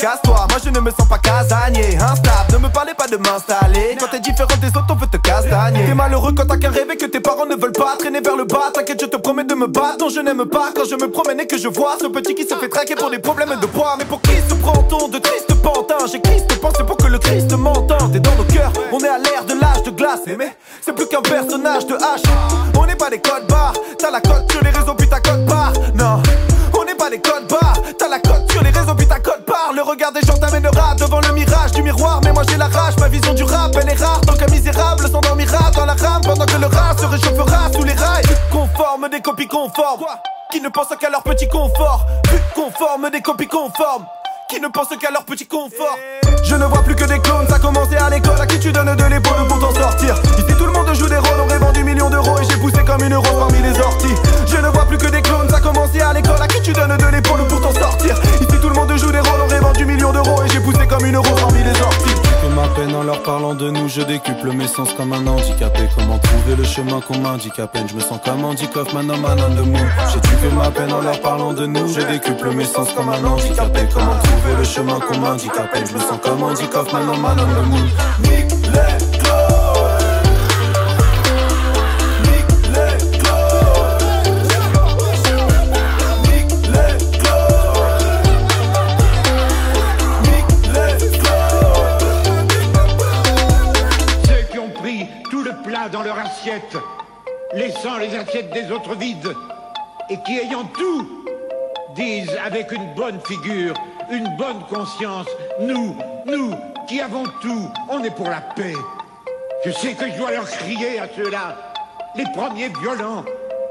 Casse-toi, 0.00 0.46
moi 0.48 0.58
je 0.64 0.70
ne 0.70 0.80
me 0.80 0.90
sens 0.90 1.06
pas 1.06 1.18
casanier. 1.18 1.98
Instable, 2.00 2.54
ne 2.54 2.58
me 2.58 2.68
parlez 2.70 2.94
pas 2.94 3.06
de 3.06 3.18
m'installer. 3.18 3.98
Quand 4.00 4.06
t'es 4.10 4.20
différent 4.20 4.56
des 4.58 4.68
autres 4.68 4.86
on 4.88 4.94
veut 4.94 5.06
te 5.06 5.18
castagner. 5.18 5.84
T'es 5.84 5.94
malheureux 5.94 6.32
quand 6.34 6.46
t'as 6.46 6.56
qu'un 6.56 6.70
rêve 6.70 6.90
et 6.90 6.96
que 6.96 7.04
tes 7.04 7.20
parents 7.20 7.44
ne 7.44 7.54
veulent 7.54 7.72
pas 7.72 7.96
Traîner 7.98 8.22
vers 8.22 8.34
le 8.36 8.44
bas, 8.44 8.70
t'inquiète 8.72 8.98
je 8.98 9.06
te 9.06 9.18
promets 9.18 9.44
de 9.44 9.54
me 9.54 9.66
battre. 9.66 9.98
Non 10.00 10.08
je 10.08 10.20
n'aime 10.20 10.46
pas 10.46 10.70
quand 10.74 10.84
je 10.88 10.94
me 10.94 11.10
promène 11.10 11.40
et 11.40 11.46
que 11.46 11.58
je 11.58 11.68
vois 11.68 11.98
Ce 12.00 12.06
petit 12.06 12.34
qui 12.34 12.44
se 12.44 12.54
fait 12.54 12.68
traquer 12.70 12.94
pour 12.94 13.10
des 13.10 13.18
problèmes 13.18 13.54
de 13.60 13.66
poids. 13.66 13.96
Mais 13.98 14.06
pour 14.06 14.22
qui 14.22 14.36
se 14.36 14.54
prend-on 14.54 15.08
de 15.08 15.18
triste 15.18 15.52
pantin 15.62 16.06
J'ai 16.10 16.20
Christ 16.22 16.58
pensé 16.62 16.82
pour 16.82 16.96
que 16.96 17.06
le 17.06 17.18
Christ 17.18 17.52
m'entende. 17.52 18.16
Et 18.16 18.20
dans 18.20 18.34
nos 18.36 18.44
cœurs 18.44 18.72
on 18.92 19.00
est 19.00 19.08
à 19.08 19.18
l'ère 19.18 19.44
de 19.44 19.60
l'âge 19.60 19.82
de 19.82 19.90
glace. 19.90 20.20
Mais 20.26 20.56
c'est 20.80 20.94
plus 20.94 21.08
qu'un 21.08 21.20
personnage 21.20 21.84
de 21.84 21.94
H 21.96 22.22
On 22.78 22.86
n'est 22.86 22.96
pas 22.96 23.10
des 23.10 23.20
codes 23.20 23.46
barres 23.48 23.74
T'as 23.98 24.10
la 24.10 24.22
cote 24.22 24.50
sur 24.50 24.62
les 24.62 24.70
vision 33.10 33.34
du 33.34 33.42
rap 33.42 33.76
elle 33.80 33.88
est 33.88 34.02
rare 34.02 34.20
Tant 34.22 34.34
qu'un 34.34 34.46
misérable 34.46 35.08
s'endormira 35.08 35.70
dans 35.72 35.84
la 35.84 35.94
rame 35.94 36.22
Pendant 36.22 36.46
que 36.46 36.56
le 36.56 36.66
rat 36.66 36.96
se 36.96 37.04
réchauffera 37.04 37.70
sous 37.72 37.84
les 37.84 37.92
rails. 37.92 38.24
Conforme 38.50 39.08
des 39.10 39.20
copies 39.20 39.48
conformes 39.48 40.06
Qui 40.50 40.60
ne 40.60 40.68
pensent 40.68 40.94
qu'à 40.98 41.10
leur 41.10 41.22
petit 41.22 41.48
confort. 41.48 42.06
Plus 42.24 42.40
conforme 42.54 43.10
des 43.10 43.20
copies 43.20 43.48
conformes 43.48 44.06
qui 44.50 44.60
ne 44.60 44.66
pensent 44.66 44.88
qu'à 45.00 45.12
leur 45.12 45.22
petit 45.22 45.46
confort. 45.46 45.96
Je 46.42 46.56
ne 46.56 46.64
vois 46.64 46.82
plus 46.82 46.96
que 46.96 47.04
des 47.04 47.20
clones, 47.20 47.46
ça 47.48 47.60
commençait 47.60 47.98
à 47.98 48.10
l'école. 48.10 48.40
À 48.40 48.46
qui 48.48 48.58
tu 48.58 48.72
donnes 48.72 48.96
de 48.96 49.04
l'épaule 49.04 49.46
pour 49.46 49.60
t'en 49.60 49.72
sortir? 49.72 50.16
Ici 50.38 50.58
tout 50.58 50.66
le 50.66 50.72
monde 50.72 50.92
joue 50.92 51.08
des 51.08 51.18
rôles, 51.18 51.38
aurait 51.38 51.58
vendu 51.58 51.84
millions 51.84 52.10
d'euros 52.10 52.36
Et 52.40 52.44
j'ai 52.50 52.56
poussé 52.56 52.82
comme 52.84 53.00
une 53.04 53.14
rose 53.14 53.38
parmi 53.38 53.62
les 53.62 53.78
orties. 53.78 54.16
Je 54.48 54.56
ne 54.56 54.66
vois 54.70 54.86
plus 54.86 54.98
que 54.98 55.06
des 55.06 55.22
clones, 55.22 55.48
ça 55.48 55.60
commençait 55.60 56.00
à 56.00 56.12
l'école. 56.12 56.42
À 56.42 56.48
qui 56.48 56.60
tu 56.62 56.72
donnes 56.72 56.96
de 56.96 57.06
l'épaule 57.06 57.46
pour 57.46 57.60
t'en 57.60 57.72
sortir? 57.72 58.16
Ici 58.40 58.58
tout 58.60 58.68
le 58.68 58.74
monde 58.74 58.92
joue 58.96 59.12
des 59.12 59.20
rôles, 59.20 59.40
aurait 59.40 59.60
vendu 59.60 59.86
millions 59.86 60.12
d'euros 60.12 60.42
Et 60.44 60.48
j'ai 60.48 60.58
poussé 60.58 60.84
comme 60.88 61.06
une 61.06 61.18
rose 61.18 61.40
parmi 61.40 61.62
les 61.62 61.80
orties 61.80 62.29
que 62.60 62.68
ma 62.68 62.74
peine 62.74 62.94
en 62.94 63.02
leur 63.02 63.22
parlant 63.22 63.54
de 63.54 63.70
nous, 63.70 63.88
je 63.88 64.02
décuple 64.02 64.52
mes 64.52 64.66
sens 64.66 64.92
comme 64.94 65.12
un 65.12 65.26
handicapé. 65.26 65.88
Comment 65.96 66.18
trouver 66.18 66.56
le 66.56 66.64
chemin 66.64 67.00
qu'on 67.00 67.18
m'indique 67.18 67.58
à 67.58 67.66
peine? 67.66 67.88
Je 67.88 67.94
me 67.94 68.00
sens 68.00 68.18
comme 68.24 68.44
Andy 68.44 68.68
Kaufman, 68.68 69.10
un 69.10 69.16
man 69.16 69.38
on 69.40 69.54
the. 69.54 69.64
J'ai 70.12 70.20
tué 70.20 70.54
ma 70.56 70.70
peine 70.70 70.92
en 70.92 71.00
leur 71.00 71.20
parlant 71.20 71.52
de 71.52 71.66
nous, 71.66 71.88
je 71.88 72.00
décuple 72.00 72.50
mes 72.54 72.64
sens 72.64 72.88
comme 72.92 73.08
un 73.08 73.24
handicapé. 73.24 73.88
Comment 73.92 74.16
trouver 74.22 74.56
le 74.58 74.64
chemin 74.64 75.00
qu'on 75.00 75.18
m'indique 75.18 75.56
à 75.58 75.64
peine? 75.64 75.86
Je 75.86 75.94
me 75.94 76.00
sens 76.00 76.18
comme 76.22 76.42
Andy 76.42 76.66
Kaufman, 76.68 77.00
un 77.00 77.18
man 77.18 77.38
on 77.40 77.46
the. 77.46 78.28
Nick 78.28 78.50
les 78.72 79.59
laissant 97.54 97.98
les 97.98 98.14
assiettes 98.16 98.52
des 98.52 98.70
autres 98.70 98.94
vides, 98.94 99.34
et 100.08 100.18
qui 100.22 100.38
ayant 100.38 100.64
tout, 100.64 101.24
disent 101.94 102.36
avec 102.44 102.72
une 102.72 102.94
bonne 102.94 103.20
figure, 103.20 103.74
une 104.10 104.28
bonne 104.36 104.60
conscience, 104.68 105.26
nous, 105.60 105.96
nous, 106.26 106.54
qui 106.88 107.00
avons 107.00 107.24
tout, 107.40 107.70
on 107.88 108.02
est 108.02 108.14
pour 108.14 108.28
la 108.28 108.40
paix. 108.40 108.74
Je 109.64 109.70
sais 109.70 109.92
que 109.94 110.10
je 110.10 110.16
dois 110.16 110.32
leur 110.32 110.48
crier 110.48 110.98
à 110.98 111.08
ceux-là, 111.14 111.56
les 112.16 112.24
premiers 112.34 112.70
violents, 112.80 113.24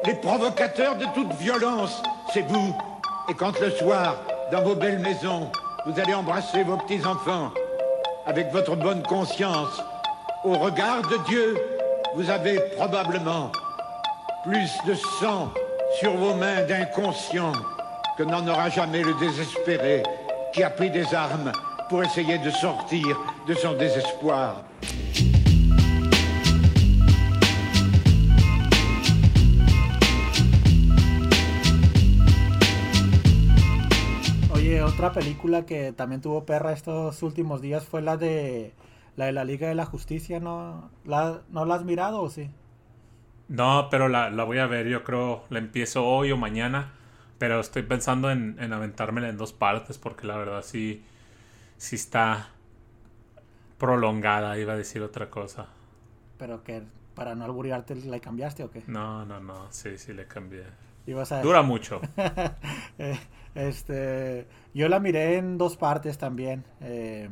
les 0.06 0.14
provocateurs 0.16 0.96
de 0.96 1.06
toute 1.14 1.34
violence, 1.34 2.02
c'est 2.34 2.48
vous. 2.48 2.76
Et 3.30 3.34
quand 3.34 3.60
le 3.60 3.72
soir, 3.72 4.16
dans 4.52 4.62
vos 4.62 4.76
belles 4.76 5.00
maisons, 5.00 5.52
vous 5.86 6.00
allez 6.00 6.14
embrasser 6.14 6.64
vos 6.64 6.78
petits-enfants, 6.78 7.52
avec 8.26 8.52
votre 8.52 8.76
bonne 8.76 9.04
conscience, 9.04 9.82
au 10.44 10.54
regard 10.54 11.02
de 11.10 11.18
Dieu, 11.28 11.58
vous 12.16 12.30
avez 12.30 12.60
probablement 12.76 13.52
plus 14.44 14.72
de 14.86 14.94
sang 14.94 15.54
sur 16.00 16.16
vos 16.16 16.34
mains 16.34 16.64
d'inconscient 16.64 17.54
que 18.18 18.24
n'en 18.24 18.48
aura 18.48 18.70
jamais 18.70 19.04
le 19.04 19.14
désespéré 19.20 20.04
qui 20.54 20.64
a 20.64 20.70
pris 20.70 20.90
des 20.90 21.14
armes 21.14 21.52
pour 21.88 22.04
essayer 22.04 22.38
de 22.40 22.50
sortir 22.50 23.18
de 23.48 23.54
son 23.54 23.74
désespoir. 23.74 24.64
Oye, 34.54 34.82
otra 34.82 35.12
película 35.12 35.66
que 35.66 35.92
también 35.92 36.22
tuvo 36.22 36.44
perra 36.46 36.74
estos 36.74 37.22
últimos 37.24 37.62
días 37.62 37.84
fue 37.84 38.02
la 38.02 38.18
de 38.18 38.74
la 39.20 39.26
de 39.28 39.34
la 39.34 39.44
Liga 39.46 39.68
de 39.70 39.76
la 39.76 39.86
Justicia, 39.86 40.40
¿no? 40.40 40.92
¿La, 41.06 41.42
¿No 41.50 41.66
la 41.66 41.76
has 41.76 41.86
mirado 41.86 42.22
o 42.24 42.30
sí? 42.30 42.50
No, 43.48 43.88
pero 43.90 44.08
la, 44.10 44.30
la 44.30 44.44
voy 44.44 44.60
a 44.60 44.68
ver, 44.68 44.88
yo 44.88 45.04
creo, 45.04 45.44
la 45.50 45.60
empiezo 45.60 46.06
hoy 46.06 46.32
o 46.32 46.38
mañana, 46.38 46.92
pero 47.40 47.60
estoy 47.60 47.82
pensando 47.84 48.30
en, 48.32 48.58
en 48.60 48.74
aventármela 48.74 49.30
en 49.30 49.38
dos 49.38 49.54
partes 49.54 49.98
porque 49.98 50.28
la 50.28 50.38
verdad 50.38 50.62
sí, 50.64 51.04
sí 51.78 51.96
está 51.98 52.50
prolongada, 53.80 54.58
iba 54.60 54.74
a 54.74 54.78
decir 54.78 55.02
otra 55.02 55.30
cosa. 55.30 55.68
Pero 56.40 56.64
que 56.64 56.82
para 57.14 57.36
no 57.36 57.46
alburearte 57.46 57.94
la 57.96 58.20
cambiaste 58.20 58.64
o 58.64 58.72
qué? 58.72 58.82
No, 58.88 59.26
no, 59.26 59.40
no, 59.40 59.68
sí, 59.72 59.98
sí 59.98 60.14
le 60.14 60.28
cambié. 60.28 60.66
Ibas 61.06 61.32
a- 61.32 61.42
Dura 61.42 61.62
mucho. 61.64 62.02
Eh, 63.00 63.18
este, 63.56 64.46
yo 64.74 64.90
la 64.90 65.00
miré 65.00 65.38
en 65.38 65.58
dos 65.58 65.78
partes 65.78 66.18
también. 66.18 66.66
eh, 66.82 67.30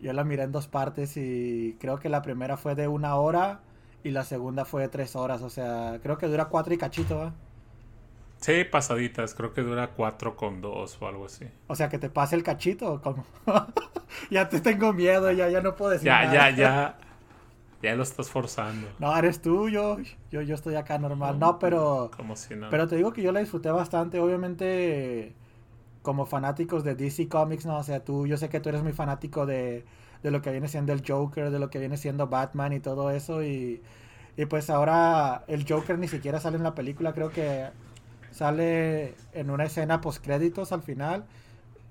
yo 0.00 0.12
la 0.12 0.24
miré 0.24 0.42
en 0.44 0.52
dos 0.52 0.68
partes 0.68 1.16
y 1.16 1.76
creo 1.80 1.98
que 1.98 2.08
la 2.08 2.22
primera 2.22 2.56
fue 2.56 2.74
de 2.74 2.88
una 2.88 3.16
hora 3.16 3.60
y 4.04 4.10
la 4.10 4.24
segunda 4.24 4.64
fue 4.64 4.82
de 4.82 4.88
tres 4.88 5.16
horas. 5.16 5.42
O 5.42 5.50
sea, 5.50 5.98
creo 6.02 6.18
que 6.18 6.26
dura 6.28 6.46
cuatro 6.46 6.74
y 6.74 6.78
cachito, 6.78 7.18
¿va? 7.18 7.32
Sí, 8.38 8.64
pasaditas, 8.64 9.34
creo 9.34 9.52
que 9.52 9.62
dura 9.62 9.88
cuatro 9.88 10.36
con 10.36 10.60
dos 10.60 10.98
o 11.00 11.08
algo 11.08 11.24
así. 11.26 11.46
O 11.68 11.74
sea, 11.74 11.88
que 11.88 11.98
te 11.98 12.10
pase 12.10 12.36
el 12.36 12.42
cachito 12.42 12.92
o 12.94 13.00
cómo? 13.00 13.24
ya 14.30 14.48
te 14.48 14.60
tengo 14.60 14.92
miedo, 14.92 15.32
ya, 15.32 15.48
ya 15.48 15.60
no 15.62 15.74
puedo 15.74 15.90
decir 15.92 16.06
Ya, 16.06 16.22
nada. 16.26 16.50
ya, 16.50 16.56
ya. 16.56 16.98
Ya 17.82 17.94
lo 17.94 18.02
estás 18.02 18.30
forzando. 18.30 18.88
No, 18.98 19.16
eres 19.16 19.42
tú, 19.42 19.68
yo, 19.68 19.98
yo, 20.30 20.40
yo 20.40 20.54
estoy 20.54 20.74
acá 20.76 20.98
normal. 20.98 21.38
No, 21.38 21.58
pero... 21.58 22.10
Como 22.16 22.34
si 22.34 22.56
no. 22.56 22.70
Pero 22.70 22.88
te 22.88 22.96
digo 22.96 23.12
que 23.12 23.22
yo 23.22 23.32
la 23.32 23.40
disfruté 23.40 23.70
bastante, 23.70 24.18
obviamente 24.18 25.34
como 26.06 26.24
fanáticos 26.24 26.84
de 26.84 26.94
DC 26.94 27.28
Comics, 27.28 27.66
¿no? 27.66 27.78
O 27.78 27.82
sea, 27.82 28.04
tú, 28.04 28.28
yo 28.28 28.36
sé 28.36 28.48
que 28.48 28.60
tú 28.60 28.68
eres 28.68 28.84
muy 28.84 28.92
fanático 28.92 29.44
de, 29.44 29.84
de 30.22 30.30
lo 30.30 30.40
que 30.40 30.52
viene 30.52 30.68
siendo 30.68 30.92
el 30.92 31.02
Joker, 31.04 31.50
de 31.50 31.58
lo 31.58 31.68
que 31.68 31.80
viene 31.80 31.96
siendo 31.96 32.28
Batman 32.28 32.72
y 32.72 32.78
todo 32.78 33.10
eso. 33.10 33.42
Y, 33.42 33.82
y 34.36 34.46
pues 34.46 34.70
ahora 34.70 35.42
el 35.48 35.66
Joker 35.68 35.98
ni 35.98 36.06
siquiera 36.06 36.38
sale 36.38 36.58
en 36.58 36.62
la 36.62 36.76
película, 36.76 37.12
creo 37.12 37.30
que 37.30 37.66
sale 38.30 39.14
en 39.32 39.50
una 39.50 39.64
escena 39.64 40.00
post 40.00 40.24
créditos 40.24 40.70
al 40.70 40.82
final. 40.82 41.24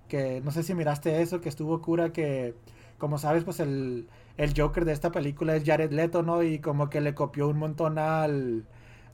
Que 0.08 0.42
no 0.42 0.52
sé 0.52 0.64
si 0.64 0.74
miraste 0.76 1.22
eso, 1.22 1.42
que 1.42 1.50
estuvo 1.50 1.82
cura 1.82 2.14
que, 2.14 2.56
como 2.98 3.18
sabes, 3.18 3.44
pues 3.44 3.60
el, 3.60 4.08
el 4.38 4.54
Joker 4.56 4.86
de 4.86 4.94
esta 4.94 5.12
película 5.12 5.56
es 5.58 5.66
Jared 5.66 5.92
Leto, 5.92 6.24
¿no? 6.24 6.42
Y 6.44 6.60
como 6.60 6.90
que 6.90 7.02
le 7.02 7.14
copió 7.16 7.50
un 7.50 7.58
montón 7.58 7.98
al, 8.00 8.66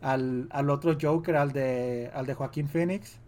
al, 0.01 0.47
al 0.51 0.69
otro 0.69 0.95
Joker, 1.01 1.37
al 1.37 1.53
de, 1.53 2.11
al 2.13 2.27
de 2.27 2.35
Joaquín 2.35 2.67
Phoenix. 2.67 3.19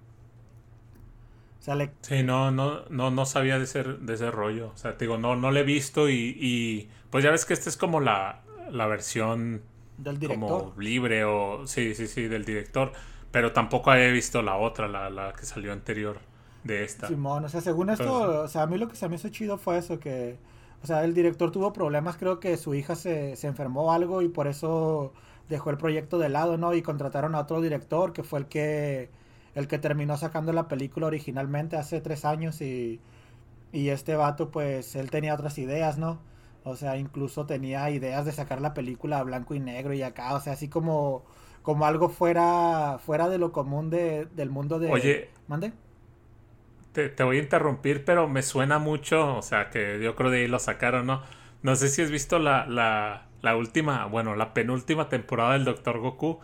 O 1.64 1.66
sea, 1.66 1.76
le, 1.76 1.94
Sí, 2.02 2.22
no, 2.24 2.52
no, 2.52 2.84
no, 2.90 3.12
no 3.12 3.26
sabía 3.26 3.58
de 3.58 3.64
ese, 3.64 3.84
de 3.84 4.14
ese 4.14 4.30
rollo. 4.30 4.72
O 4.74 4.78
sea, 4.78 4.98
te 4.98 5.06
digo, 5.06 5.18
no, 5.18 5.36
no 5.38 5.52
lo 5.52 5.60
he 5.60 5.64
visto 5.64 6.10
y, 6.10 6.36
y 6.40 6.90
pues 7.10 7.24
ya 7.24 7.32
ves 7.32 7.46
que 7.46 7.54
esta 7.54 7.70
es 7.70 7.78
como 7.78 8.02
la, 8.02 8.44
la 8.70 8.88
versión 8.88 9.64
del 9.98 10.20
director. 10.20 10.70
como 10.70 10.76
libre 10.78 11.24
o 11.26 11.66
sí, 11.68 11.96
sí, 11.96 12.08
sí, 12.08 12.24
del 12.28 12.46
director. 12.46 12.92
Pero 13.32 13.54
tampoco 13.54 13.92
había 13.92 14.10
visto 14.12 14.42
la 14.42 14.58
otra, 14.58 14.88
la, 14.88 15.10
la 15.10 15.34
que 15.34 15.46
salió 15.46 15.72
anterior 15.74 16.20
de 16.64 16.84
esta. 16.84 17.10
Simón, 17.10 17.44
o 17.46 17.50
sea, 17.50 17.60
según 17.62 17.90
esto, 17.90 18.44
o 18.44 18.48
sea, 18.48 18.64
a 18.64 18.68
mí 18.68 18.78
lo 18.78 18.88
que 18.88 18.96
se 18.96 19.10
me 19.10 19.16
hizo 19.16 19.28
chido 19.30 19.58
fue 19.58 19.78
eso, 19.78 20.00
que, 20.00 20.38
o 20.82 20.88
sea, 20.88 21.04
el 21.04 21.14
director 21.14 21.52
tuvo 21.52 21.74
problemas, 21.74 22.16
creo 22.18 22.40
que 22.40 22.56
su 22.58 22.74
hija 22.76 22.96
se, 22.96 23.36
se 23.36 23.48
enfermó 23.48 23.92
algo 23.92 24.22
y 24.22 24.30
por 24.30 24.48
eso 24.48 25.14
dejó 25.50 25.70
el 25.70 25.78
proyecto 25.78 26.18
de 26.18 26.30
lado, 26.30 26.58
¿no? 26.58 26.74
Y 26.74 26.82
contrataron 26.82 27.36
a 27.36 27.40
otro 27.42 27.60
director 27.62 28.14
que 28.14 28.24
fue 28.24 28.40
el 28.40 28.46
que, 28.48 29.10
el 29.56 29.68
que 29.68 29.80
terminó 29.80 30.18
sacando 30.18 30.54
la 30.54 30.68
película 30.68 31.08
originalmente 31.08 31.78
hace 31.78 32.02
tres 32.02 32.26
años 32.26 32.62
y, 32.62 33.00
y 33.72 33.90
este 33.90 34.16
vato, 34.16 34.52
pues, 34.52 34.96
él 34.96 35.12
tenía 35.12 35.34
otras 35.34 35.58
ideas, 35.58 35.98
¿no? 35.98 36.20
O 36.64 36.76
sea, 36.76 36.98
incluso 36.98 37.46
tenía 37.46 37.90
ideas 37.90 38.26
de 38.26 38.32
sacar 38.32 38.62
la 38.62 38.74
película 38.74 39.20
a 39.20 39.24
blanco 39.24 39.54
y 39.54 39.60
negro 39.60 39.94
y 39.94 40.02
acá, 40.02 40.34
o 40.34 40.40
sea, 40.40 40.54
así 40.54 40.70
como, 40.70 41.24
como 41.62 41.86
algo 41.86 42.10
fuera, 42.10 43.00
fuera 43.06 43.30
de 43.30 43.38
lo 43.38 43.52
común 43.52 43.90
de, 43.90 44.26
del 44.36 44.50
mundo 44.50 44.80
de... 44.80 44.90
Oye. 44.92 45.30
¿Mande? 45.48 45.74
Te, 46.94 47.10
te 47.10 47.24
voy 47.24 47.38
a 47.38 47.42
interrumpir, 47.42 48.06
pero 48.06 48.28
me 48.30 48.44
suena 48.44 48.80
mucho, 48.80 49.36
o 49.36 49.42
sea, 49.42 49.72
que 49.72 50.00
yo 50.02 50.16
creo 50.16 50.30
de 50.30 50.42
ahí 50.42 50.48
lo 50.48 50.60
sacaron, 50.60 51.08
¿no? 51.08 51.22
No 51.64 51.76
sé 51.76 51.90
si 51.90 52.02
has 52.02 52.12
visto 52.12 52.40
la, 52.40 52.68
la, 52.68 53.26
la 53.42 53.58
última, 53.58 54.06
bueno, 54.06 54.36
la 54.36 54.54
penúltima 54.54 55.10
temporada 55.10 55.54
del 55.54 55.66
Doctor 55.66 56.00
Goku. 56.00 56.40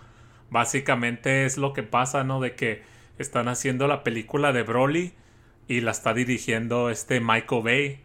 Básicamente 0.50 1.46
es 1.46 1.58
lo 1.58 1.74
que 1.74 1.84
pasa, 1.84 2.24
¿no? 2.24 2.40
De 2.40 2.56
que 2.56 2.82
están 3.24 3.48
haciendo 3.48 3.88
la 3.88 4.04
película 4.04 4.52
de 4.54 4.64
Broly 4.64 5.14
y 5.68 5.82
la 5.82 5.92
está 5.92 6.14
dirigiendo 6.14 6.90
este 6.90 7.20
Michael 7.20 7.64
Bay. 7.64 8.04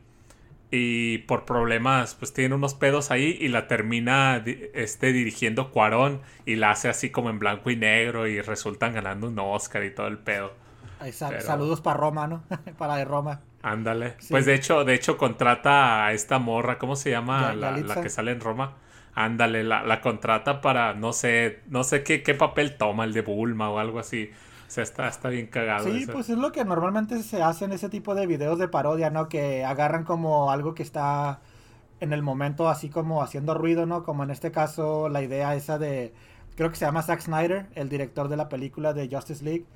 Y 0.71 1.19
por 1.19 1.45
problemas, 1.45 2.15
pues 2.17 2.33
tiene 2.33 2.55
unos 2.55 2.75
pedos 2.75 3.11
ahí 3.13 3.37
y 3.41 3.47
la 3.49 3.69
termina 3.69 4.43
este, 4.75 5.13
dirigiendo 5.13 5.71
Cuarón 5.71 6.21
y 6.47 6.57
la 6.57 6.73
hace 6.73 6.89
así 6.89 7.11
como 7.11 7.31
en 7.31 7.39
blanco 7.39 7.71
y 7.71 7.77
negro 7.77 8.27
y 8.27 8.41
resultan 8.41 8.93
ganando 8.93 9.29
un 9.29 9.39
Oscar 9.39 9.85
y 9.85 9.95
todo 9.95 10.09
el 10.09 10.19
pedo. 10.19 10.53
Pero- 10.99 11.41
Saludos 11.43 11.81
para 11.81 11.97
Roma, 11.99 12.27
¿no? 12.27 12.43
para 12.79 12.97
de 12.97 13.05
Roma. 13.05 13.43
Ándale. 13.63 14.15
Sí. 14.19 14.29
Pues 14.31 14.47
de 14.47 14.55
hecho, 14.55 14.85
de 14.85 14.95
hecho 14.95 15.17
contrata 15.17 16.07
a 16.07 16.13
esta 16.13 16.39
morra, 16.39 16.79
¿cómo 16.79 16.97
se 16.97 17.11
llama? 17.11 17.51
Ya- 17.51 17.55
la, 17.55 17.71
Yalitza. 17.71 17.95
la 17.97 18.03
que 18.03 18.09
sale 18.11 18.33
en 18.33 18.41
Roma. 18.41 18.75
Ándale, 19.15 19.63
la, 19.63 19.85
la 19.85 20.01
contrata 20.01 20.61
para, 20.61 20.93
no 20.95 21.13
sé, 21.13 21.61
no 21.69 21.85
sé 21.85 22.03
qué, 22.03 22.25
qué 22.25 22.35
papel 22.35 22.77
toma, 22.77 23.05
el 23.05 23.13
de 23.13 23.21
Bulma 23.21 23.71
o 23.71 23.79
algo 23.79 24.01
así. 24.01 24.31
O 24.67 24.71
sea, 24.71 24.83
está, 24.83 25.09
está 25.09 25.29
bien 25.29 25.47
cagado. 25.47 25.85
Sí, 25.85 26.03
eso. 26.03 26.13
pues 26.13 26.29
es 26.31 26.39
lo 26.39 26.53
que 26.53 26.65
normalmente 26.65 27.23
se 27.23 27.43
hace 27.43 27.65
en 27.65 27.73
ese 27.73 27.89
tipo 27.89 28.15
de 28.15 28.27
videos 28.27 28.59
de 28.59 28.69
parodia, 28.69 29.11
¿no? 29.11 29.29
Que 29.29 29.65
agarran 29.65 30.05
como 30.05 30.51
algo 30.51 30.75
que 30.75 30.83
está 30.83 31.41
en 32.01 32.13
el 32.13 32.23
momento 32.23 32.69
así 32.69 32.89
como 32.89 33.23
haciendo 33.23 33.55
ruido, 33.55 33.87
¿no? 33.87 34.05
Como 34.05 34.25
en 34.25 34.31
este 34.31 34.51
caso 34.51 35.09
la 35.09 35.23
idea 35.23 35.55
esa 35.55 35.79
de, 35.79 36.13
creo 36.57 36.71
que 36.71 36.77
se 36.77 36.85
llama 36.85 37.03
Zack 37.03 37.21
Snyder, 37.21 37.67
el 37.75 37.89
director 37.89 38.29
de 38.29 38.37
la 38.37 38.49
película 38.49 38.93
de 38.93 39.09
Justice 39.09 39.45
League, 39.45 39.67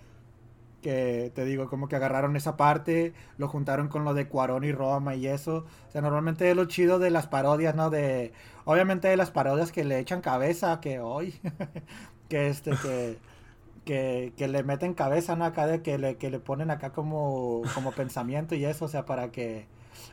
que 0.83 1.33
te 1.35 1.45
digo, 1.45 1.69
como 1.69 1.89
que 1.89 1.97
agarraron 1.97 2.37
esa 2.37 2.57
parte, 2.57 3.13
lo 3.37 3.49
juntaron 3.49 3.89
con 3.89 4.05
lo 4.05 4.15
de 4.15 4.29
Cuarón 4.29 4.65
y 4.65 4.73
Roma 4.73 5.15
y 5.15 5.27
eso. 5.27 5.67
O 5.89 5.91
sea, 5.91 6.01
normalmente 6.03 6.51
es 6.51 6.57
lo 6.57 6.67
chido 6.67 6.99
de 6.99 7.11
las 7.11 7.27
parodias, 7.27 7.75
¿no? 7.75 7.91
De, 7.91 8.33
obviamente 8.65 9.09
de 9.09 9.17
las 9.17 9.31
parodias 9.31 9.73
que 9.73 9.85
le 9.85 9.99
echan 9.99 10.21
cabeza, 10.21 10.81
que 10.81 11.01
hoy, 11.01 11.35
que 12.29 12.49
este, 12.49 12.73
que, 12.83 13.19
que, 13.89 14.35
que 14.37 14.49
le 14.49 14.63
meten 14.65 14.93
cabeza, 14.93 15.35
¿no? 15.35 15.47
Acá 15.47 15.67
de 15.67 15.81
que 15.81 15.97
le, 15.97 16.17
que 16.19 16.29
le 16.29 16.41
ponen 16.41 16.71
acá 16.71 16.93
como, 16.93 17.63
como 17.75 17.93
pensamiento 17.93 18.55
y 18.55 18.67
eso, 18.67 18.85
o 18.85 18.89
sea, 18.89 19.07
para 19.07 19.31
que... 19.31 19.67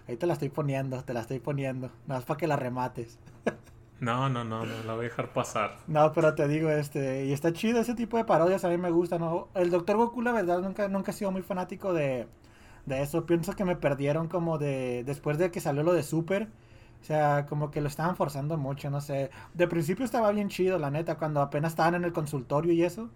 Ahí 0.07 0.15
te 0.15 0.26
la 0.26 0.34
estoy 0.34 0.47
poniendo, 0.47 1.03
te 1.03 1.13
la 1.13 1.19
estoy 1.19 1.39
poniendo. 1.39 1.88
Nada 2.07 2.19
más 2.19 2.23
para 2.23 2.38
que 2.38 2.47
la 2.47 2.55
remates. 2.55 3.19
No, 3.99 4.30
no, 4.30 4.45
no, 4.45 4.65
no, 4.65 4.84
la 4.86 4.93
voy 4.93 5.05
a 5.05 5.09
dejar 5.09 5.34
pasar. 5.34 5.76
No, 5.88 6.13
pero 6.13 6.34
te 6.36 6.47
digo, 6.47 6.69
este, 6.69 7.26
y 7.26 7.34
está 7.34 7.51
chido 7.51 7.82
ese 7.82 7.95
tipo 7.95 8.15
de 8.15 8.23
parodias, 8.23 8.63
a 8.63 8.69
mí 8.69 8.78
me 8.78 8.91
gusta, 8.91 9.19
¿no? 9.19 9.49
El 9.55 9.71
Doctor 9.71 9.97
Goku, 9.97 10.21
la 10.21 10.32
verdad, 10.32 10.59
nunca, 10.59 10.88
nunca 10.88 11.11
he 11.11 11.13
sido 11.13 11.32
muy 11.32 11.41
fanático 11.41 11.93
de, 11.93 12.28
de 12.86 13.01
eso. 13.01 13.26
Pienso 13.26 13.53
que 13.53 13.65
me 13.65 13.76
perdieron 13.76 14.30
como 14.30 14.57
de, 14.57 15.03
después 15.05 15.38
de 15.38 15.51
que 15.51 15.59
salió 15.59 15.84
lo 15.84 15.93
de 15.93 16.03
Super, 16.03 16.47
o 17.01 17.03
sea, 17.03 17.45
como 17.45 17.71
que 17.71 17.82
lo 17.82 17.88
estaban 17.88 18.15
forzando 18.15 18.57
mucho, 18.57 18.89
no 18.89 19.01
sé. 19.01 19.30
De 19.53 19.67
principio 19.67 20.05
estaba 20.05 20.32
bien 20.32 20.49
chido, 20.49 20.80
la 20.80 20.91
neta, 20.91 21.17
cuando 21.17 21.41
apenas 21.41 21.73
estaban 21.73 21.95
en 21.95 22.05
el 22.05 22.13
consultorio 22.13 22.73
y 22.73 22.84
eso. 22.84 23.09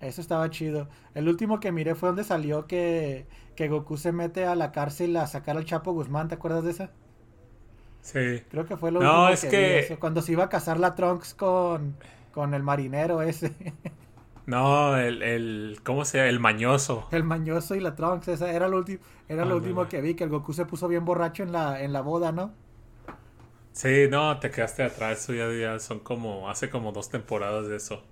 Eso 0.00 0.20
estaba 0.20 0.48
chido. 0.50 0.88
El 1.14 1.28
último 1.28 1.60
que 1.60 1.72
miré 1.72 1.94
fue 1.94 2.08
donde 2.10 2.24
salió 2.24 2.66
que, 2.66 3.26
que 3.56 3.68
Goku 3.68 3.96
se 3.96 4.12
mete 4.12 4.44
a 4.46 4.54
la 4.54 4.72
cárcel 4.72 5.16
a 5.16 5.26
sacar 5.26 5.56
al 5.56 5.64
Chapo 5.64 5.92
Guzmán, 5.92 6.28
¿te 6.28 6.34
acuerdas 6.36 6.64
de 6.64 6.70
esa? 6.72 6.90
Sí. 8.00 8.42
Creo 8.48 8.66
que 8.66 8.76
fue 8.76 8.90
lo 8.92 9.00
No, 9.00 9.28
último 9.28 9.30
es 9.30 9.44
que- 9.46 9.78
eso, 9.78 9.98
cuando 9.98 10.22
se 10.22 10.32
iba 10.32 10.44
a 10.44 10.48
casar 10.48 10.78
la 10.80 10.94
Trunks 10.94 11.34
con, 11.34 11.96
con 12.32 12.54
el 12.54 12.62
marinero 12.62 13.22
ese, 13.22 13.54
No, 14.46 14.96
el, 14.98 15.22
el, 15.22 15.80
¿cómo 15.84 16.04
se 16.04 16.18
llama? 16.18 16.30
El 16.30 16.40
mañoso. 16.40 17.08
el 17.10 17.22
mañoso 17.22 17.74
y 17.74 17.80
la 17.80 17.94
Trunks, 17.94 18.28
esa 18.28 18.50
era 18.50 18.66
lo 18.68 18.78
último, 18.78 19.00
era 19.28 19.44
lo 19.44 19.56
último 19.56 19.88
que 19.88 20.00
vi, 20.00 20.14
que 20.14 20.24
el 20.24 20.30
Goku 20.30 20.52
se 20.54 20.64
puso 20.66 20.88
bien 20.88 21.04
borracho 21.04 21.42
en 21.42 21.52
la, 21.52 21.82
en 21.82 21.92
la 21.92 22.00
boda, 22.00 22.32
¿no? 22.32 22.54
Sí, 23.72 24.08
no, 24.10 24.38
te 24.40 24.50
quedaste 24.50 24.82
atrás. 24.82 25.20
Eso 25.22 25.34
ya, 25.34 25.50
ya 25.52 25.78
son 25.78 26.00
como. 26.00 26.50
Hace 26.50 26.68
como 26.70 26.92
dos 26.92 27.08
temporadas 27.10 27.68
de 27.68 27.76
eso. 27.76 28.02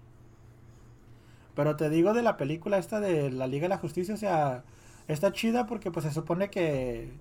Pero 1.56 1.76
te 1.76 1.90
digo 1.90 2.14
de 2.14 2.22
la 2.22 2.38
película 2.38 2.78
esta 2.78 3.00
de 3.00 3.32
la 3.32 3.48
Liga 3.48 3.64
de 3.64 3.70
la 3.70 3.78
Justicia, 3.78 4.14
o 4.14 4.18
sea, 4.18 4.64
está 5.08 5.32
chida 5.32 5.66
porque 5.66 5.90
pues 5.92 6.06
se 6.06 6.12
supone 6.12 6.50
que 6.50 7.12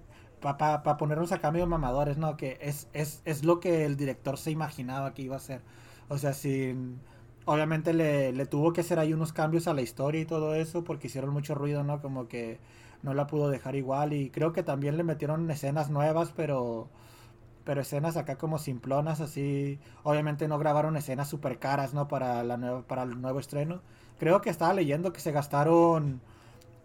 para 0.41 0.83
pa, 0.83 0.97
ponernos 0.97 1.31
acá 1.31 1.51
medio 1.51 1.67
mamadores, 1.67 2.17
¿no? 2.17 2.37
Que 2.37 2.57
es, 2.61 2.89
es, 2.93 3.21
es 3.25 3.43
lo 3.45 3.59
que 3.59 3.85
el 3.85 3.97
director 3.97 4.37
se 4.37 4.51
imaginaba 4.51 5.13
que 5.13 5.23
iba 5.23 5.37
a 5.37 5.39
ser. 5.39 5.61
O 6.09 6.17
sea, 6.17 6.33
sin... 6.33 6.99
Obviamente 7.45 7.93
le, 7.93 8.33
le 8.33 8.45
tuvo 8.47 8.73
que 8.73 8.81
hacer 8.81 8.99
ahí 8.99 9.13
unos 9.13 9.31
cambios 9.33 9.67
a 9.67 9.73
la 9.73 9.81
historia 9.81 10.21
y 10.21 10.25
todo 10.25 10.55
eso 10.55 10.83
porque 10.83 11.07
hicieron 11.07 11.31
mucho 11.31 11.55
ruido, 11.55 11.83
¿no? 11.83 12.01
Como 12.01 12.27
que 12.27 12.59
no 13.03 13.13
la 13.13 13.27
pudo 13.27 13.49
dejar 13.49 13.75
igual 13.75 14.13
y 14.13 14.29
creo 14.31 14.51
que 14.53 14.63
también 14.63 14.97
le 14.97 15.03
metieron 15.03 15.49
escenas 15.51 15.89
nuevas, 15.91 16.33
pero 16.35 16.89
pero 17.63 17.81
escenas 17.81 18.17
acá 18.17 18.37
como 18.37 18.59
simplonas 18.59 19.21
así. 19.21 19.79
Obviamente 20.03 20.47
no 20.47 20.59
grabaron 20.59 20.97
escenas 20.97 21.27
super 21.29 21.59
caras, 21.59 21.93
¿no? 21.93 22.07
Para 22.07 22.43
la 22.43 22.57
nueva, 22.57 22.83
para 22.83 23.03
el 23.03 23.21
nuevo 23.21 23.39
estreno. 23.39 23.81
Creo 24.19 24.41
que 24.41 24.49
estaba 24.49 24.73
leyendo 24.73 25.13
que 25.13 25.19
se 25.19 25.31
gastaron 25.31 26.21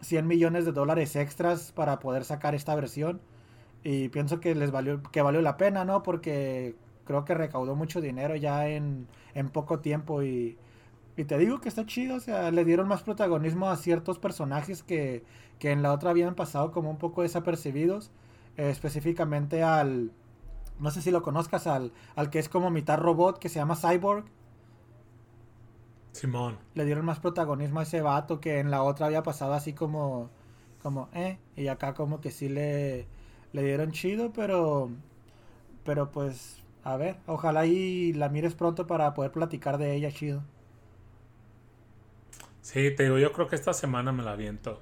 100 0.02 0.26
millones 0.26 0.64
de 0.64 0.72
dólares 0.72 1.16
extras 1.16 1.72
para 1.72 2.00
poder 2.00 2.24
sacar 2.24 2.54
esta 2.54 2.74
versión 2.74 3.20
y 3.82 4.08
pienso 4.08 4.40
que 4.40 4.54
les 4.54 4.70
valió 4.70 5.02
que 5.02 5.22
valió 5.22 5.40
la 5.42 5.56
pena, 5.56 5.84
¿no? 5.84 6.02
Porque 6.02 6.74
creo 7.04 7.24
que 7.24 7.34
recaudó 7.34 7.74
mucho 7.76 8.00
dinero 8.00 8.36
ya 8.36 8.68
en, 8.68 9.06
en 9.34 9.48
poco 9.50 9.80
tiempo 9.80 10.22
y, 10.22 10.58
y 11.16 11.24
te 11.24 11.38
digo 11.38 11.60
que 11.60 11.68
está 11.68 11.86
chido, 11.86 12.16
o 12.16 12.20
sea, 12.20 12.50
le 12.50 12.64
dieron 12.64 12.88
más 12.88 13.02
protagonismo 13.02 13.70
a 13.70 13.76
ciertos 13.76 14.18
personajes 14.18 14.82
que, 14.82 15.24
que 15.58 15.70
en 15.72 15.82
la 15.82 15.92
otra 15.92 16.10
habían 16.10 16.34
pasado 16.34 16.72
como 16.72 16.90
un 16.90 16.98
poco 16.98 17.22
desapercibidos, 17.22 18.10
eh, 18.56 18.70
específicamente 18.70 19.62
al, 19.62 20.12
no 20.78 20.90
sé 20.90 21.02
si 21.02 21.10
lo 21.10 21.22
conozcas, 21.22 21.66
al, 21.66 21.92
al 22.16 22.30
que 22.30 22.38
es 22.38 22.48
como 22.48 22.70
mitad 22.70 22.98
robot, 22.98 23.38
que 23.38 23.48
se 23.48 23.56
llama 23.56 23.76
Cyborg. 23.76 24.24
Simón. 26.12 26.58
Le 26.74 26.84
dieron 26.84 27.04
más 27.04 27.20
protagonismo 27.20 27.80
a 27.80 27.82
ese 27.84 28.00
vato 28.02 28.40
que 28.40 28.58
en 28.60 28.70
la 28.70 28.82
otra 28.82 29.06
había 29.06 29.22
pasado 29.22 29.54
así 29.54 29.72
como, 29.72 30.30
como, 30.82 31.08
eh, 31.14 31.38
y 31.56 31.68
acá 31.68 31.94
como 31.94 32.20
que 32.20 32.30
sí 32.30 32.48
le, 32.48 33.06
le 33.52 33.62
dieron 33.64 33.90
chido, 33.92 34.32
pero, 34.32 34.90
pero 35.84 36.10
pues, 36.12 36.62
a 36.84 36.96
ver, 36.96 37.18
ojalá 37.26 37.66
y 37.66 38.12
la 38.14 38.28
mires 38.30 38.54
pronto 38.54 38.86
para 38.86 39.14
poder 39.14 39.32
platicar 39.32 39.78
de 39.78 39.94
ella 39.96 40.12
chido. 40.12 40.42
Sí, 42.62 42.90
te 42.94 43.04
digo, 43.04 43.18
yo 43.18 43.32
creo 43.32 43.48
que 43.48 43.56
esta 43.56 43.72
semana 43.72 44.12
me 44.12 44.22
la 44.22 44.32
aviento. 44.32 44.80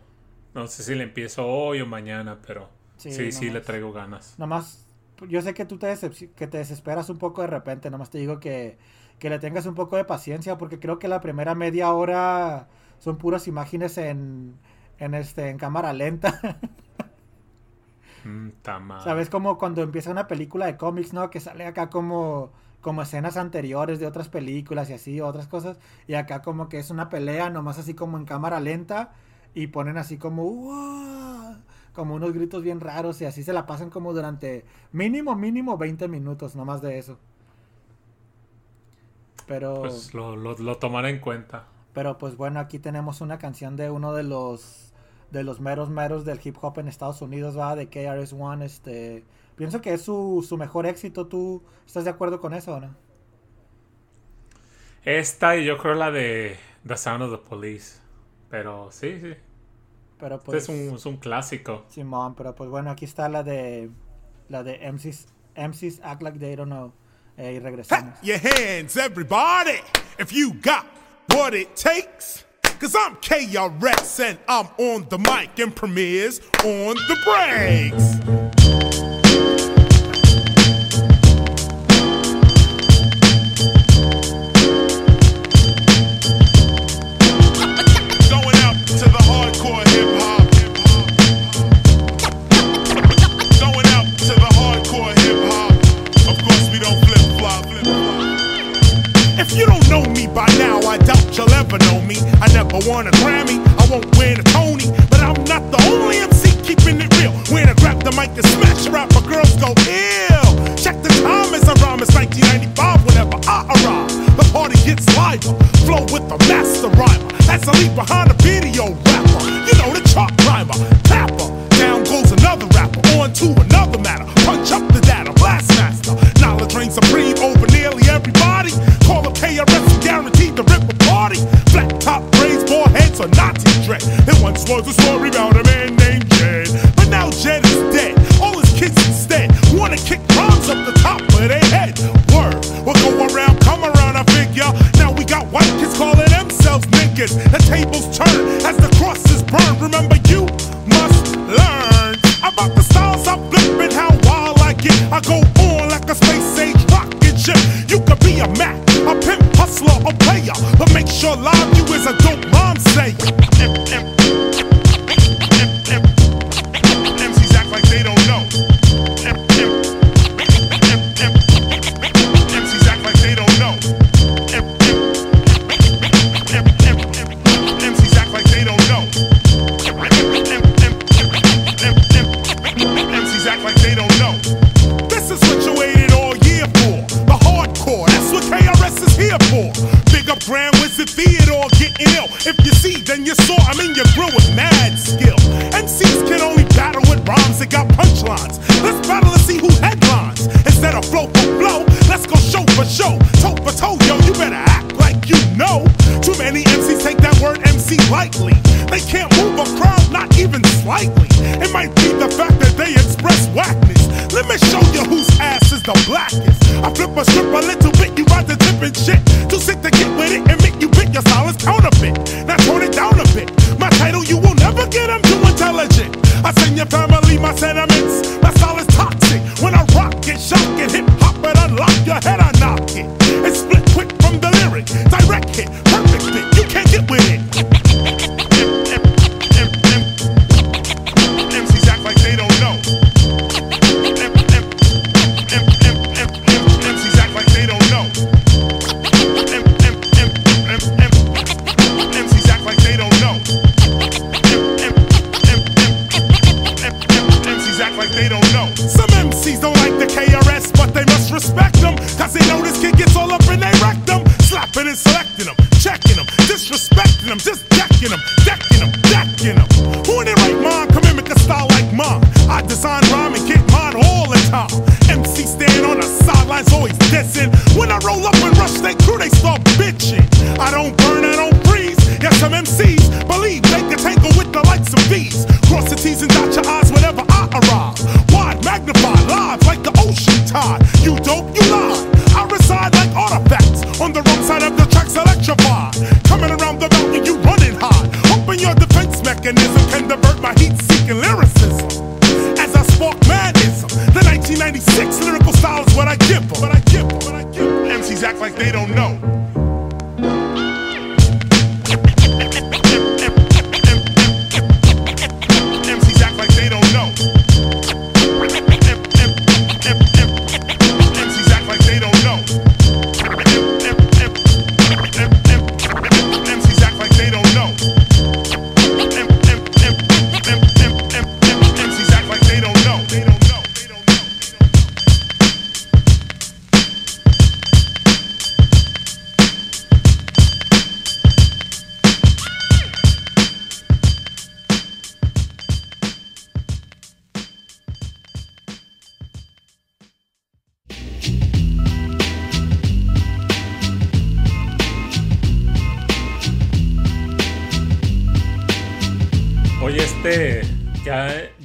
No 0.55 0.67
sé 0.67 0.83
si 0.83 0.95
le 0.95 1.05
empiezo 1.05 1.47
hoy 1.47 1.81
o 1.81 1.87
mañana, 1.87 2.39
pero 2.47 2.69
sí, 2.97 3.13
sí, 3.13 3.33
sí 3.33 3.51
le 3.51 3.61
traigo 3.61 3.93
ganas. 3.93 4.39
Nomás, 4.39 4.87
yo 5.29 5.43
sé 5.43 5.55
que 5.55 5.65
tú 5.65 5.79
te, 5.79 5.95
que 6.37 6.47
te 6.47 6.59
desesperas 6.59 7.11
un 7.11 7.19
poco 7.19 7.43
de 7.43 7.49
repente, 7.49 7.91
nomás 7.91 8.11
te 8.11 8.19
digo 8.19 8.39
que, 8.41 8.79
que 9.19 9.31
le 9.31 9.39
tengas 9.39 9.67
un 9.67 9.75
poco 9.75 9.97
de 9.97 10.05
paciencia, 10.05 10.59
porque 10.59 10.79
creo 10.81 10.99
que 10.99 11.09
la 11.09 11.21
primera 11.21 11.55
media 11.55 11.93
hora 11.93 12.69
son 12.99 13.19
puras 13.19 13.49
imágenes 13.49 13.99
en, 13.99 14.59
en, 14.99 15.15
este, 15.15 15.51
en 15.51 15.59
cámara 15.59 15.93
lenta. 15.93 16.59
Mm. 18.25 18.51
¿Sabes? 19.05 19.31
Como 19.31 19.59
cuando 19.59 19.83
empieza 19.83 20.11
una 20.11 20.27
película 20.27 20.67
de 20.67 20.77
cómics, 20.77 21.13
¿no? 21.13 21.31
Que 21.31 21.41
sale 21.41 21.65
acá 21.67 21.89
como, 21.89 22.51
como 22.81 23.03
escenas 23.03 23.37
anteriores 23.37 24.01
de 24.01 24.07
otras 24.07 24.29
películas 24.29 24.91
y 24.91 24.95
así, 24.95 25.21
otras 25.21 25.47
cosas. 25.47 25.79
Y 26.07 26.15
acá 26.15 26.43
como 26.43 26.69
que 26.69 26.79
es 26.79 26.91
una 26.91 27.09
pelea, 27.09 27.49
nomás 27.51 27.79
así 27.79 27.95
como 27.95 28.19
en 28.19 28.25
cámara 28.25 28.61
lenta. 28.61 29.13
Y 29.55 29.69
ponen 29.69 29.97
así 29.99 30.19
como, 30.19 30.45
"Uah", 30.45 31.59
como 31.95 32.15
unos 32.15 32.33
gritos 32.33 32.63
bien 32.63 32.81
raros 32.81 33.21
y 33.21 33.25
así 33.25 33.43
se 33.43 33.53
la 33.53 33.67
pasan 33.67 33.91
como 33.91 34.13
durante 34.13 34.65
mínimo, 34.93 35.35
mínimo 35.35 35.79
20 35.79 36.07
minutos, 36.09 36.55
nomás 36.55 36.83
de 36.83 36.99
eso. 36.99 37.19
Pero... 39.49 39.81
Pues 39.81 40.15
lo, 40.15 40.37
lo, 40.37 40.57
lo 40.57 40.77
tomaré 40.79 41.11
en 41.11 41.19
cuenta. 41.19 41.67
Pero 41.95 42.19
pues 42.19 42.37
bueno, 42.37 42.61
aquí 42.61 42.79
tenemos 42.79 43.21
una 43.21 43.39
canción 43.39 43.75
de 43.77 43.91
uno 43.91 44.13
de 44.13 44.23
los 44.23 44.85
de 45.31 45.43
los 45.43 45.61
meros 45.61 45.91
meros 45.91 46.25
del 46.25 46.41
hip 46.43 46.57
hop 46.61 46.79
en 46.79 46.89
Estados 46.89 47.21
Unidos, 47.21 47.59
va, 47.59 47.77
de 47.77 47.89
KRS-One, 47.91 48.65
este, 48.65 49.25
pienso 49.57 49.81
que 49.81 49.93
es 49.93 50.03
su, 50.03 50.45
su 50.47 50.57
mejor 50.57 50.87
éxito, 50.87 51.27
¿tú 51.27 51.63
estás 51.87 52.05
de 52.05 52.11
acuerdo 52.11 52.41
con 52.41 52.55
eso 52.55 52.75
o 52.77 52.81
no? 52.81 52.95
Esta 55.05 55.57
y 55.57 55.65
yo 55.65 55.79
creo 55.79 55.95
la 55.95 56.11
de 56.11 56.57
The 56.87 56.97
Sound 56.97 57.23
of 57.23 57.31
the 57.31 57.49
Police. 57.49 58.01
Pero 58.51 58.91
sí, 58.91 59.21
sí. 59.21 59.35
Pero 60.19 60.41
Este 60.47 60.47
pues, 60.47 60.63
es, 60.65 60.69
un, 60.69 60.97
es 60.97 61.07
un 61.07 61.17
clásico. 61.19 61.85
Simón, 61.89 62.35
pero 62.35 62.55
pues 62.55 62.71
bueno, 62.71 62.91
aquí 62.91 63.05
está 63.05 63.29
la 63.29 63.43
de, 63.43 63.91
la 64.49 64.63
de 64.63 64.91
MCs, 64.91 65.29
MCs 65.57 66.01
Act 66.03 66.23
Like 66.23 66.39
They 66.39 66.57
Don't 66.57 66.71
Know, 66.71 66.93
eh, 67.39 67.53
y 67.53 67.61
regresamos. 67.61 68.15
Your 68.23 68.39
hands, 68.39 68.97
everybody, 68.97 69.81
if 70.19 70.33
you 70.33 70.53
got 70.55 70.87
what 71.29 71.55
it 71.55 71.75
takes. 71.77 72.45
Cause 72.81 72.95
I'm 72.95 73.17
KRS 73.17 74.21
and 74.25 74.39
I'm 74.47 74.69
on 74.79 75.09
the 75.09 75.19
mic 75.19 75.59
and 75.59 75.75
premieres 75.75 76.41
on 76.63 76.95
the 76.95 77.17
breaks. 77.25 78.58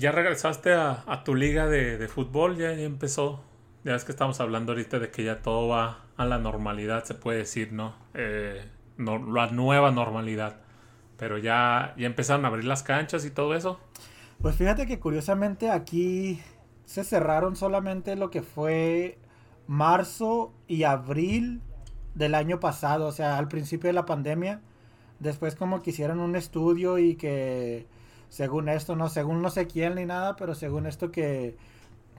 ¿Ya, 0.04 0.12
regresaste 0.12 0.74
a, 0.74 1.24
tu 1.24 1.34
liga 1.34 1.68
de, 1.68 2.08
fútbol? 2.10 2.58
¿Ya, 2.58 2.74
ya 2.74 2.84
empezó? 2.84 3.42
Ya 3.86 3.96
es 3.96 4.04
que 4.04 4.12
estamos 4.12 4.42
hablando 4.42 4.74
ahorita 4.74 5.00
de 5.00 5.10
que 5.12 5.24
ya 5.24 5.42
todo 5.42 5.70
va 5.70 6.00
a 6.18 6.26
la 6.26 6.40
normalidad, 6.40 7.06
se 7.06 7.14
puede 7.14 7.40
decir, 7.40 7.72
¿no? 7.72 7.96
Eh, 8.14 8.66
no- 8.98 9.32
la 9.32 9.48
nueva 9.52 9.92
normalidad. 9.92 10.58
Pero 11.18 11.38
ya, 11.38 11.94
ya 11.98 12.06
empezaron 12.06 12.44
a 12.44 12.50
abrir 12.50 12.66
las 12.66 12.84
canchas 12.84 13.24
y 13.24 13.32
todo 13.32 13.56
eso. 13.56 13.80
Pues 14.42 14.58
fíjate 14.58 14.88
que 14.88 15.00
curiosamente 15.00 15.70
aquí 15.70 16.42
se 16.84 17.06
cerraron 17.06 17.56
solamente 17.56 18.18
lo 18.18 18.30
que 18.30 18.42
fue 18.42 19.18
marzo 19.68 20.52
y 20.68 20.84
abril 20.84 21.62
del 22.14 22.36
año 22.36 22.60
pasado, 22.60 23.08
o 23.08 23.14
sea, 23.14 23.38
al 23.38 23.48
principio 23.48 23.88
de 23.88 23.94
la 23.94 24.06
pandemia. 24.06 24.60
Después 25.20 25.56
como 25.56 25.82
que 25.82 25.92
hicieron 25.92 26.20
un 26.20 26.36
estudio 26.36 26.98
y 26.98 27.16
que 27.16 27.88
según 28.34 28.68
esto, 28.68 28.96
no, 28.96 29.10
según 29.10 29.44
no 29.44 29.52
sé 29.52 29.68
quién 29.68 29.94
ni 29.94 30.06
nada, 30.06 30.36
pero 30.36 30.56
según 30.56 30.88
esto 30.88 31.12
que, 31.12 31.56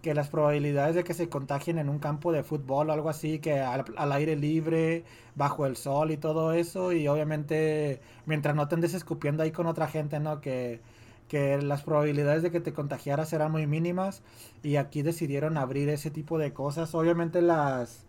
que 0.01 0.15
las 0.15 0.29
probabilidades 0.29 0.95
de 0.95 1.03
que 1.03 1.13
se 1.13 1.29
contagien 1.29 1.77
en 1.77 1.89
un 1.89 1.99
campo 1.99 2.31
de 2.31 2.45
fútbol 2.45 2.89
o 2.89 2.93
algo 2.93 3.09
así, 3.11 3.41
que 3.41 3.59
al, 3.61 4.13
aire 4.13 4.37
libre, 4.37 5.03
bajo 5.35 5.67
el 5.67 5.77
sol 5.77 6.13
y 6.13 6.17
todo 6.17 6.53
eso, 6.53 6.93
y 6.93 7.09
obviamente 7.09 8.01
mientras 8.27 8.55
no 8.55 8.69
te 8.69 8.77
andes 8.77 8.95
escupiendo 8.95 9.43
ahí 9.43 9.51
con 9.51 9.67
otra 9.67 9.89
gente, 9.89 10.21
¿no? 10.21 10.41
Que, 10.41 10.81
que 11.27 11.61
las 11.61 11.83
probabilidades 11.83 12.45
de 12.45 12.53
que 12.53 12.61
te 12.61 12.73
contagiaras 12.73 13.33
eran 13.33 13.51
muy 13.51 13.67
mínimas 13.67 14.23
y 14.63 14.77
aquí 14.77 15.03
decidieron 15.03 15.59
abrir 15.59 15.89
ese 15.89 16.13
tipo 16.13 16.39
de 16.39 16.53
cosas. 16.53 16.95
Obviamente 16.95 17.43
las 17.43 18.07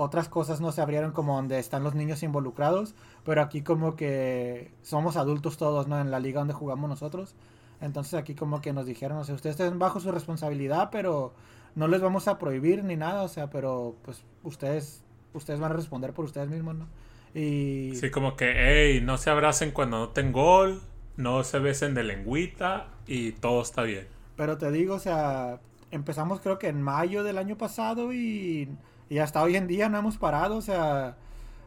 otras 0.00 0.28
cosas 0.28 0.60
no 0.60 0.70
se 0.70 0.80
abrieron 0.80 1.10
como 1.10 1.34
donde 1.34 1.58
están 1.58 1.82
los 1.82 1.96
niños 1.96 2.22
involucrados, 2.22 2.94
pero 3.24 3.42
aquí 3.42 3.62
como 3.62 3.96
que 3.96 4.70
somos 4.80 5.16
adultos 5.16 5.56
todos, 5.56 5.88
¿no? 5.88 6.00
En 6.00 6.12
la 6.12 6.20
liga 6.20 6.38
donde 6.38 6.54
jugamos 6.54 6.88
nosotros. 6.88 7.34
Entonces 7.80 8.14
aquí 8.14 8.36
como 8.36 8.60
que 8.60 8.72
nos 8.72 8.86
dijeron, 8.86 9.18
o 9.18 9.24
sea, 9.24 9.34
ustedes 9.34 9.58
estén 9.58 9.80
bajo 9.80 9.98
su 9.98 10.12
responsabilidad, 10.12 10.90
pero 10.92 11.34
no 11.74 11.88
les 11.88 12.00
vamos 12.00 12.28
a 12.28 12.38
prohibir 12.38 12.84
ni 12.84 12.94
nada, 12.94 13.24
o 13.24 13.28
sea, 13.28 13.50
pero 13.50 13.96
pues 14.04 14.22
ustedes 14.44 15.02
ustedes 15.32 15.58
van 15.58 15.72
a 15.72 15.74
responder 15.74 16.12
por 16.12 16.26
ustedes 16.26 16.48
mismos, 16.48 16.76
¿no? 16.76 16.86
Y 17.34 17.96
Sí, 17.96 18.08
como 18.12 18.36
que, 18.36 18.52
hey, 18.56 19.00
no 19.02 19.18
se 19.18 19.30
abracen 19.30 19.72
cuando 19.72 19.96
anoten 19.96 20.30
gol, 20.30 20.80
no 21.16 21.42
se 21.42 21.58
besen 21.58 21.94
de 21.94 22.04
lengüita 22.04 22.86
y 23.04 23.32
todo 23.32 23.62
está 23.62 23.82
bien. 23.82 24.06
Pero 24.36 24.58
te 24.58 24.70
digo, 24.70 24.94
o 24.94 25.00
sea, 25.00 25.58
empezamos 25.90 26.38
creo 26.40 26.60
que 26.60 26.68
en 26.68 26.82
mayo 26.82 27.24
del 27.24 27.36
año 27.36 27.58
pasado 27.58 28.12
y, 28.12 28.68
y 29.08 29.18
hasta 29.18 29.42
hoy 29.42 29.56
en 29.56 29.66
día 29.66 29.88
no 29.88 29.98
hemos 29.98 30.18
parado, 30.18 30.56
o 30.56 30.62
sea, 30.62 31.16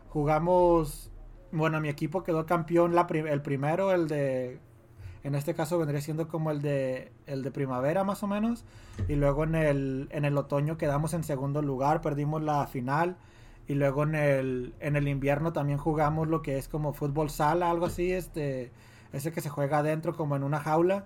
jugamos, 0.10 1.12
bueno, 1.52 1.80
mi 1.82 1.90
equipo 1.90 2.24
quedó 2.24 2.46
campeón 2.46 2.96
la 2.96 3.08
el 3.12 3.42
primero, 3.42 3.92
el 3.92 4.08
de, 4.08 4.60
en 5.24 5.36
este 5.36 5.54
caso 5.54 5.78
vendría 5.80 6.02
siendo 6.02 6.28
como 6.28 6.52
el 6.52 6.62
de, 6.62 7.12
el 7.26 7.44
de 7.44 7.52
primavera 7.52 8.04
más 8.04 8.24
o 8.24 8.28
menos, 8.28 8.66
y 9.08 9.16
luego 9.16 9.44
en 9.44 9.56
el, 9.56 10.08
en 10.12 10.26
el 10.26 10.38
otoño 10.38 10.78
quedamos 10.78 11.14
en 11.14 11.24
segundo 11.24 11.62
lugar, 11.62 12.02
perdimos 12.02 12.42
la 12.42 12.68
final, 12.68 13.18
y 13.68 13.76
luego 13.76 14.04
en 14.04 14.16
el, 14.16 14.74
en 14.80 14.96
el 14.96 15.08
invierno 15.08 15.54
también 15.54 15.78
jugamos 15.78 16.28
lo 16.28 16.42
que 16.42 16.58
es 16.58 16.68
como 16.68 16.94
fútbol 16.94 17.30
sala, 17.30 17.70
algo 17.72 17.86
así, 17.86 18.12
este, 18.12 18.72
ese 19.14 19.32
que 19.32 19.42
se 19.42 19.50
juega 19.50 19.80
adentro 19.80 20.16
como 20.16 20.36
en 20.36 20.44
una 20.44 20.60
jaula. 20.60 21.06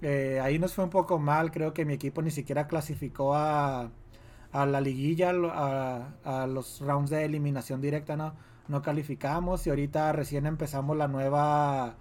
Eh, 0.00 0.38
ahí 0.40 0.58
nos 0.60 0.74
fue 0.74 0.84
un 0.84 0.90
poco 0.90 1.18
mal, 1.18 1.50
creo 1.50 1.74
que 1.74 1.84
mi 1.84 1.94
equipo 1.94 2.22
ni 2.22 2.30
siquiera 2.30 2.68
clasificó 2.68 3.34
a, 3.34 3.90
a 4.52 4.66
la 4.66 4.80
liguilla, 4.80 5.30
a, 5.52 6.42
a 6.42 6.46
los 6.46 6.80
rounds 6.80 7.10
de 7.10 7.24
eliminación 7.24 7.80
directa, 7.80 8.16
no, 8.16 8.34
no 8.68 8.82
calificamos 8.82 9.66
y 9.66 9.70
ahorita 9.70 10.12
recién 10.12 10.46
empezamos 10.46 10.96
la 10.96 11.08
nueva, 11.08 11.96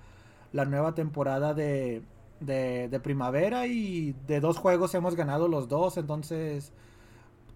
la 0.53 0.65
nueva 0.65 0.95
temporada 0.95 1.53
de, 1.53 2.01
de, 2.39 2.87
de 2.89 2.99
primavera 2.99 3.67
y 3.67 4.13
de 4.27 4.39
dos 4.39 4.57
juegos 4.57 4.93
hemos 4.95 5.15
ganado 5.15 5.47
los 5.47 5.67
dos, 5.67 5.97
entonces, 5.97 6.73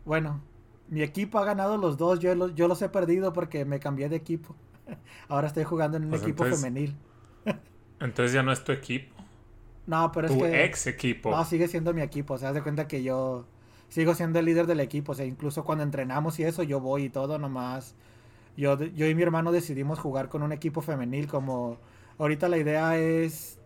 bueno, 0.05 0.41
mi 0.89 1.01
equipo 1.03 1.39
ha 1.39 1.45
ganado 1.45 1.77
los 1.77 1.97
dos, 1.97 2.19
yo, 2.19 2.35
lo- 2.35 2.49
yo 2.49 2.67
los 2.67 2.81
he 2.81 2.89
perdido 2.89 3.31
porque 3.33 3.63
me 3.65 3.79
cambié 3.79 4.09
de 4.09 4.17
equipo. 4.17 4.55
Ahora 5.29 5.47
estoy 5.47 5.63
jugando 5.63 5.97
en 5.97 6.03
un 6.05 6.09
Pues 6.09 6.21
equipo 6.23 6.43
entonces- 6.43 6.61
femenil. 6.65 6.97
Entonces 7.99 8.33
ya 8.33 8.43
no 8.43 8.51
es 8.51 8.63
tu 8.63 8.71
equipo, 8.71 9.15
No, 9.85 10.11
pero 10.11 10.27
es 10.27 10.33
tu 10.33 10.39
que... 10.39 10.65
ex 10.65 10.87
equipo. 10.87 11.31
No, 11.31 11.45
sigue 11.45 11.67
siendo 11.67 11.93
mi 11.93 12.01
equipo. 12.01 12.33
O 12.33 12.37
sea, 12.37 12.49
haz 12.49 12.55
de 12.55 12.63
cuenta 12.63 12.87
que 12.87 13.03
yo 13.03 13.45
sigo 13.91 14.15
siendo 14.15 14.39
el 14.39 14.45
líder 14.45 14.67
del 14.67 14.79
equipo. 14.79 15.11
O 15.11 15.15
sea, 15.15 15.25
incluso 15.25 15.63
cuando 15.65 15.83
entrenamos 15.83 16.39
y 16.39 16.43
eso, 16.43 16.63
yo 16.63 16.79
voy 16.79 17.05
y 17.05 17.09
todo 17.09 17.37
nomás. 17.37 17.95
Yo, 18.57 18.81
yo 18.81 19.07
y 19.07 19.15
mi 19.15 19.21
hermano 19.21 19.51
decidimos 19.51 19.99
jugar 19.99 20.29
con 20.29 20.43
un 20.43 20.53
equipo 20.53 20.81
femenil. 20.81 21.27
Como 21.27 21.77
ahorita 22.17 22.49
la 22.49 22.57
idea 22.57 22.97
es 22.97 23.59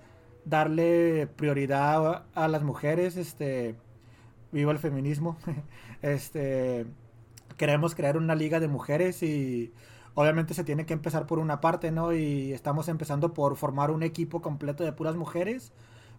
darle 0.43 1.28
prioridad 1.28 2.26
a, 2.34 2.47
las 2.47 2.63
mujeres. 2.63 3.17
Este, 3.17 3.76
viva 4.51 4.71
el 4.71 4.80
feminismo. 4.80 5.38
este, 6.01 6.88
queremos 7.57 7.95
crear 7.95 8.17
una 8.17 8.36
liga 8.36 8.59
de 8.59 8.67
mujeres 8.67 9.21
y 9.21 9.73
obviamente 10.15 10.55
se 10.55 10.63
tiene 10.63 10.88
que 10.88 10.93
empezar 10.93 11.28
por 11.28 11.38
una 11.38 11.61
parte, 11.61 11.91
¿no? 11.91 12.13
Y 12.13 12.51
estamos 12.51 12.88
empezando 12.88 13.34
por 13.34 13.55
formar 13.57 13.91
un 13.91 14.01
equipo 14.01 14.41
completo 14.41 14.84
de 14.84 14.91
puras 14.91 15.15
mujeres. 15.15 15.71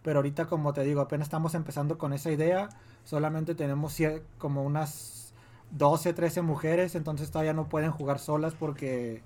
Pero 0.03 0.19
ahorita, 0.19 0.45
como 0.45 0.73
te 0.73 0.83
digo, 0.83 1.01
apenas 1.01 1.27
estamos 1.27 1.55
empezando 1.55 1.97
con 1.97 2.13
esa 2.13 2.31
idea. 2.31 2.69
Solamente 3.03 3.55
tenemos 3.55 3.97
como 4.37 4.63
unas 4.63 5.33
12, 5.71 6.13
13 6.13 6.41
mujeres. 6.41 6.95
Entonces 6.95 7.31
todavía 7.31 7.53
no 7.53 7.69
pueden 7.69 7.91
jugar 7.91 8.19
solas 8.19 8.53
porque, 8.53 9.21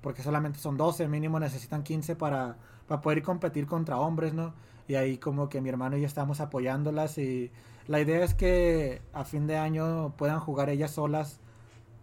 porque 0.00 0.22
solamente 0.22 0.58
son 0.58 0.76
12. 0.76 1.08
Mínimo 1.08 1.40
necesitan 1.40 1.82
15 1.82 2.16
para, 2.16 2.56
para 2.88 3.00
poder 3.00 3.18
ir 3.18 3.24
competir 3.24 3.66
contra 3.66 3.98
hombres, 3.98 4.34
¿no? 4.34 4.54
Y 4.88 4.94
ahí 4.94 5.18
como 5.18 5.48
que 5.48 5.60
mi 5.60 5.68
hermano 5.68 5.96
y 5.96 6.00
yo 6.00 6.06
estamos 6.06 6.40
apoyándolas. 6.40 7.18
Y 7.18 7.50
la 7.86 8.00
idea 8.00 8.24
es 8.24 8.34
que 8.34 9.02
a 9.12 9.24
fin 9.24 9.46
de 9.46 9.56
año 9.56 10.14
puedan 10.16 10.40
jugar 10.40 10.70
ellas 10.70 10.92
solas 10.92 11.40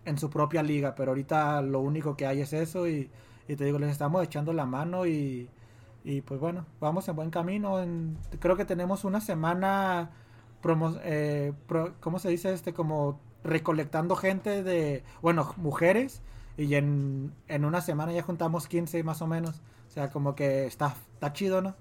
en 0.05 0.17
su 0.17 0.29
propia 0.29 0.63
liga, 0.63 0.95
pero 0.95 1.11
ahorita 1.11 1.61
lo 1.61 1.81
único 1.81 2.15
que 2.15 2.25
hay 2.25 2.41
es 2.41 2.53
eso 2.53 2.87
y 2.87 3.09
te 3.47 3.65
digo, 3.65 3.79
les 3.79 3.89
estamos 3.91 4.23
echando 4.23 4.53
la 4.53 4.65
mano 4.65 5.07
y, 5.07 5.49
y 6.09 6.21
pues 6.21 6.39
bueno, 6.39 6.65
vamos 6.79 7.07
en 7.07 7.15
buen 7.15 7.29
camino. 7.29 7.79
En- 7.81 8.17
creo 8.39 8.55
que 8.57 8.65
tenemos 8.65 9.03
una 9.03 9.21
semana, 9.21 10.09
promo, 10.61 10.95
eh, 11.03 11.53
pro- 11.67 11.93
¿cómo 11.99 12.17
se 12.19 12.29
dice? 12.29 12.51
este 12.53 12.73
Como 12.73 13.19
recolectando 13.43 14.15
gente 14.15 14.63
de, 14.63 15.03
bueno, 15.21 15.53
mujeres 15.57 16.21
y 16.57 16.75
en, 16.75 17.31
en 17.47 17.63
una 17.63 17.81
semana 17.81 18.11
ya 18.11 18.23
juntamos 18.23 18.67
15 18.67 19.03
más 19.03 19.21
o 19.21 19.27
menos. 19.27 19.61
O 19.87 19.91
sea, 19.91 20.09
como 20.09 20.35
que 20.35 20.65
está, 20.65 20.95
está 21.13 21.31
chido, 21.33 21.61
¿no? 21.61 21.75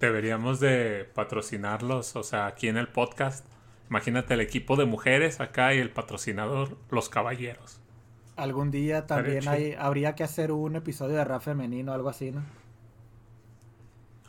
Deberíamos 0.00 0.60
de 0.60 1.08
patrocinarlos, 1.14 2.16
o 2.16 2.22
sea, 2.22 2.46
aquí 2.46 2.68
en 2.68 2.76
el 2.76 2.88
podcast. 2.88 3.46
Imagínate 3.88 4.34
el 4.34 4.40
equipo 4.40 4.76
de 4.76 4.86
mujeres 4.86 5.40
acá 5.40 5.74
y 5.74 5.78
el 5.78 5.90
patrocinador, 5.90 6.76
los 6.90 7.08
caballeros. 7.08 7.80
Algún 8.36 8.70
día 8.70 9.06
también 9.06 9.46
hay, 9.46 9.74
habría 9.78 10.14
que 10.14 10.24
hacer 10.24 10.50
un 10.52 10.74
episodio 10.76 11.16
de 11.16 11.24
rap 11.24 11.42
femenino, 11.42 11.92
algo 11.92 12.08
así, 12.08 12.32
¿no? 12.32 12.42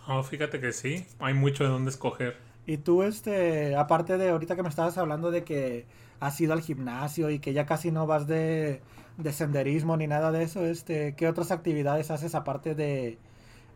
Oh, 0.07 0.23
fíjate 0.23 0.61
que 0.61 0.71
sí, 0.71 1.05
hay 1.19 1.33
mucho 1.33 1.65
de 1.65 1.69
dónde 1.69 1.91
escoger. 1.91 2.37
Y 2.65 2.77
tú, 2.77 3.03
este, 3.03 3.75
aparte 3.75 4.17
de 4.17 4.29
ahorita 4.29 4.55
que 4.55 4.63
me 4.63 4.69
estabas 4.69 4.97
hablando 4.97 5.29
de 5.31 5.43
que 5.43 5.85
has 6.19 6.39
ido 6.41 6.53
al 6.53 6.61
gimnasio 6.61 7.29
y 7.29 7.39
que 7.39 7.53
ya 7.53 7.65
casi 7.65 7.91
no 7.91 8.07
vas 8.07 8.27
de, 8.27 8.81
de 9.17 9.33
senderismo 9.33 9.97
ni 9.97 10.07
nada 10.07 10.31
de 10.31 10.43
eso, 10.43 10.65
este, 10.65 11.15
¿qué 11.15 11.27
otras 11.27 11.51
actividades 11.51 12.09
haces 12.11 12.33
aparte 12.35 12.73
de, 12.75 13.19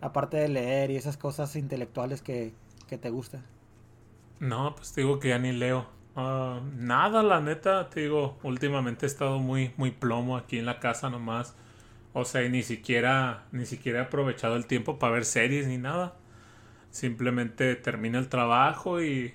aparte 0.01 0.37
de 0.37 0.49
leer 0.49 0.91
y 0.91 0.97
esas 0.97 1.17
cosas 1.17 1.55
intelectuales 1.55 2.21
que, 2.21 2.53
que 2.87 2.97
te 2.97 3.09
gustan? 3.11 3.45
No, 4.39 4.75
pues 4.75 4.93
te 4.93 5.01
digo 5.01 5.19
que 5.19 5.29
ya 5.29 5.39
ni 5.39 5.51
leo. 5.51 5.87
Ah, 6.15 6.61
nada, 6.75 7.23
la 7.23 7.41
neta, 7.41 7.89
te 7.89 8.01
digo, 8.01 8.37
últimamente 8.43 9.05
he 9.05 9.09
estado 9.09 9.39
muy, 9.39 9.73
muy 9.77 9.91
plomo 9.91 10.37
aquí 10.37 10.57
en 10.59 10.65
la 10.65 10.79
casa 10.79 11.09
nomás. 11.09 11.55
O 12.13 12.25
sea, 12.25 12.43
y 12.43 12.49
ni 12.49 12.63
siquiera, 12.63 13.45
ni 13.51 13.65
siquiera 13.65 13.99
he 13.99 14.03
aprovechado 14.03 14.55
el 14.57 14.67
tiempo 14.67 14.99
para 14.99 15.13
ver 15.13 15.25
series 15.25 15.67
ni 15.67 15.77
nada. 15.77 16.15
Simplemente 16.91 17.75
termino 17.75 18.19
el 18.19 18.29
trabajo 18.29 19.01
y, 19.01 19.33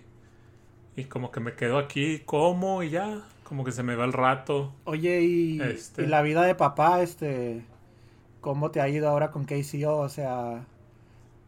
y 0.97 1.05
como 1.05 1.31
que 1.33 1.41
me 1.41 1.55
quedo 1.55 1.79
aquí, 1.79 2.21
como 2.21 2.83
y 2.83 2.91
ya, 2.91 3.23
como 3.45 3.65
que 3.65 3.73
se 3.73 3.83
me 3.83 3.97
va 3.97 4.05
el 4.05 4.13
rato. 4.13 4.73
Oye, 4.85 5.23
y, 5.23 5.61
Este. 5.61 6.03
y 6.03 6.07
la 6.07 6.23
vida 6.23 6.43
de 6.43 6.55
papá, 6.55 7.03
este, 7.03 7.65
¿cómo 8.41 8.71
te 8.71 8.81
ha 8.81 8.89
ido 8.89 9.09
ahora 9.09 9.31
con 9.31 9.45
KCO? 9.47 9.99
O 9.99 10.09
sea, 10.09 10.67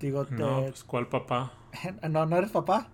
digo, 0.01 0.27
te... 0.27 0.35
No, 0.35 0.67
pues 0.69 0.85
cuál 0.85 1.09
papá. 1.09 1.53
no, 2.11 2.27
no 2.27 2.37
eres 2.37 2.51
papá. 2.51 2.89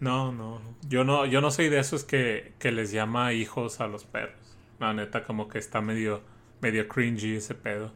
No, 0.00 0.32
no. 0.32 0.60
Yo 0.88 1.04
no, 1.04 1.26
yo 1.26 1.40
no 1.40 1.50
soy 1.50 1.68
de 1.68 1.78
esos 1.78 2.04
que, 2.04 2.54
que 2.58 2.72
les 2.72 2.90
llama 2.92 3.32
hijos 3.32 3.80
a 3.80 3.86
los 3.86 4.04
perros. 4.04 4.58
La 4.78 4.92
neta, 4.94 5.24
como 5.24 5.48
que 5.48 5.58
está 5.58 5.80
medio, 5.80 6.22
medio 6.60 6.88
cringy 6.88 7.36
ese 7.36 7.54
pedo. 7.54 7.92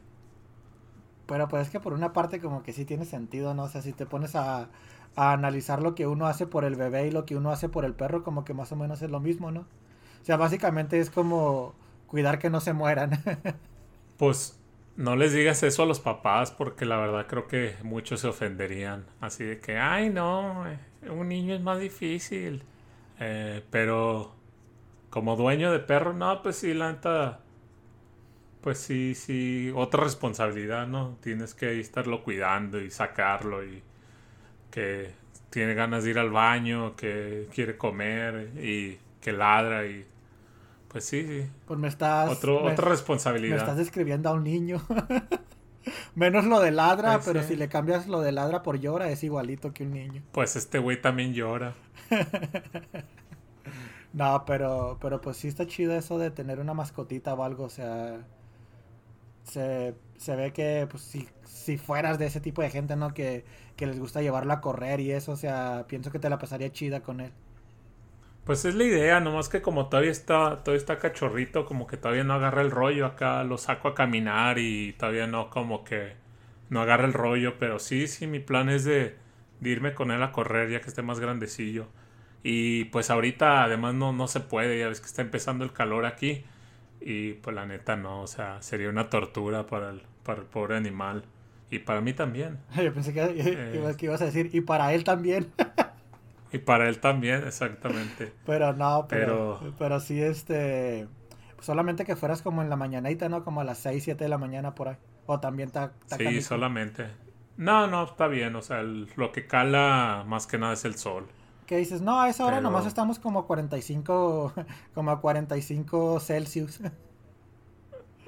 Pero 1.26 1.48
pues 1.48 1.66
es 1.66 1.70
que 1.70 1.80
por 1.80 1.92
una 1.92 2.12
parte 2.12 2.40
como 2.40 2.62
que 2.62 2.72
sí 2.72 2.84
tiene 2.84 3.04
sentido, 3.04 3.54
¿no? 3.54 3.64
O 3.64 3.68
sea, 3.68 3.82
si 3.82 3.92
te 3.92 4.06
pones 4.06 4.36
a, 4.36 4.68
analizar 5.16 5.82
lo 5.82 5.94
que 5.94 6.06
uno 6.06 6.26
hace 6.26 6.46
por 6.46 6.64
el 6.64 6.76
bebé 6.76 7.06
y 7.06 7.10
lo 7.10 7.24
que 7.24 7.36
uno 7.36 7.50
hace 7.50 7.70
por 7.70 7.84
el 7.86 7.94
perro, 7.94 8.22
como 8.22 8.44
que 8.44 8.52
más 8.52 8.70
o 8.72 8.76
menos 8.76 9.00
es 9.00 9.10
lo 9.10 9.18
mismo, 9.18 9.50
¿no? 9.50 9.60
O 9.60 10.24
sea, 10.24 10.36
básicamente 10.36 11.00
es 11.00 11.08
como 11.10 11.74
cuidar 12.06 12.38
que 12.38 12.50
no 12.50 12.60
se 12.60 12.72
mueran. 12.72 13.10
Pues 14.18 14.58
no 14.96 15.14
les 15.14 15.34
digas 15.34 15.62
eso 15.62 15.82
a 15.82 15.86
los 15.86 16.00
papás 16.00 16.50
porque 16.50 16.86
la 16.86 16.96
verdad 16.96 17.26
creo 17.26 17.46
que 17.46 17.76
muchos 17.82 18.20
se 18.20 18.28
ofenderían. 18.28 19.04
Así 19.20 19.44
de 19.44 19.60
que, 19.60 19.76
ay 19.76 20.08
no, 20.08 20.66
eh, 20.66 20.78
un 21.10 21.28
niño 21.28 21.54
es 21.54 21.60
más 21.60 21.78
difícil. 21.78 22.62
Eh, 23.20 23.62
pero 23.70 24.34
como 25.10 25.36
dueño 25.36 25.72
de 25.72 25.80
perro, 25.80 26.12
no, 26.12 26.42
pues 26.42 26.56
sí, 26.56 26.74
la 26.74 26.92
neta, 26.92 27.40
pues 28.66 28.78
sí, 28.78 29.14
sí, 29.14 29.70
otra 29.76 30.02
responsabilidad, 30.02 30.88
¿no? 30.88 31.16
Tienes 31.22 31.54
que 31.54 31.78
estarlo 31.78 32.24
cuidando 32.24 32.80
y 32.80 32.90
sacarlo 32.90 33.64
y 33.64 33.80
que 34.70 35.12
tiene 35.50 35.74
ganas 35.74 36.04
de 36.04 36.10
ir 36.10 36.18
al 36.18 36.30
baño, 36.30 36.96
que 36.96 37.48
quiere 37.54 37.78
comer 37.78 38.50
y 38.62 38.98
que 39.20 39.32
ladra 39.32 39.86
y 39.86 40.04
pues 40.88 41.04
sí, 41.04 41.22
sí. 41.26 41.46
Pues 41.66 41.78
me 41.78 41.88
estás... 41.88 42.30
Otro, 42.30 42.62
me- 42.64 42.72
otra 42.72 42.86
Me 42.86 42.90
responsabilidad. 42.90 43.58
estás 43.58 43.76
describiendo 43.76 44.30
a 44.30 44.32
un 44.32 44.44
niño. 44.44 44.82
Menos 46.16 46.44
lo 46.46 46.60
de 46.60 46.72
ladra, 46.72 47.14
Pues 47.14 47.26
pero 47.26 47.42
sí. 47.42 47.50
si 47.50 47.56
le 47.56 47.68
cambias 47.68 48.08
lo 48.08 48.20
de 48.20 48.32
ladra 48.32 48.62
por 48.64 48.80
llora, 48.80 49.10
es 49.10 49.22
igualito 49.22 49.72
que 49.72 49.84
un 49.84 49.92
niño. 49.92 50.22
Pues 50.32 50.56
este 50.56 50.78
güey 50.78 51.00
también 51.00 51.34
llora. 51.34 51.74
No, 54.12 54.44
pero, 54.46 54.98
pero 55.00 55.20
pues 55.20 55.36
sí 55.36 55.48
está 55.48 55.66
chido 55.66 55.94
eso 55.94 56.18
de 56.18 56.30
tener 56.30 56.58
una 56.60 56.74
mascotita 56.74 57.34
o 57.34 57.42
algo, 57.44 57.64
o 57.64 57.68
sea, 57.70 58.26
se, 59.46 59.94
se 60.16 60.36
ve 60.36 60.52
que 60.52 60.86
pues 60.90 61.02
si, 61.02 61.28
si 61.44 61.78
fueras 61.78 62.18
de 62.18 62.26
ese 62.26 62.40
tipo 62.40 62.62
de 62.62 62.70
gente, 62.70 62.96
¿no? 62.96 63.14
Que, 63.14 63.44
que 63.76 63.86
les 63.86 63.98
gusta 63.98 64.22
llevarla 64.22 64.54
a 64.54 64.60
correr 64.60 65.00
y 65.00 65.12
eso, 65.12 65.32
o 65.32 65.36
sea, 65.36 65.86
pienso 65.88 66.10
que 66.12 66.18
te 66.18 66.30
la 66.30 66.38
pasaría 66.38 66.72
chida 66.72 67.02
con 67.02 67.20
él. 67.20 67.32
Pues 68.44 68.64
es 68.64 68.76
la 68.76 68.84
idea, 68.84 69.18
nomás 69.20 69.48
que 69.48 69.60
como 69.60 69.88
todavía 69.88 70.12
está, 70.12 70.62
todavía 70.62 70.76
está 70.78 70.98
cachorrito, 71.00 71.64
como 71.66 71.86
que 71.88 71.96
todavía 71.96 72.22
no 72.24 72.34
agarra 72.34 72.62
el 72.62 72.70
rollo 72.70 73.06
acá, 73.06 73.42
lo 73.44 73.58
saco 73.58 73.88
a 73.88 73.94
caminar 73.94 74.58
y 74.58 74.92
todavía 74.94 75.26
no 75.26 75.50
como 75.50 75.82
que 75.84 76.14
no 76.70 76.80
agarra 76.80 77.06
el 77.06 77.12
rollo, 77.12 77.58
pero 77.58 77.78
sí, 77.80 78.06
sí, 78.06 78.26
mi 78.28 78.38
plan 78.38 78.68
es 78.68 78.84
de, 78.84 79.16
de 79.60 79.70
irme 79.70 79.94
con 79.94 80.12
él 80.12 80.22
a 80.22 80.30
correr 80.32 80.70
ya 80.70 80.80
que 80.80 80.88
esté 80.88 81.02
más 81.02 81.18
grandecillo. 81.20 81.88
Y 82.44 82.84
pues 82.86 83.10
ahorita 83.10 83.64
además 83.64 83.94
no, 83.94 84.12
no 84.12 84.28
se 84.28 84.40
puede, 84.40 84.78
ya 84.78 84.88
ves 84.88 85.00
que 85.00 85.06
está 85.08 85.22
empezando 85.22 85.64
el 85.64 85.72
calor 85.72 86.06
aquí. 86.06 86.44
Y 87.00 87.34
pues 87.34 87.54
la 87.54 87.66
neta 87.66 87.96
no, 87.96 88.22
o 88.22 88.26
sea, 88.26 88.60
sería 88.62 88.88
una 88.88 89.10
tortura 89.10 89.66
para 89.66 89.90
el, 89.90 90.02
para 90.24 90.40
el 90.40 90.46
pobre 90.46 90.76
animal. 90.76 91.24
Y 91.70 91.80
para 91.80 92.00
mí 92.00 92.12
también. 92.12 92.58
Yo 92.76 92.92
pensé 92.92 93.12
que, 93.12 93.22
Eh. 93.36 93.72
ibas- 93.76 93.96
que 93.96 94.06
ibas 94.06 94.22
a 94.22 94.26
decir, 94.26 94.50
y 94.52 94.60
para 94.60 94.92
él 94.94 95.04
también. 95.04 95.50
Y 96.52 96.58
para 96.58 96.88
él 96.88 97.00
también, 97.00 97.44
exactamente. 97.44 98.32
Pero 98.46 98.72
no, 98.72 99.06
pero, 99.08 99.58
Pero- 99.60 99.74
pero 99.78 100.00
sí, 100.00 100.22
este, 100.22 101.08
solamente 101.60 102.04
que 102.04 102.14
fueras 102.14 102.40
como 102.40 102.62
en 102.62 102.70
la 102.70 102.76
mañanita, 102.76 103.28
¿no? 103.28 103.42
Como 103.44 103.60
a 103.60 103.64
las 103.64 103.78
6, 103.78 104.04
7 104.04 104.24
de 104.24 104.30
la 104.30 104.38
mañana 104.38 104.74
por 104.74 104.88
ahí. 104.88 104.96
O 105.26 105.40
también 105.40 105.66
está... 105.66 105.92
Sí, 106.16 106.40
solamente. 106.40 107.08
No, 107.56 107.88
no, 107.88 108.04
está 108.04 108.28
bien. 108.28 108.54
O 108.54 108.62
sea, 108.62 108.78
el- 108.80 109.08
lo 109.16 109.32
que 109.32 109.46
cala 109.48 110.24
más 110.26 110.46
que 110.46 110.56
nada 110.56 110.72
es 110.74 110.84
el 110.84 110.94
sol. 110.94 111.26
Que 111.66 111.78
dices, 111.78 112.00
no, 112.00 112.20
a 112.20 112.28
esa 112.28 112.44
hora 112.44 112.58
Pero- 112.58 112.70
nomás 112.70 112.86
estamos 112.86 113.18
como 113.18 113.40
a 113.40 113.46
45, 113.46 114.52
como 114.94 115.10
a 115.10 115.20
45 115.20 116.20
Celsius. 116.20 116.80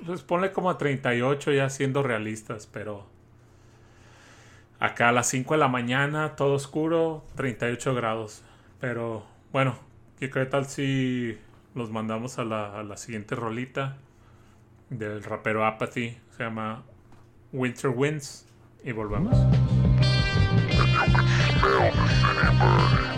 Pues 0.06 0.22
ponle 0.22 0.52
como 0.52 0.70
a 0.70 0.78
38 0.78 1.50
ya 1.50 1.68
siendo 1.70 2.04
realistas, 2.04 2.68
pero 2.68 3.04
acá 4.78 5.08
a 5.08 5.12
las 5.12 5.26
5 5.26 5.54
de 5.54 5.58
la 5.58 5.66
mañana, 5.66 6.36
todo 6.36 6.54
oscuro, 6.54 7.24
38 7.34 7.94
grados. 7.96 8.42
Pero 8.80 9.24
bueno, 9.52 9.74
¿qué 10.20 10.30
qué 10.30 10.46
tal 10.46 10.66
si 10.66 11.36
los 11.74 11.90
mandamos 11.90 12.38
a 12.38 12.44
la, 12.44 12.78
a 12.78 12.84
la 12.84 12.96
siguiente 12.96 13.34
rolita 13.34 13.96
del 14.88 15.24
rapero 15.24 15.66
Apathy? 15.66 16.16
Se 16.36 16.44
llama 16.44 16.84
Winter 17.52 17.90
Winds 17.90 18.46
y 18.84 18.92
volvemos. 18.92 19.36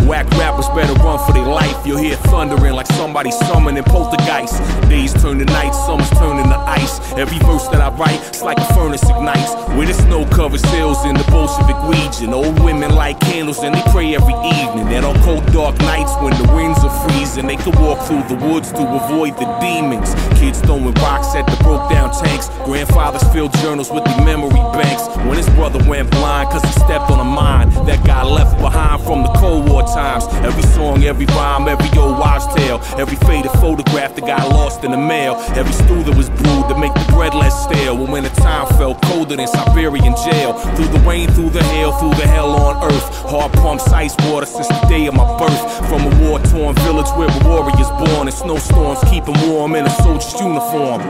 Whack 0.11 0.29
rappers 0.31 0.67
better 0.75 0.91
run 0.95 1.25
for 1.25 1.31
their 1.31 1.47
life. 1.47 1.87
You'll 1.87 1.97
hear 1.97 2.17
thundering 2.17 2.73
like 2.73 2.87
somebody 2.87 3.31
summoning 3.31 3.85
poltergeist. 3.85 4.59
Days 4.89 5.13
turn 5.13 5.39
to 5.39 5.45
night, 5.45 5.71
summers 5.71 6.09
turn 6.19 6.37
into 6.37 6.57
ice. 6.67 6.99
Every 7.13 7.39
verse 7.39 7.69
that 7.69 7.79
I 7.79 7.95
write, 7.95 8.19
it's 8.27 8.41
like 8.41 8.57
a 8.57 8.73
furnace 8.73 9.03
ignites. 9.03 9.55
Where 9.71 9.87
the 9.87 9.93
snow 9.93 10.25
covers 10.25 10.65
hills 10.65 11.05
in 11.05 11.13
the 11.13 11.23
Bolshevik 11.31 11.79
region. 11.87 12.33
Old 12.33 12.59
women 12.59 12.93
light 12.93 13.21
candles 13.21 13.63
and 13.63 13.73
they 13.73 13.81
pray 13.93 14.13
every 14.13 14.35
evening. 14.59 14.91
And 14.91 15.05
on 15.05 15.15
cold 15.23 15.45
dark 15.53 15.79
nights 15.79 16.11
when 16.19 16.35
the 16.35 16.51
winds 16.53 16.83
are 16.83 17.07
freezing, 17.07 17.47
they 17.47 17.55
can 17.55 17.71
walk 17.81 17.99
through 18.03 18.23
the 18.27 18.35
woods 18.35 18.73
to 18.73 18.83
avoid 18.83 19.37
the 19.37 19.47
demons. 19.61 20.13
Kids 20.37 20.59
throwing 20.59 20.93
rocks 20.95 21.33
at 21.35 21.47
the 21.47 21.55
broke 21.63 21.89
down 21.89 22.11
tanks. 22.11 22.49
Grandfathers 22.65 23.23
fill 23.31 23.47
journals 23.63 23.89
with 23.89 24.03
the 24.03 24.25
memory 24.25 24.59
banks. 24.75 25.07
When 25.23 25.37
his 25.37 25.47
brother 25.51 25.79
went 25.87 26.11
blind 26.11 26.49
cause 26.49 26.63
he 26.63 26.71
stepped 26.83 27.09
on 27.09 27.21
a 27.21 27.23
mine 27.23 27.69
that 27.87 28.05
got 28.05 28.27
left 28.27 28.59
behind 28.59 29.01
from 29.03 29.23
the 29.23 29.31
Cold 29.39 29.69
War 29.69 29.83
times. 30.01 30.25
Every 30.49 30.65
song, 30.77 31.03
every 31.03 31.27
rhyme, 31.37 31.67
every 31.67 31.91
old 31.99 32.17
wives' 32.17 32.47
tale. 32.55 32.79
Every 32.97 33.17
faded 33.27 33.51
photograph 33.63 34.15
that 34.15 34.25
got 34.25 34.49
lost 34.49 34.83
in 34.83 34.91
the 34.91 34.97
mail. 35.13 35.33
Every 35.59 35.73
stew 35.73 36.01
that 36.07 36.15
was 36.17 36.29
brewed 36.41 36.67
to 36.69 36.75
make 36.83 36.93
the 36.93 37.05
bread 37.13 37.33
less 37.33 37.55
stale. 37.65 37.95
When 38.13 38.23
the 38.23 38.33
time 38.47 38.67
felt 38.79 39.01
colder 39.03 39.35
than 39.35 39.47
Siberian 39.47 40.15
jail. 40.27 40.53
Through 40.75 40.91
the 40.95 41.01
rain, 41.09 41.27
through 41.35 41.51
the 41.51 41.63
hail, 41.73 41.91
through 41.99 42.15
the 42.21 42.27
hell 42.35 42.51
on 42.65 42.73
earth. 42.89 43.07
Hard 43.31 43.51
pumps 43.53 43.87
ice 43.93 44.15
water 44.25 44.47
since 44.47 44.67
the 44.67 44.81
day 44.89 45.05
of 45.05 45.13
my 45.13 45.27
birth. 45.37 45.61
From 45.89 46.01
a 46.09 46.11
war 46.21 46.39
torn 46.51 46.73
village 46.87 47.11
where 47.17 47.29
a 47.29 47.39
warrior's 47.47 47.91
born. 48.01 48.25
And 48.29 48.33
snowstorms 48.33 49.01
keep 49.11 49.25
him 49.25 49.37
warm 49.47 49.75
in 49.75 49.85
a 49.85 49.93
soldier's 50.01 50.33
uniform. 50.41 51.01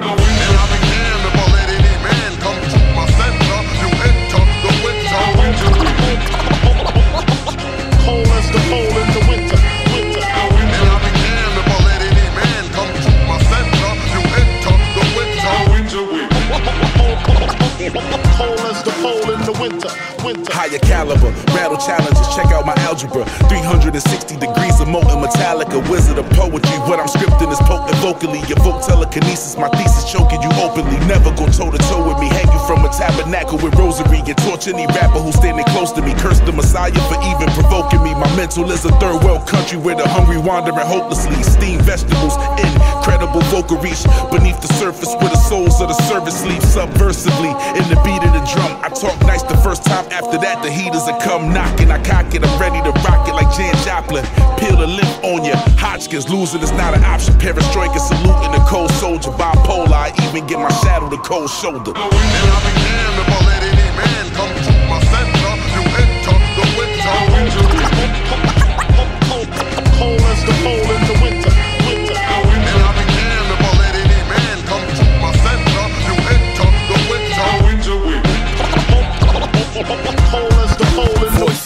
Cold 8.05 8.27
as 8.27 8.47
the 8.51 8.59
pole 8.69 8.97
in 9.01 9.07
the 9.13 9.21
winter. 9.29 9.59
winter. 9.93 10.25
And 10.25 10.87
I 10.89 10.97
began 11.05 11.49
to 11.57 11.61
let 11.85 12.01
any 12.01 12.27
man 12.37 12.63
come 12.75 12.91
to 13.05 13.11
my 13.29 13.37
center. 13.51 13.91
You 14.13 14.21
enter 14.41 14.75
the 14.95 15.05
winter. 15.17 15.55
Winter 15.73 16.05
Cold 18.37 18.59
as 18.71 18.79
the 18.83 18.90
the 19.51 19.59
winter. 19.59 19.91
Winter. 20.23 20.53
Higher 20.53 20.79
caliber, 20.79 21.31
battle 21.51 21.77
challenges. 21.77 22.27
Check 22.35 22.51
out 22.53 22.65
my 22.65 22.75
algebra. 22.85 23.25
360 23.49 24.37
degrees 24.37 24.79
of 24.79 24.87
molten 24.87 25.19
metallica. 25.19 25.81
Wizard 25.89 26.17
of 26.17 26.29
poetry. 26.31 26.77
What 26.87 26.99
I'm 26.99 27.07
scripting 27.07 27.51
is 27.51 27.59
potent 27.65 27.97
vocally. 27.99 28.39
Evoke 28.47 28.85
telekinesis. 28.85 29.57
My 29.57 29.69
thesis 29.69 30.11
choking 30.11 30.41
you 30.41 30.51
openly. 30.61 30.97
Never 31.07 31.31
go 31.35 31.47
toe 31.49 31.71
to 31.71 31.77
toe 31.89 32.07
with 32.07 32.19
me. 32.19 32.27
Hang 32.29 32.51
you 32.51 32.61
from 32.67 32.85
a 32.85 32.89
tabernacle 32.89 33.57
with 33.57 33.75
rosary. 33.75 34.21
And 34.21 34.37
torch 34.45 34.67
any 34.67 34.85
rapper 34.87 35.19
who's 35.19 35.35
standing 35.35 35.65
close 35.73 35.91
to 35.93 36.01
me. 36.01 36.13
Curse 36.15 36.39
the 36.41 36.53
Messiah 36.53 36.93
for 37.09 37.19
even 37.25 37.49
provoking 37.57 38.03
me. 38.03 38.13
My 38.13 38.29
mental 38.35 38.69
is 38.71 38.85
a 38.85 38.93
third 39.01 39.23
world 39.23 39.47
country 39.47 39.77
where 39.77 39.95
the 39.95 40.07
hungry 40.07 40.37
wandering 40.37 40.77
hopelessly. 40.77 41.41
Steam 41.43 41.81
vegetables. 41.81 42.37
Incredible 42.61 43.41
vocal 43.49 43.77
reach 43.77 44.03
beneath 44.29 44.61
the 44.61 44.71
surface 44.77 45.13
where 45.19 45.29
the 45.33 45.41
souls 45.49 45.81
of 45.81 45.89
the 45.89 45.97
service 46.05 46.39
sleep 46.39 46.61
subversively. 46.61 47.51
In 47.75 47.85
the 47.89 47.97
beat 48.05 48.21
of 48.21 48.31
the 48.37 48.43
drum, 48.53 48.79
I 48.83 48.89
talk 48.89 49.17
nice 49.25 49.40
the 49.43 49.57
first 49.57 49.83
time. 49.83 50.05
After 50.11 50.37
that, 50.39 50.61
the 50.63 50.71
heaters 50.71 51.05
will 51.05 51.19
come 51.19 51.53
knocking. 51.53 51.91
I 51.91 52.01
cock 52.03 52.33
it, 52.33 52.43
I'm 52.43 52.59
ready 52.59 52.81
to 52.83 52.91
rock 53.05 53.27
it 53.27 53.33
like 53.33 53.49
Jan 53.55 53.75
Joplin. 53.85 54.25
Peel 54.57 54.77
the 54.77 54.87
lip 54.87 55.07
on 55.23 55.45
ya. 55.45 55.55
Hodgkins 55.77 56.29
losing 56.29 56.61
is 56.61 56.71
not 56.71 56.93
an 56.93 57.03
option. 57.03 57.33
Perestroika 57.35 57.99
saluting 57.99 58.51
the 58.51 58.63
cold 58.67 58.91
soldier. 58.91 59.31
Bipolar, 59.31 59.93
I 59.93 60.13
even 60.27 60.47
get 60.47 60.59
my 60.59 60.71
shadow 60.81 61.09
the 61.09 61.17
cold 61.17 61.49
shoulder. 61.49 61.93
Cold 61.93 62.11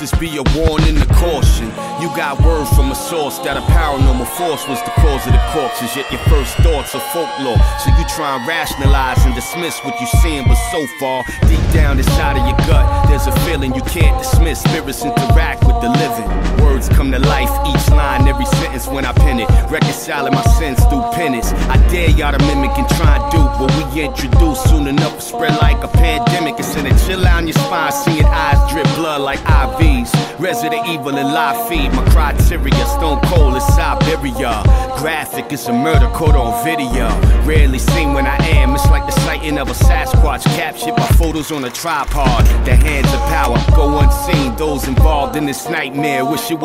Voices 0.06 0.20
be 0.20 0.38
a 0.38 0.44
warning, 0.56 0.98
a 1.02 1.06
caution. 1.18 1.66
You 2.00 2.14
got 2.16 2.40
word 2.42 2.68
from 2.76 2.92
a 2.92 2.96
source 2.96 3.40
that 3.40 3.58
a 3.58 3.62
paranormal 3.62 4.28
force 4.38 4.68
was 4.68 4.78
the 4.84 4.92
cause 5.02 5.26
of 5.26 5.34
the 5.34 5.42
corpses. 5.50 5.96
Yet 5.96 6.12
your 6.12 6.22
first 6.30 6.56
thoughts 6.58 6.94
are 6.94 7.02
folklore. 7.10 7.58
So 7.82 7.90
you 7.98 8.06
try 8.14 8.38
and 8.38 8.48
rationalize 8.48 9.26
and 9.26 9.34
dismiss 9.34 9.80
what 9.80 10.00
you're 10.00 10.22
seeing, 10.22 10.44
but 10.46 10.62
so 10.70 10.86
far, 11.00 11.24
deep 11.48 11.64
down 11.74 11.98
inside 11.98 12.38
of 12.38 12.46
your 12.46 12.58
gut, 12.68 13.10
there's 13.10 13.26
a 13.26 13.34
feeling 13.50 13.74
you 13.74 13.82
can't 13.82 14.22
dismiss. 14.22 14.62
Spirits 14.62 15.04
interact 15.04 15.64
with 15.66 15.82
the 15.82 15.90
living. 15.90 16.45
Words 16.76 16.90
come 16.90 17.10
to 17.14 17.20
life, 17.20 17.50
each 17.70 17.90
line, 17.90 18.28
every 18.28 18.46
sentence 18.46 18.86
when 18.86 19.06
I 19.06 19.14
pen 19.14 19.40
it. 19.40 19.48
Reconciling 19.72 20.34
my 20.34 20.44
sins 20.60 20.78
through 20.88 21.04
penance. 21.14 21.54
I 21.72 21.78
dare 21.88 22.10
y'all 22.10 22.38
to 22.38 22.46
mimic 22.48 22.78
and 22.78 22.90
try 22.98 23.16
and 23.16 23.32
do 23.32 23.40
what 23.64 23.72
we 23.78 24.02
introduce. 24.04 24.62
Soon 24.66 24.88
enough, 24.88 25.22
spread 25.22 25.56
like 25.62 25.82
a 25.86 25.88
pandemic. 25.88 26.60
It's 26.60 26.76
in 26.76 26.86
a 26.86 26.90
chill 27.08 27.26
out 27.26 27.38
on 27.38 27.48
your 27.48 27.54
spine, 27.54 27.94
seeing 27.94 28.26
eyes 28.26 28.60
drip 28.74 28.88
blood 28.96 29.22
like 29.22 29.40
IVs. 29.40 30.12
Resident 30.38 30.86
evil 30.90 31.16
and 31.16 31.34
live 31.34 31.70
feed. 31.70 31.94
My 31.94 32.04
criteria, 32.10 32.86
stone 32.88 33.22
cold 33.24 33.56
is 33.56 33.64
Siberia. 33.68 34.62
Graphic 34.98 35.54
is 35.54 35.66
a 35.68 35.74
murder 35.74 36.10
caught 36.10 36.36
on 36.36 36.62
video. 36.66 37.08
Rarely 37.46 37.80
seen 37.80 38.14
when 38.14 38.26
I 38.26 38.36
am. 38.48 38.76
It's 38.76 38.90
like 38.90 39.06
the 39.06 39.14
sighting 39.22 39.58
of 39.60 39.70
a 39.70 39.74
Sasquatch 39.74 40.44
captured 40.58 40.98
by 40.98 41.08
photos 41.16 41.54
on 41.54 41.64
a 41.64 41.70
tripod. 41.70 42.46
The 42.66 42.76
hands 42.76 43.08
of 43.14 43.22
power 43.32 43.58
go 43.78 44.00
unseen. 44.00 44.58
Those 44.58 44.90
involved 44.90 45.38
in 45.38 45.46
this 45.46 45.70
nightmare 45.70 46.26
wish 46.26 46.52
it 46.52 46.65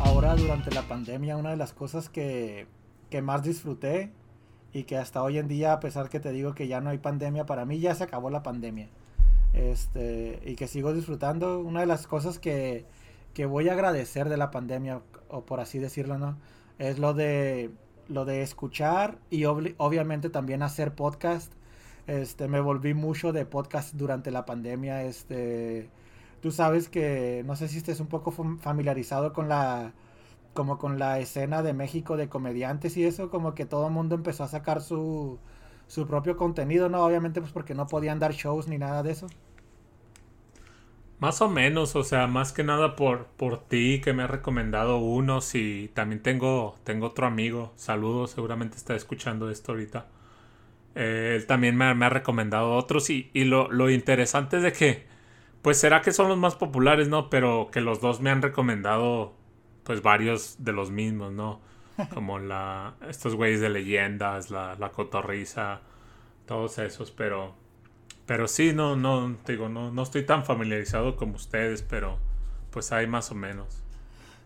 Ahora 0.00 0.34
durante 0.36 0.72
la 0.72 0.82
pandemia 0.82 1.36
una 1.36 1.50
de 1.50 1.56
las 1.56 1.72
cosas 1.72 2.08
que, 2.08 2.66
que 3.10 3.22
más 3.22 3.42
disfruté 3.42 4.10
y 4.72 4.84
que 4.84 4.96
hasta 4.96 5.22
hoy 5.22 5.38
en 5.38 5.48
día, 5.48 5.72
a 5.72 5.80
pesar 5.80 6.08
que 6.08 6.20
te 6.20 6.32
digo 6.32 6.54
que 6.54 6.68
ya 6.68 6.80
no 6.80 6.90
hay 6.90 6.98
pandemia, 6.98 7.46
para 7.46 7.64
mí 7.64 7.78
ya 7.78 7.94
se 7.94 8.04
acabó 8.04 8.30
la 8.30 8.42
pandemia. 8.42 8.88
Este, 9.52 10.40
y 10.44 10.54
que 10.54 10.66
sigo 10.66 10.92
disfrutando. 10.92 11.60
Una 11.60 11.80
de 11.80 11.86
las 11.86 12.06
cosas 12.06 12.38
que, 12.38 12.84
que 13.32 13.46
voy 13.46 13.68
a 13.68 13.72
agradecer 13.72 14.28
de 14.28 14.36
la 14.36 14.50
pandemia, 14.50 15.00
o 15.28 15.46
por 15.46 15.60
así 15.60 15.78
decirlo, 15.78 16.18
¿no? 16.18 16.36
Es 16.78 16.98
lo 16.98 17.14
de 17.14 17.70
lo 18.08 18.24
de 18.24 18.42
escuchar 18.42 19.18
y 19.30 19.44
obviamente 19.46 20.30
también 20.30 20.62
hacer 20.62 20.94
podcast. 20.94 21.52
Este, 22.06 22.48
me 22.48 22.60
volví 22.60 22.94
mucho 22.94 23.32
de 23.32 23.46
podcast 23.46 23.94
durante 23.94 24.30
la 24.30 24.44
pandemia. 24.46 25.02
Este, 25.04 25.90
tú 26.40 26.50
sabes 26.52 26.88
que 26.88 27.42
no 27.46 27.56
sé 27.56 27.68
si 27.68 27.78
estés 27.78 28.00
un 28.00 28.06
poco 28.08 28.32
fam- 28.32 28.58
familiarizado 28.58 29.32
con 29.32 29.48
la 29.48 29.92
como 30.54 30.78
con 30.78 30.98
la 30.98 31.18
escena 31.20 31.62
de 31.62 31.74
México 31.74 32.16
de 32.16 32.28
comediantes 32.30 32.96
y 32.96 33.04
eso, 33.04 33.30
como 33.30 33.54
que 33.54 33.66
todo 33.66 33.86
el 33.88 33.92
mundo 33.92 34.14
empezó 34.14 34.44
a 34.44 34.48
sacar 34.48 34.80
su 34.82 35.38
su 35.86 36.06
propio 36.06 36.36
contenido, 36.36 36.88
¿no? 36.88 37.04
Obviamente 37.04 37.40
pues 37.40 37.52
porque 37.52 37.74
no 37.74 37.88
podían 37.88 38.18
dar 38.18 38.32
shows 38.32 38.68
ni 38.68 38.78
nada 38.78 39.02
de 39.02 39.12
eso. 39.12 39.26
Más 41.18 41.40
o 41.40 41.48
menos, 41.48 41.96
o 41.96 42.04
sea, 42.04 42.26
más 42.26 42.52
que 42.52 42.62
nada 42.62 42.94
por, 42.94 43.26
por 43.38 43.62
ti 43.68 44.00
que 44.04 44.12
me 44.12 44.22
has 44.24 44.30
recomendado 44.30 44.98
unos 44.98 45.54
y 45.54 45.88
también 45.94 46.22
tengo, 46.22 46.76
tengo 46.84 47.06
otro 47.06 47.26
amigo, 47.26 47.72
saludos, 47.76 48.32
seguramente 48.32 48.76
está 48.76 48.94
escuchando 48.94 49.50
esto 49.50 49.72
ahorita. 49.72 50.08
Eh, 50.96 51.34
él 51.36 51.46
también 51.46 51.76
me, 51.76 51.86
ha- 51.86 51.94
me 51.94 52.06
ha 52.06 52.10
recomendado 52.10 52.74
otros 52.74 53.10
y, 53.10 53.30
y 53.34 53.44
lo, 53.44 53.70
lo 53.72 53.90
interesante 53.90 54.58
es 54.58 54.62
de 54.64 54.72
que, 54.72 55.06
pues 55.62 55.78
será 55.80 56.02
que 56.02 56.12
son 56.12 56.28
los 56.28 56.38
más 56.38 56.56
populares, 56.56 57.08
¿no? 57.08 57.30
Pero 57.30 57.70
que 57.72 57.80
los 57.82 58.00
dos 58.00 58.20
me 58.20 58.30
han 58.30 58.42
recomendado, 58.42 59.34
pues 59.84 60.02
varios 60.02 60.56
de 60.64 60.72
los 60.72 60.90
mismos, 60.90 61.32
¿no? 61.32 61.60
Como 62.14 62.38
la, 62.40 62.96
estos 63.08 63.34
güeyes 63.36 63.60
de 63.62 63.70
leyendas, 63.70 64.50
la, 64.50 64.76
la 64.76 64.92
cotorriza, 64.92 65.82
todos 66.46 66.78
esos, 66.78 67.10
pero... 67.12 67.54
Pero 68.26 68.48
sí, 68.48 68.72
no, 68.74 68.96
no, 68.96 69.36
te 69.44 69.52
digo, 69.52 69.68
no, 69.68 69.92
no 69.92 70.02
estoy 70.02 70.24
tan 70.26 70.44
familiarizado 70.44 71.16
como 71.16 71.36
ustedes, 71.36 71.82
pero 71.82 72.18
pues 72.70 72.92
hay 72.92 73.06
más 73.06 73.30
o 73.30 73.34
menos. 73.34 73.82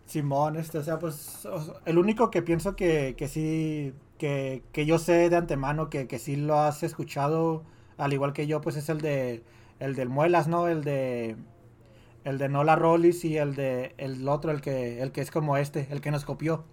Simón, 0.06 0.56
este, 0.56 0.78
o 0.78 0.82
sea, 0.82 0.98
pues 0.98 1.48
el 1.86 1.96
único 1.98 2.30
que 2.30 2.42
pienso 2.42 2.76
que, 2.76 3.14
que 3.16 3.28
sí 3.28 3.94
que, 4.18 4.62
que 4.72 4.84
yo 4.84 4.98
sé 4.98 5.30
de 5.30 5.36
antemano 5.36 5.88
que, 5.88 6.06
que 6.06 6.18
sí 6.18 6.36
lo 6.36 6.58
has 6.58 6.82
escuchado, 6.82 7.64
al 7.96 8.12
igual 8.12 8.32
que 8.32 8.46
yo, 8.46 8.60
pues 8.60 8.76
es 8.76 8.88
el 8.88 9.00
de 9.00 9.42
el 9.78 9.94
del 9.94 10.10
Muelas, 10.10 10.46
¿no? 10.46 10.68
El 10.68 10.84
de 10.84 11.36
el 12.24 12.36
de 12.38 12.48
Nola 12.50 12.76
Rollis 12.76 13.24
y 13.24 13.38
el 13.38 13.54
de 13.54 13.94
el 13.96 14.28
otro, 14.28 14.50
el 14.50 14.60
que 14.60 15.00
el 15.00 15.12
que 15.12 15.22
es 15.22 15.30
como 15.30 15.56
este, 15.56 15.88
el 15.90 16.00
que 16.02 16.10
nos 16.10 16.24
copió. 16.24 16.64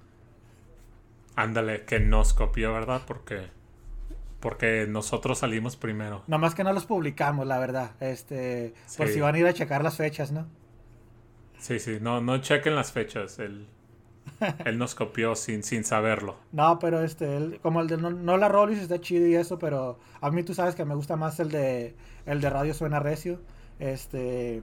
Ándale, 1.36 1.86
que 1.86 1.99
nos 1.99 2.34
copió, 2.34 2.74
¿verdad? 2.74 3.01
Porque 3.08 3.47
porque 4.39 4.85
nosotros 4.88 5.39
salimos 5.39 5.75
primero. 5.75 6.23
Nomás 6.27 6.53
que 6.55 6.63
no 6.63 6.73
los 6.73 6.85
publicamos, 6.85 7.47
la 7.47 7.57
verdad. 7.59 7.91
Este, 7.99 8.73
por 8.97 9.07
Sí. 9.07 9.13
si 9.15 9.19
van 9.21 9.35
a 9.35 9.39
ir 9.39 9.47
a 9.47 9.53
checar 9.53 9.83
las 9.83 9.97
fechas, 9.97 10.31
¿no? 10.31 10.45
Sí, 11.59 11.79
sí, 11.79 11.97
no, 12.01 12.21
no 12.21 12.38
chequen 12.39 12.75
las 12.75 12.91
fechas. 12.91 13.39
Él, 13.39 13.67
él 14.65 14.77
nos 14.77 14.93
copió 14.95 15.35
sin, 15.35 15.63
sin 15.63 15.83
saberlo. 15.83 16.35
No, 16.51 16.77
pero 16.79 17.01
este, 17.03 17.35
el- 17.38 17.59
como 17.61 17.81
el 17.81 17.88
de 17.88 17.97
No- 17.97 18.11
Nola 18.11 18.47
Rollis 18.47 18.79
está 18.79 18.99
chido 19.01 19.25
y 19.25 19.35
eso, 19.35 19.57
pero 19.57 19.99
a 20.21 20.29
mí 20.29 20.43
tú 20.43 20.53
sabes 20.53 20.75
que 20.75 20.85
me 20.85 20.93
gusta 20.95 21.15
más 21.15 21.39
el 21.39 21.49
de 21.49 21.95
el 22.25 22.41
de 22.41 22.49
Radio 22.49 22.73
Suena 22.73 22.99
Recio. 22.99 23.39
Este, 23.79 24.61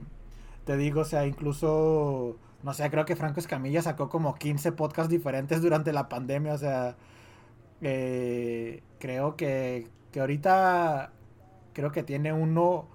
te 0.65 0.77
digo, 0.77 1.01
o 1.01 1.05
sea, 1.05 1.25
incluso, 1.25 2.37
no 2.63 2.73
sé, 2.73 2.89
creo 2.89 3.05
que 3.05 3.15
Franco 3.15 3.39
Escamilla 3.39 3.81
sacó 3.81 4.07
como 4.09 4.35
15 4.35 4.71
podcasts 4.71 5.09
diferentes 5.11 5.61
durante 5.61 5.91
la 5.93 6.07
pandemia, 6.09 6.53
o 6.53 6.57
sea, 6.57 6.95
eh, 7.81 8.83
creo 8.99 9.35
que, 9.37 9.89
que 10.11 10.19
ahorita, 10.21 11.11
creo 11.73 11.91
que 11.91 12.03
tiene 12.03 12.33
uno 12.33 12.89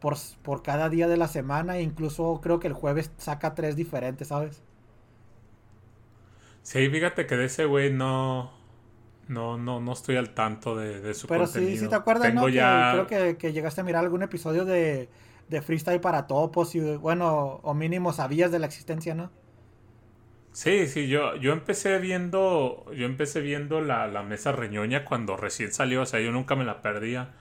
por, 0.00 0.16
por 0.42 0.62
cada 0.62 0.88
día 0.90 1.08
de 1.08 1.16
la 1.18 1.28
semana, 1.28 1.78
e 1.78 1.82
incluso 1.82 2.40
creo 2.42 2.60
que 2.60 2.68
el 2.68 2.74
jueves 2.74 3.12
saca 3.18 3.54
tres 3.54 3.76
diferentes, 3.76 4.28
¿sabes? 4.28 4.62
Sí, 6.62 6.88
fíjate 6.90 7.26
que 7.26 7.36
de 7.36 7.46
ese 7.46 7.64
güey 7.64 7.92
no, 7.92 8.52
no, 9.28 9.58
no, 9.58 9.80
no 9.80 9.92
estoy 9.92 10.16
al 10.16 10.34
tanto 10.34 10.76
de, 10.76 11.00
de 11.00 11.14
su 11.14 11.28
Pero 11.28 11.46
sí, 11.46 11.52
contenido. 11.52 11.76
sí 11.76 11.88
te 11.88 11.94
acuerdas, 11.94 12.32
Tengo 12.32 12.32
¿no? 12.32 12.50
Que 12.50 12.84
creo 12.88 13.06
que, 13.06 13.36
que 13.36 13.52
llegaste 13.52 13.80
a 13.80 13.84
mirar 13.84 14.04
algún 14.04 14.22
episodio 14.22 14.64
de, 14.64 15.08
de 15.48 15.62
Freestyle 15.62 16.00
para 16.00 16.26
Topos 16.26 16.74
y, 16.74 16.80
bueno, 16.96 17.60
o 17.62 17.74
mínimo 17.74 18.12
sabías 18.12 18.50
de 18.50 18.58
la 18.58 18.66
existencia, 18.66 19.14
¿no? 19.14 19.30
Sí, 20.52 20.88
sí, 20.88 21.08
yo, 21.08 21.36
yo 21.36 21.52
empecé 21.52 21.98
viendo, 21.98 22.84
yo 22.94 23.06
empecé 23.06 23.40
viendo 23.40 23.80
la, 23.80 24.08
la 24.08 24.22
mesa 24.22 24.52
reñoña 24.52 25.04
cuando 25.04 25.36
recién 25.36 25.72
salió, 25.72 26.02
o 26.02 26.06
sea, 26.06 26.20
yo 26.20 26.32
nunca 26.32 26.56
me 26.56 26.64
la 26.64 26.82
perdía. 26.82 27.32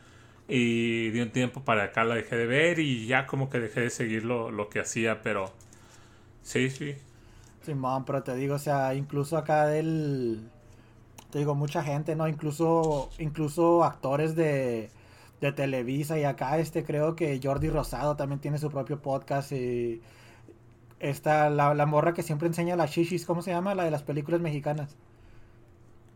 Y 0.47 1.09
de 1.11 1.23
un 1.23 1.31
tiempo 1.31 1.63
para 1.65 1.85
acá 1.85 2.03
la 2.03 2.15
dejé 2.15 2.35
de 2.37 2.47
ver 2.47 2.79
y 2.79 3.07
ya 3.07 3.27
como 3.27 3.49
que 3.49 3.59
dejé 3.59 3.81
de 3.81 3.89
seguir 3.91 4.25
lo, 4.25 4.51
lo 4.51 4.69
que 4.69 4.79
hacía, 4.81 5.21
pero 5.21 5.53
sí, 6.43 6.69
sí. 6.69 6.95
Simón, 7.61 8.05
pero 8.05 8.23
te 8.23 8.35
digo, 8.35 8.55
o 8.55 8.59
sea, 8.59 8.93
incluso 8.95 9.37
acá 9.37 9.67
del... 9.67 10.51
Te 11.31 11.39
digo, 11.39 11.55
mucha 11.55 11.83
gente, 11.83 12.15
¿no? 12.15 12.27
Incluso, 12.27 13.11
incluso 13.19 13.83
actores 13.83 14.35
de, 14.35 14.91
de 15.41 15.51
Televisa 15.53 16.19
y 16.19 16.23
acá, 16.25 16.59
este, 16.59 16.83
creo 16.85 17.15
que 17.15 17.39
Jordi 17.43 17.69
Rosado 17.69 18.15
también 18.15 18.41
tiene 18.41 18.57
su 18.59 18.69
propio 18.71 19.01
podcast 19.01 19.51
y... 19.51 20.01
Esta, 20.99 21.49
la, 21.49 21.73
la 21.73 21.85
morra 21.85 22.13
que 22.13 22.23
siempre 22.23 22.47
enseña 22.47 22.75
las 22.75 22.91
shishis, 22.91 23.25
¿cómo 23.25 23.41
se 23.41 23.51
llama? 23.51 23.75
La 23.75 23.83
de 23.85 23.91
las 23.91 24.03
películas 24.03 24.41
mexicanas. 24.41 24.97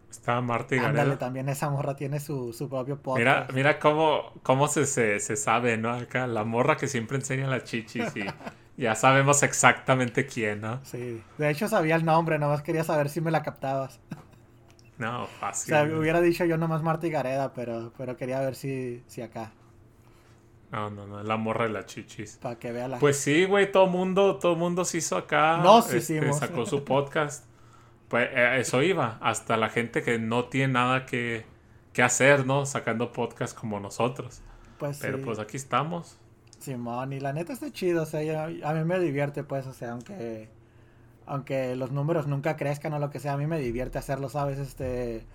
Está 0.10 0.40
Marta 0.42 0.76
y 0.76 0.80
Ándale, 0.80 1.16
Gareda. 1.16 1.18
también 1.18 1.50
esa 1.50 1.70
morra 1.70 1.96
tiene 1.96 2.20
su, 2.20 2.54
su 2.54 2.70
propio 2.70 3.02
podcast. 3.02 3.46
Mira, 3.48 3.48
mira 3.54 3.80
cómo, 3.80 4.34
cómo 4.44 4.68
se, 4.68 4.86
se, 4.86 5.20
se 5.20 5.36
sabe, 5.36 5.78
¿no? 5.78 5.92
Acá 5.94 6.28
la 6.28 6.44
morra 6.44 6.78
que 6.78 6.88
siempre 6.88 7.18
enseña 7.18 7.48
las 7.48 7.64
chichis 7.64 8.16
y 8.16 8.26
ya 8.78 8.96
sabemos 8.96 9.44
exactamente 9.44 10.26
quién, 10.26 10.62
¿no? 10.62 10.82
Sí, 10.84 11.24
de 11.38 11.50
hecho 11.50 11.68
sabía 11.68 11.96
el 11.96 12.06
nombre, 12.06 12.38
nomás 12.40 12.62
quería 12.62 12.84
saber 12.84 13.10
si 13.10 13.22
me 13.22 13.32
la 13.32 13.42
captabas. 13.44 14.02
No, 14.98 15.24
O 15.24 15.28
fácil. 15.28 15.68
sea, 15.68 15.84
hubiera 15.84 16.22
dicho 16.22 16.46
yo 16.46 16.58
nomás 16.58 16.84
Marta 16.84 17.08
y 17.08 17.12
Gareda, 17.12 17.54
pero, 17.54 17.94
pero 17.98 18.16
quería 18.18 18.40
ver 18.42 18.56
si, 18.56 19.04
si 19.08 19.22
acá, 19.22 19.52
No, 20.74 20.90
no, 20.90 21.06
no, 21.06 21.22
la 21.22 21.38
morra 21.38 21.66
de 21.66 21.70
las 21.72 21.86
chichis. 21.86 22.40
para 22.42 22.58
que 22.58 22.72
vea 22.72 22.88
la... 22.88 22.98
Pues 22.98 23.18
sí, 23.18 23.46
güey, 23.46 23.72
todo 23.72 23.86
mundo, 23.86 24.38
todo 24.38 24.56
mundo 24.56 24.84
se 24.86 24.98
hizo 24.98 25.16
acá. 25.16 25.58
Nos 25.58 25.86
este, 25.94 26.18
hicimos. 26.18 26.40
Sacó 26.40 26.66
su 26.66 26.84
podcast. 26.84 27.46
Pues 28.08 28.28
eh, 28.34 28.60
eso 28.60 28.82
iba. 28.82 29.20
Hasta 29.22 29.56
la 29.56 29.70
gente 29.70 30.02
que 30.02 30.18
no 30.18 30.46
tiene 30.46 30.74
nada 30.74 31.06
que, 31.06 31.46
que 31.94 32.02
hacer, 32.02 32.48
¿no? 32.48 32.66
Sacando 32.66 33.12
podcast 33.12 33.56
como 33.56 33.80
nosotros. 33.80 34.42
Pues 34.80 34.98
Pero 35.00 35.20
sí. 35.20 35.24
pues 35.24 35.38
aquí 35.38 35.58
estamos. 35.58 36.18
Simón, 36.58 37.14
y 37.14 37.20
la 37.20 37.34
neta 37.34 37.54
está 37.54 37.72
chido, 37.72 38.04
o 38.04 38.06
sea, 38.08 38.46
a 38.46 38.74
mí 38.74 38.84
me 38.84 38.98
divierte, 38.98 39.44
pues, 39.44 39.68
o 39.68 39.74
sea, 39.74 39.92
aunque 39.92 40.50
aunque 41.26 41.76
los 41.76 41.92
números 41.92 42.26
nunca 42.28 42.58
crezcan 42.58 42.94
o 42.94 43.00
lo 43.00 43.10
que 43.10 43.20
sea, 43.20 43.34
a 43.34 43.38
mí 43.38 43.48
me 43.48 43.60
divierte 43.60 43.98
hacerlo, 43.98 44.30
¿sabes? 44.30 44.58
Este, 44.60 45.26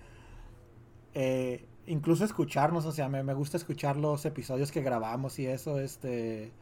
eh, 1.13 1.65
incluso 1.89 2.25
escucharnos, 2.25 2.85
o 2.85 2.91
sea, 2.93 3.09
me, 3.09 3.23
me 3.23 3.33
gusta 3.35 3.57
escuchar 3.57 3.97
los 3.97 4.25
episodios 4.25 4.71
que 4.71 4.81
grabamos 4.83 5.39
y 5.39 5.47
eso, 5.47 5.79
este, 5.79 6.53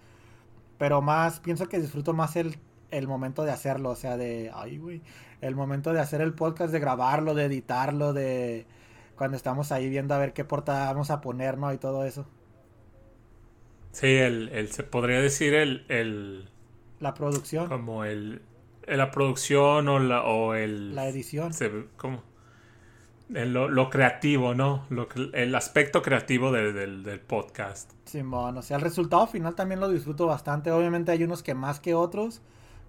pero 0.78 1.02
más, 1.02 1.40
pienso 1.42 1.70
que 1.70 1.80
disfruto 1.80 2.14
más 2.14 2.36
el, 2.36 2.58
el 2.92 3.08
momento 3.08 3.44
de 3.46 3.52
hacerlo, 3.52 3.92
o 3.92 3.96
sea, 3.96 4.18
de, 4.18 4.52
ay, 4.56 4.78
güey, 4.80 5.02
el 5.42 5.56
momento 5.56 5.94
de 5.94 6.00
hacer 6.02 6.22
el 6.22 6.34
podcast, 6.36 6.74
de 6.74 6.80
grabarlo, 6.80 7.36
de 7.36 7.46
editarlo, 7.46 8.14
de 8.14 8.68
cuando 9.18 9.38
estamos 9.38 9.72
ahí 9.72 9.90
viendo 9.90 10.16
a 10.16 10.20
ver 10.20 10.34
qué 10.34 10.46
portada 10.46 10.88
vamos 10.94 11.12
a 11.12 11.22
poner, 11.22 11.58
¿no? 11.60 11.74
Y 11.74 11.80
todo 11.80 12.06
eso. 12.06 12.28
Sí, 13.92 14.08
el, 14.08 14.50
el- 14.50 14.72
se 14.72 14.84
podría 14.84 15.20
decir 15.22 15.54
el, 15.54 15.86
el 15.90 16.50
La 17.00 17.14
producción. 17.16 17.68
como 17.68 18.04
el, 18.06 18.42
la 18.88 19.12
producción 19.12 19.88
o 19.90 20.00
la, 20.00 20.24
o 20.24 20.54
el, 20.56 20.96
La 20.96 21.08
edición. 21.08 21.54
se- 21.54 21.86
¿cómo? 21.98 22.24
Lo, 23.30 23.90
creativo, 23.90 24.54
¿no? 24.54 24.86
Lo, 24.90 25.08
el 25.34 25.54
aspecto 25.54 26.02
creativo 26.02 26.52
de- 26.52 26.72
del, 26.72 27.20
podcast. 27.20 27.92
Simón, 28.06 28.58
o 28.58 28.62
sea, 28.62 28.78
el 28.78 28.84
resultado 28.84 29.28
final 29.28 29.54
también 29.54 29.82
lo 29.82 29.90
disfruto 29.90 30.28
bastante. 30.28 30.72
Obviamente 30.72 31.12
hay 31.12 31.24
unos 31.24 31.44
que 31.44 31.54
más 31.54 31.80
que 31.82 31.94
otros. 31.94 32.42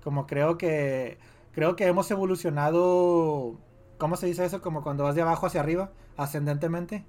Como 0.04 0.26
creo 0.28 0.56
que 0.56 1.18
creo 1.52 1.74
que 1.74 1.86
hemos 1.86 2.08
evolucionado, 2.12 3.56
¿cómo 3.98 4.16
se 4.16 4.26
dice 4.26 4.44
eso? 4.44 4.62
Como 4.62 4.82
cuando 4.82 5.02
vas 5.04 5.16
de 5.16 5.22
abajo 5.22 5.46
hacia 5.46 5.60
arriba, 5.60 5.90
ascendentemente. 6.16 7.04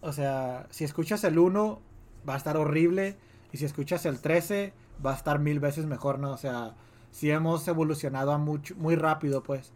O 0.00 0.12
sea, 0.12 0.66
si 0.70 0.84
escuchas 0.84 1.22
el 1.22 1.38
1 1.38 1.80
va 2.28 2.34
a 2.34 2.36
estar 2.36 2.56
horrible 2.56 3.16
y 3.52 3.58
si 3.58 3.64
escuchas 3.64 4.06
el 4.06 4.20
13 4.20 4.72
va 5.04 5.12
a 5.12 5.16
estar 5.16 5.38
mil 5.38 5.60
veces 5.60 5.86
mejor, 5.86 6.18
¿no? 6.18 6.32
O 6.32 6.36
sea, 6.36 6.74
si 7.12 7.30
hemos 7.30 7.66
evolucionado 7.68 8.36
mucho, 8.40 8.74
muy 8.76 8.96
rápido, 8.96 9.42
pues. 9.44 9.72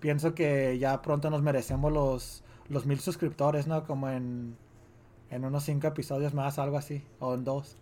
Pienso 0.00 0.34
que 0.34 0.78
ya 0.78 1.02
pronto 1.02 1.30
nos 1.30 1.42
merecemos 1.42 1.92
los 1.92 2.42
los 2.68 2.86
mil 2.86 3.00
suscriptores, 3.00 3.66
¿no? 3.66 3.84
Como 3.86 4.08
en 4.10 4.56
en 5.30 5.44
unos 5.44 5.64
cinco 5.64 5.88
episodios 5.88 6.34
más, 6.34 6.58
algo 6.58 6.78
así, 6.78 7.04
o 7.20 7.34
en 7.34 7.44
dos. 7.44 7.78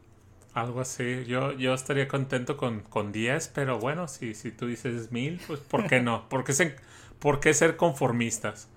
Algo 0.54 0.80
así. 0.80 1.24
Yo, 1.26 1.52
yo 1.52 1.74
estaría 1.74 2.08
contento 2.08 2.56
con, 2.56 2.80
con 2.80 3.12
10, 3.12 3.48
pero 3.48 3.78
bueno, 3.78 4.08
si, 4.08 4.34
si 4.34 4.52
tú 4.52 4.66
dices 4.66 5.10
mil, 5.12 5.40
pues 5.46 5.60
¿por 5.60 5.86
qué 5.86 6.00
no? 6.00 6.28
¿Por 6.30 6.44
qué, 6.44 6.52
se- 6.54 6.76
por 7.18 7.40
qué 7.40 7.52
ser 7.54 7.76
conformistas? 7.76 8.68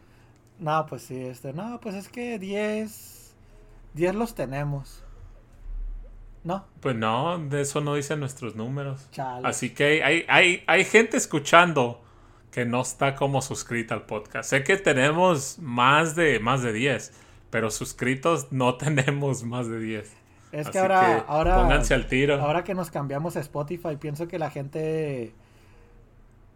No, 0.60 0.86
pues 0.88 1.04
sí, 1.04 1.16
este, 1.22 1.54
no, 1.54 1.80
pues 1.82 1.96
es 1.96 2.10
que 2.10 2.40
10, 2.40 3.36
10 3.94 4.16
los 4.16 4.36
tenemos. 4.36 5.04
¿No? 6.44 6.66
Pues 6.80 6.96
no, 6.96 7.40
de 7.40 7.62
eso 7.62 7.82
no 7.82 7.96
dicen 7.96 8.20
nuestros 8.20 8.56
números. 8.56 9.10
Chale. 9.12 9.42
Así 9.42 9.72
que 9.72 10.04
hay, 10.04 10.26
hay, 10.30 10.64
hay 10.68 10.86
gente 10.86 11.18
escuchando 11.18 12.02
que 12.58 12.66
no 12.66 12.82
está 12.82 13.14
como 13.14 13.44
suscrita 13.44 13.94
al 13.94 14.08
podcast. 14.08 14.50
Sé 14.50 14.64
que 14.64 14.78
tenemos 14.78 15.60
más 15.60 16.16
de, 16.16 16.40
más 16.40 16.64
de 16.64 16.74
10, 16.74 17.14
pero 17.52 17.70
suscritos 17.70 18.52
no 18.52 18.76
tenemos 18.78 19.44
más 19.44 19.70
de 19.70 19.78
10. 19.78 20.12
Es 20.54 20.70
que 20.72 20.80
ahora, 20.80 21.02
que 21.02 21.32
ahora, 21.32 21.62
pónganse 21.62 21.94
al 21.94 22.08
tiro. 22.08 22.42
ahora 22.42 22.64
que 22.64 22.74
nos 22.74 22.90
cambiamos 22.90 23.38
a 23.38 23.42
Spotify, 23.42 23.98
pienso 24.00 24.28
que 24.28 24.40
la 24.40 24.50
gente 24.50 25.36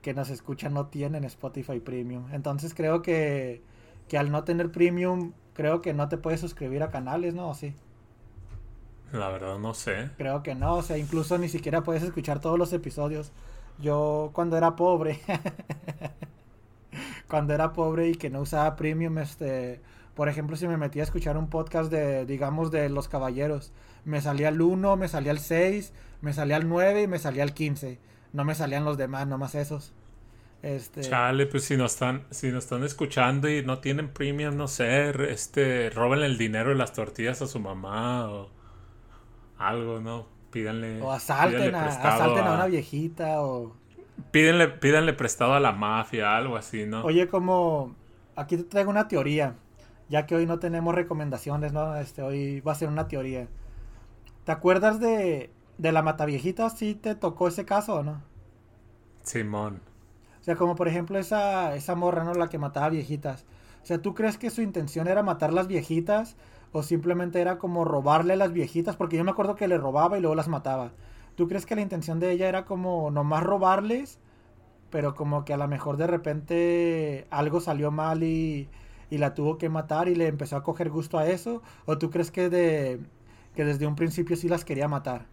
que 0.02 0.16
nos 0.16 0.32
escucha 0.32 0.70
no 0.70 0.88
tienen 0.88 1.24
Spotify 1.24 1.80
Premium. 1.80 2.34
Entonces 2.34 2.74
creo 2.74 3.04
que, 3.04 3.62
que 4.08 4.18
al 4.18 4.32
no 4.32 4.44
tener 4.44 4.72
Premium, 4.72 5.34
creo 5.54 5.84
que 5.84 5.94
no 5.94 6.10
te 6.10 6.18
puedes 6.18 6.40
suscribir 6.40 6.82
a 6.82 6.90
canales, 6.90 7.36
¿no? 7.36 7.48
¿O 7.48 7.54
sí? 7.54 7.76
La 9.12 9.30
verdad 9.30 9.60
no 9.60 9.76
sé. 9.76 10.10
Creo 10.18 10.42
que 10.42 10.56
no, 10.56 10.78
o 10.78 10.82
sea, 10.82 10.98
incluso 10.98 11.38
ni 11.38 11.48
siquiera 11.48 11.84
puedes 11.84 12.02
escuchar 12.02 12.40
todos 12.40 12.58
los 12.58 12.74
episodios. 12.74 13.32
Yo 13.82 14.32
cuando 14.34 14.58
era 14.58 14.76
pobre, 14.76 15.20
cuando 17.28 17.54
era 17.54 17.74
pobre 17.74 18.10
y 18.10 18.16
que 18.16 18.30
no 18.30 18.42
usaba 18.42 18.76
premium, 18.76 19.18
este, 19.18 19.82
por 20.16 20.30
ejemplo, 20.30 20.56
si 20.56 20.68
me 20.68 20.78
metía 20.78 21.04
a 21.04 21.06
escuchar 21.06 21.38
un 21.38 21.50
podcast 21.50 21.92
de, 21.92 22.26
digamos, 22.26 22.72
de 22.72 22.90
Los 22.90 23.08
Caballeros, 23.08 23.72
me 24.06 24.22
salía 24.22 24.50
el 24.50 24.62
1, 24.62 24.98
me 24.98 25.08
salía 25.08 25.32
el 25.32 25.40
6, 25.40 25.94
me 26.22 26.34
salía 26.34 26.58
el 26.58 26.68
9 26.68 27.04
y 27.04 27.08
me 27.08 27.20
salía 27.20 27.44
el 27.44 27.54
15. 27.54 28.00
No 28.34 28.46
me 28.46 28.56
salían 28.56 28.86
los 28.86 28.98
demás, 28.98 29.28
nomás 29.28 29.56
esos. 29.56 29.94
Este, 30.62 31.02
Chale, 31.02 31.48
pues 31.48 31.64
si 31.64 31.76
nos 31.76 31.94
están, 31.94 32.26
si 32.30 32.52
nos 32.52 32.66
están 32.66 32.84
escuchando 32.84 33.50
y 33.50 33.66
no 33.66 33.80
tienen 33.80 34.10
premium, 34.10 34.56
no 34.56 34.68
sé, 34.68 35.10
este, 35.32 35.90
roben 35.90 36.22
el 36.22 36.38
dinero 36.38 36.70
de 36.70 36.76
las 36.76 36.94
tortillas 36.94 37.42
a 37.42 37.48
su 37.48 37.60
mamá 37.60 38.30
o 38.30 38.50
algo, 39.58 40.00
¿no? 40.00 40.28
Pídanle. 40.52 41.02
o 41.02 41.12
asalten, 41.12 41.76
a, 41.76 41.82
prestado 41.84 42.16
asalten 42.16 42.48
a 42.48 42.52
a- 42.52 42.54
una 42.54 42.66
viejita 42.68 43.42
o... 43.42 43.76
Pídanle, 44.32 44.68
pídanle 44.70 45.14
prestado 45.14 45.54
a 45.54 45.60
la 45.60 45.72
mafia, 45.74 46.36
algo 46.38 46.56
así, 46.58 46.86
¿no? 46.86 47.04
Oye, 47.04 47.28
como 47.28 47.96
aquí 48.36 48.58
te 48.58 48.64
traigo 48.64 48.90
una 48.92 49.08
teoría. 49.08 49.56
Ya 50.10 50.26
que 50.26 50.36
hoy 50.36 50.46
no 50.46 50.60
tenemos 50.60 50.94
recomendaciones, 50.96 51.74
¿no? 51.74 51.96
Este, 51.98 52.22
hoy 52.22 52.60
va 52.62 52.74
a 52.74 52.76
ser 52.76 52.90
una 52.90 53.08
teoría. 53.08 53.48
¿Te 54.46 54.52
acuerdas 54.52 55.00
de, 55.00 55.52
de 55.78 55.92
la 55.92 56.02
Mataviejita? 56.04 56.70
¿Sí 56.70 56.96
te 56.96 57.16
tocó 57.16 57.48
ese 57.48 57.66
caso 57.66 57.96
o 57.98 58.04
no? 58.04 58.24
Simón. 59.24 59.82
O 60.40 60.44
sea, 60.44 60.56
como 60.56 60.76
por 60.76 60.88
ejemplo 60.88 61.18
esa, 61.20 61.76
esa 61.76 61.96
morra, 61.96 62.24
¿no? 62.24 62.34
La 62.34 62.50
que 62.50 62.58
mataba 62.58 62.90
viejitas. 62.90 63.46
O 63.84 63.86
sea, 63.86 64.02
¿tú 64.02 64.14
crees 64.14 64.38
que 64.38 64.50
su 64.50 64.62
intención 64.62 65.08
era 65.08 65.24
matar 65.24 65.54
las 65.54 65.68
viejitas? 65.68 66.36
¿O 66.72 66.84
simplemente 66.84 67.42
era 67.42 67.58
como 67.58 67.86
robarle 67.86 68.34
a 68.34 68.38
las 68.38 68.54
viejitas? 68.54 68.96
Porque 68.96 69.18
yo 69.18 69.24
me 69.24 69.32
acuerdo 69.32 69.56
que 69.56 69.68
le 69.68 69.78
robaba 69.78 70.18
y 70.18 70.22
luego 70.22 70.36
las 70.36 70.48
mataba. 70.48 70.92
¿Tú 71.36 71.48
crees 71.48 71.66
que 71.66 71.76
la 71.76 71.82
intención 71.82 72.20
de 72.20 72.32
ella 72.32 72.48
era 72.48 72.66
como 72.66 73.12
nomás 73.12 73.44
robarles? 73.44 74.20
Pero 74.90 75.16
como 75.16 75.46
que 75.46 75.54
a 75.54 75.58
lo 75.58 75.68
mejor 75.68 75.98
de 75.98 76.08
repente 76.08 77.28
algo 77.30 77.60
salió 77.62 77.92
mal 77.92 78.24
y, 78.24 78.70
y 79.10 79.18
la 79.18 79.34
tuvo 79.34 79.58
que 79.58 79.70
matar 79.70 80.08
y 80.08 80.16
le 80.16 80.28
empezó 80.28 80.56
a 80.56 80.64
coger 80.64 80.90
gusto 80.90 81.20
a 81.20 81.28
eso? 81.28 81.62
¿O 81.86 81.98
tú 81.98 82.10
crees 82.10 82.32
que, 82.32 82.50
de, 82.50 83.00
que 83.56 83.66
desde 83.66 83.86
un 83.86 83.96
principio 83.96 84.36
sí 84.36 84.48
las 84.48 84.66
quería 84.66 84.88
matar? 84.88 85.26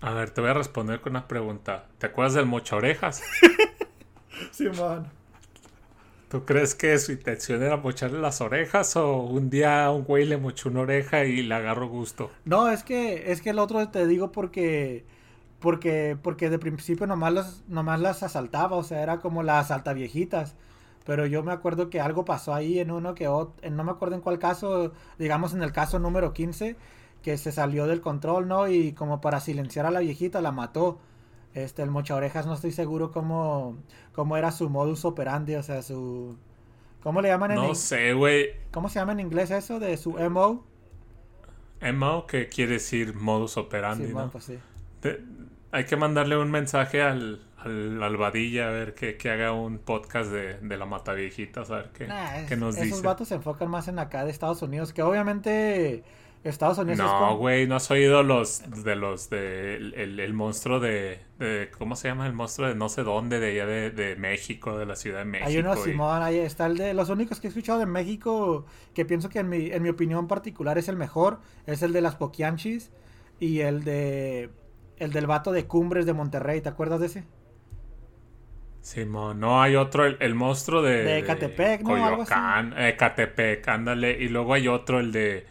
A 0.00 0.12
ver, 0.12 0.30
te 0.30 0.40
voy 0.40 0.50
a 0.50 0.54
responder 0.54 1.00
con 1.00 1.12
una 1.12 1.26
pregunta. 1.26 1.86
¿Te 1.98 2.06
acuerdas 2.06 2.34
del 2.34 2.46
mocha 2.46 2.76
orejas? 2.76 3.22
Simón. 4.52 5.17
¿Tú 6.28 6.44
crees 6.46 6.74
que 6.74 6.98
su 6.98 7.12
intención 7.12 7.62
era 7.62 7.76
mocharle 7.76 8.18
las 8.20 8.40
orejas 8.40 8.96
o 8.96 9.16
un 9.22 9.50
día 9.50 9.90
un 9.90 10.04
güey 10.04 10.24
le 10.26 10.36
mochó 10.38 10.68
una 10.70 10.80
oreja 10.80 11.24
y 11.24 11.42
le 11.42 11.54
agarró 11.54 11.88
gusto? 11.88 12.30
No, 12.44 12.70
es 12.70 12.82
que 12.84 13.30
es 13.32 13.42
que 13.42 13.50
el 13.50 13.58
otro 13.58 13.88
te 13.90 14.06
digo 14.06 14.32
porque 14.32 15.04
porque 15.60 16.16
porque 16.22 16.50
de 16.50 16.58
principio 16.58 17.06
nomás 17.06 17.32
las 17.34 17.64
nomás 17.68 18.00
las 18.00 18.22
asaltaba, 18.22 18.76
o 18.76 18.82
sea, 18.84 19.02
era 19.02 19.18
como 19.20 19.42
las 19.42 19.66
asaltaviejitas. 19.66 20.54
Pero 21.06 21.26
yo 21.26 21.42
me 21.42 21.52
acuerdo 21.52 21.90
que 21.90 22.00
algo 22.00 22.24
pasó 22.24 22.54
ahí 22.54 22.78
en 22.80 22.90
uno 22.90 23.14
que 23.14 23.26
en- 23.62 23.76
no 23.76 23.84
me 23.84 23.90
acuerdo 23.92 24.14
en 24.16 24.20
cuál 24.22 24.38
caso, 24.38 24.92
digamos 25.18 25.54
en 25.54 25.62
el 25.62 25.72
caso 25.72 25.98
número 25.98 26.32
15, 26.34 26.76
que 27.22 27.38
se 27.38 27.52
salió 27.52 27.86
del 27.86 28.00
control, 28.02 28.48
¿no? 28.48 28.68
Y 28.68 28.92
como 28.92 29.20
para 29.20 29.40
silenciar 29.40 29.86
a 29.86 29.90
la 29.90 30.00
viejita 30.00 30.40
la 30.42 30.52
mató. 30.52 30.98
Este, 31.54 31.82
el 31.82 31.90
mocha 31.90 32.14
orejas 32.14 32.46
no 32.46 32.54
estoy 32.54 32.72
seguro 32.72 33.10
cómo, 33.10 33.76
cómo 34.12 34.36
era 34.36 34.52
su 34.52 34.68
modus 34.70 35.04
operandi, 35.04 35.54
o 35.56 35.62
sea, 35.62 35.82
su... 35.82 36.36
¿Cómo 37.02 37.22
le 37.22 37.28
llaman 37.28 37.52
en 37.52 37.56
No 37.60 37.74
sé, 37.74 38.12
güey. 38.12 38.50
¿Cómo 38.70 38.88
se 38.88 38.98
llama 38.98 39.12
en 39.12 39.20
inglés 39.20 39.50
eso 39.50 39.78
de 39.80 39.96
su 39.96 40.18
MO? 40.18 40.64
MO, 41.80 42.26
que 42.26 42.48
quiere 42.48 42.74
decir 42.74 43.14
modus 43.14 43.56
operandi, 43.56 44.06
Sí, 44.06 44.14
¿no? 44.14 44.30
pues 44.30 44.44
sí. 44.44 44.62
Hay 45.70 45.84
que 45.84 45.96
mandarle 45.96 46.36
un 46.36 46.50
mensaje 46.50 47.02
al, 47.02 47.46
al, 47.58 48.02
al 48.02 48.16
Vadilla 48.16 48.68
a 48.68 48.70
ver 48.70 48.94
que, 48.94 49.16
que 49.16 49.30
haga 49.30 49.52
un 49.52 49.78
podcast 49.78 50.30
de, 50.30 50.54
de 50.60 50.76
la 50.78 50.86
mataviejitas, 50.86 51.70
a 51.70 51.76
ver 51.76 51.90
qué, 51.92 52.06
Nah, 52.06 52.46
qué 52.46 52.56
nos 52.56 52.76
esos 52.76 52.80
dice. 52.80 53.02
vatos 53.02 53.28
se 53.28 53.34
enfocan 53.34 53.68
más 53.70 53.88
en 53.88 53.98
acá 53.98 54.24
de 54.24 54.30
Estados 54.30 54.62
Unidos, 54.62 54.92
que 54.92 55.02
obviamente 55.02 56.04
Estados 56.44 56.78
Unidos 56.78 56.98
No, 56.98 57.18
como- 57.18 57.36
güey, 57.38 57.66
no 57.66 57.76
has 57.76 57.90
oído 57.90 58.22
los 58.22 58.62
de 58.84 58.96
los 58.96 59.28
de 59.28 59.74
el, 59.76 59.94
el- 59.94 60.20
el 60.20 60.32
monstruo 60.34 60.80
de, 60.80 61.20
de- 61.38 61.70
¿cómo 61.76 61.96
se 61.96 62.08
llama? 62.08 62.26
El 62.26 62.32
monstruo 62.32 62.68
de 62.68 62.74
no 62.74 62.88
sé 62.88 63.02
dónde, 63.02 63.40
de 63.40 63.50
allá 63.50 63.66
de, 63.66 63.90
de 63.90 64.16
México, 64.16 64.78
de 64.78 64.86
la 64.86 64.96
Ciudad 64.96 65.18
de 65.20 65.24
México. 65.26 65.48
Hay 65.48 65.58
uno, 65.58 65.74
y- 65.74 65.78
Simón, 65.78 66.22
ahí 66.22 66.38
está 66.38 66.66
el 66.66 66.76
de... 66.78 66.94
Los 66.94 67.08
únicos 67.10 67.40
que 67.40 67.48
he 67.48 67.50
escuchado 67.50 67.78
de 67.80 67.86
México, 67.86 68.66
que 68.94 69.04
pienso 69.04 69.28
que 69.28 69.40
en 69.40 69.48
mi, 69.48 69.66
en 69.70 69.82
mi 69.82 69.88
opinión 69.88 70.28
particular 70.28 70.78
es 70.78 70.88
el 70.88 70.96
mejor, 70.96 71.40
es 71.66 71.82
el 71.82 71.92
de 71.92 72.00
las 72.02 72.16
Poquianchis 72.16 72.90
y 73.40 73.60
el 73.60 73.84
de... 73.84 74.50
El 74.98 75.12
del 75.12 75.26
vato 75.28 75.52
de 75.52 75.66
Cumbres 75.66 76.06
de 76.06 76.12
Monterrey, 76.12 76.60
¿te 76.60 76.68
acuerdas 76.68 76.98
de 77.00 77.06
ese? 77.06 77.24
Simón, 78.80 79.40
no 79.40 79.60
hay 79.60 79.76
otro, 79.76 80.06
el, 80.06 80.16
el 80.20 80.34
monstruo 80.34 80.82
de, 80.82 81.04
De 81.04 81.18
Ecatepec, 81.18 81.82
¿no? 81.82 82.04
Algo 82.04 82.22
así. 82.22 82.32
Coyoacán, 82.32 82.74
Ecatepec, 82.78 83.66
ándale. 83.68 84.12
Y 84.22 84.28
luego 84.28 84.54
hay 84.54 84.68
otro, 84.68 84.98
el 85.00 85.12
de 85.12 85.46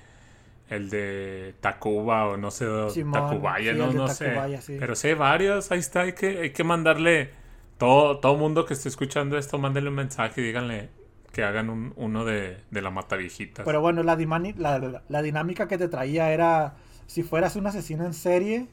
el 0.70 0.90
de 0.90 1.56
Tacuba 1.62 2.28
o 2.28 2.38
no 2.38 2.52
sé, 2.52 2.66
Simón, 2.88 3.12
Tacubaya, 3.12 3.72
sí, 3.72 3.78
no, 3.78 3.94
no 3.94 4.08
Tacubaya, 4.08 4.62
sé. 4.62 4.62
sí. 4.62 4.78
Pero 4.80 4.94
hay 5.04 5.14
varios, 5.14 5.72
ahí 5.72 5.80
está, 5.80 6.02
hay 6.02 6.14
que, 6.14 6.40
hay 6.40 6.52
que 6.52 6.64
mandarle, 6.64 7.32
todo, 7.78 8.20
todo 8.20 8.36
mundo 8.38 8.66
que 8.66 8.74
esté 8.74 8.90
escuchando 8.90 9.38
esto, 9.38 9.58
mándenle 9.58 9.90
un 9.90 9.96
mensaje 9.96 10.42
y 10.42 10.44
díganle 10.46 10.90
que 11.32 11.44
hagan 11.44 11.70
un, 11.70 11.94
uno 11.96 12.26
de, 12.26 12.58
de 12.72 12.82
la 12.82 12.90
Mataviejitas. 12.92 13.66
Pero 13.66 13.82
bueno, 13.82 14.04
la, 14.04 14.18
dimani- 14.18 14.56
la, 14.58 14.80
la- 14.80 15.04
la 15.08 15.22
dinámica 15.22 15.68
que 15.68 15.78
te 15.78 15.88
traía 15.90 16.32
era, 16.32 16.76
si 17.06 17.24
fueras 17.24 17.56
un 17.56 17.68
asesino 17.68 18.06
en 18.06 18.14
serie, 18.14 18.68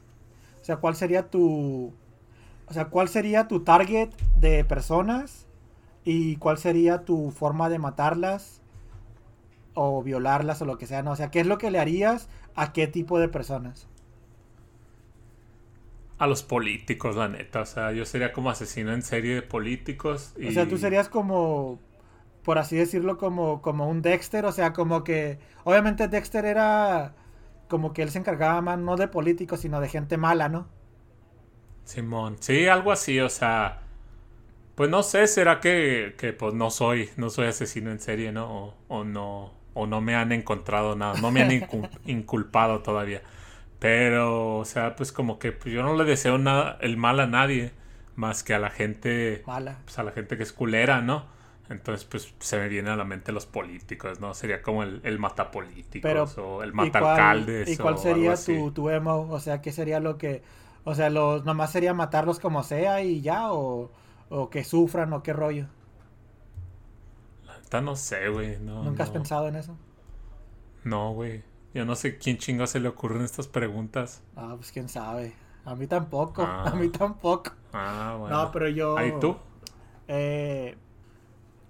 o 0.61 0.65
sea, 0.65 0.77
¿cuál 0.77 0.95
sería 0.95 1.29
tu... 1.29 1.93
O 2.67 2.73
sea, 2.73 2.85
¿cuál 2.85 3.09
sería 3.09 3.47
tu 3.47 3.61
target 3.61 4.09
de 4.37 4.65
personas? 4.65 5.47
¿Y 6.05 6.37
cuál 6.37 6.57
sería 6.59 7.05
tu 7.05 7.31
forma 7.31 7.69
de 7.69 7.79
matarlas? 7.79 8.61
O 9.75 10.01
violarlas 10.03 10.61
o 10.61 10.65
lo 10.65 10.77
que 10.79 10.87
sea, 10.87 11.03
¿no? 11.03 11.11
O 11.11 11.15
sea, 11.15 11.31
¿qué 11.31 11.41
es 11.41 11.47
lo 11.47 11.59
que 11.59 11.71
le 11.71 11.79
harías 11.79 12.29
a 12.55 12.73
qué 12.73 12.87
tipo 12.87 13.19
de 13.19 13.29
personas? 13.29 13.87
A 16.17 16.27
los 16.27 16.43
políticos, 16.43 17.15
la 17.17 17.27
neta, 17.27 17.61
o 17.61 17.65
sea, 17.65 17.91
yo 17.91 18.05
sería 18.05 18.31
como 18.33 18.49
asesino 18.49 18.93
en 18.93 19.01
serie 19.01 19.35
de 19.35 19.41
políticos. 19.41 20.33
Y... 20.37 20.47
O 20.47 20.51
sea, 20.51 20.67
tú 20.67 20.77
serías 20.77 21.09
como, 21.09 21.79
por 22.43 22.57
así 22.59 22.77
decirlo, 22.77 23.17
como, 23.17 23.61
como 23.61 23.89
un 23.89 24.01
Dexter, 24.01 24.45
o 24.45 24.51
sea, 24.53 24.73
como 24.73 25.03
que, 25.03 25.39
obviamente 25.65 26.07
Dexter 26.07 26.45
era 26.45 27.15
como 27.69 27.93
que 27.93 28.03
él 28.03 28.11
se 28.11 28.19
encargaba 28.19 28.61
más 28.61 28.79
no 28.79 28.97
de 28.97 29.07
políticos, 29.09 29.61
sino 29.61 29.81
de 29.81 29.89
gente 29.89 30.17
mala, 30.17 30.49
¿no? 30.49 30.69
Simón, 31.83 32.37
sí, 32.39 32.67
algo 32.67 32.91
así, 32.91 33.19
o 33.19 33.29
sea, 33.29 33.81
pues 34.75 34.89
no 34.89 35.03
sé, 35.03 35.27
será 35.27 35.59
que, 35.61 36.15
que 36.17 36.33
pues 36.33 36.53
no 36.53 36.69
soy, 36.71 37.09
no 37.17 37.29
soy 37.29 37.47
asesino 37.47 37.91
en 37.91 37.99
serie, 37.99 38.31
¿no? 38.31 38.47
O, 38.49 38.75
o 38.89 39.03
no, 39.03 39.53
o 39.75 39.87
no 39.87 40.01
me 40.01 40.15
han 40.15 40.31
encontrado 40.33 40.95
nada, 40.97 41.17
no 41.17 41.31
me 41.31 41.41
han 41.43 41.51
incu- 41.51 41.89
inculpado 42.07 42.81
todavía. 42.81 43.21
Pero, 43.79 44.57
o 44.57 44.65
sea, 44.65 44.95
pues 44.95 45.11
como 45.11 45.39
que 45.39 45.51
pues, 45.51 45.73
yo 45.73 45.83
no 45.83 45.95
le 45.95 46.05
deseo 46.05 46.37
nada, 46.37 46.77
el 46.81 46.97
mal 46.97 47.19
a 47.19 47.27
nadie, 47.27 47.73
más 48.15 48.43
que 48.43 48.53
a 48.53 48.59
la 48.59 48.69
gente, 48.71 49.45
Mala. 49.45 49.77
pues 49.85 49.99
a 49.99 50.03
la 50.03 50.11
gente 50.11 50.37
que 50.37 50.43
es 50.43 50.53
culera, 50.53 51.01
¿no? 51.01 51.27
Entonces, 51.69 52.05
pues 52.05 52.33
se 52.39 52.57
me 52.57 52.69
viene 52.69 52.91
a 52.91 52.95
la 52.95 53.05
mente 53.05 53.31
los 53.31 53.45
políticos, 53.47 54.19
¿no? 54.19 54.33
Sería 54.33 54.61
como 54.61 54.83
el, 54.83 55.01
el 55.03 55.19
matapolíticos 55.19 56.37
o 56.37 56.63
el 56.63 56.73
¿y 56.77 56.91
cuál-. 56.93 57.51
¿Y 57.63 57.77
cuál 57.77 57.97
sería 57.97 58.43
tu, 58.43 58.71
tu 58.71 58.89
emo? 58.89 59.27
O 59.29 59.39
sea, 59.39 59.61
¿qué 59.61 59.71
sería 59.71 59.99
lo 59.99 60.17
que... 60.17 60.43
O 60.83 60.93
sea, 60.95 61.09
los, 61.09 61.45
nomás 61.45 61.71
sería 61.71 61.93
matarlos 61.95 62.39
como 62.39 62.61
sea 62.63 63.01
y 63.01 63.21
ya, 63.21 63.51
o, 63.51 63.91
o 64.29 64.49
que 64.49 64.63
sufran, 64.63 65.13
o 65.13 65.23
qué 65.23 65.33
rollo. 65.33 65.67
Neta 67.75 67.81
no 67.81 67.95
sé, 67.95 68.29
güey. 68.29 68.59
No, 68.59 68.83
¿Nunca 68.83 69.03
has 69.03 69.09
no. 69.09 69.13
pensado 69.13 69.47
en 69.47 69.55
eso? 69.55 69.77
No, 70.83 71.13
güey. 71.13 71.43
Yo 71.73 71.85
no 71.85 71.95
sé 71.95 72.17
quién 72.17 72.37
chingo 72.37 72.67
se 72.67 72.79
le 72.79 72.87
ocurren 72.87 73.21
estas 73.23 73.47
preguntas. 73.47 74.23
Ah, 74.35 74.53
pues 74.57 74.71
quién 74.71 74.89
sabe. 74.89 75.33
A 75.65 75.75
mí 75.75 75.87
tampoco, 75.87 76.43
Ah. 76.43 76.63
a 76.71 76.75
mí 76.75 76.89
tampoco. 76.89 77.51
Ah, 77.73 78.15
bueno. 78.19 78.43
No, 78.43 78.51
pero 78.51 78.69
yo... 78.69 78.97
¿Ahí 78.97 79.13
tú? 79.19 79.37
Eh, 80.07 80.77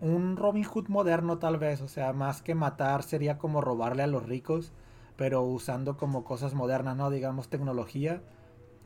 un 0.02 0.38
Robin 0.38 0.64
Hood 0.64 0.88
moderno 0.90 1.38
tal 1.40 1.58
vez, 1.58 1.82
o 1.82 1.88
sea, 1.88 2.14
más 2.14 2.42
que 2.42 2.56
matar 2.56 3.04
sería 3.04 3.38
como 3.38 3.62
robarle 3.62 4.04
a 4.04 4.08
los 4.08 4.24
ricos, 4.26 4.74
pero 5.16 5.42
usando 5.44 5.98
como 5.98 6.24
cosas 6.26 6.54
modernas, 6.54 6.98
¿no? 6.98 7.10
Digamos 7.10 7.50
tecnología, 7.50 8.22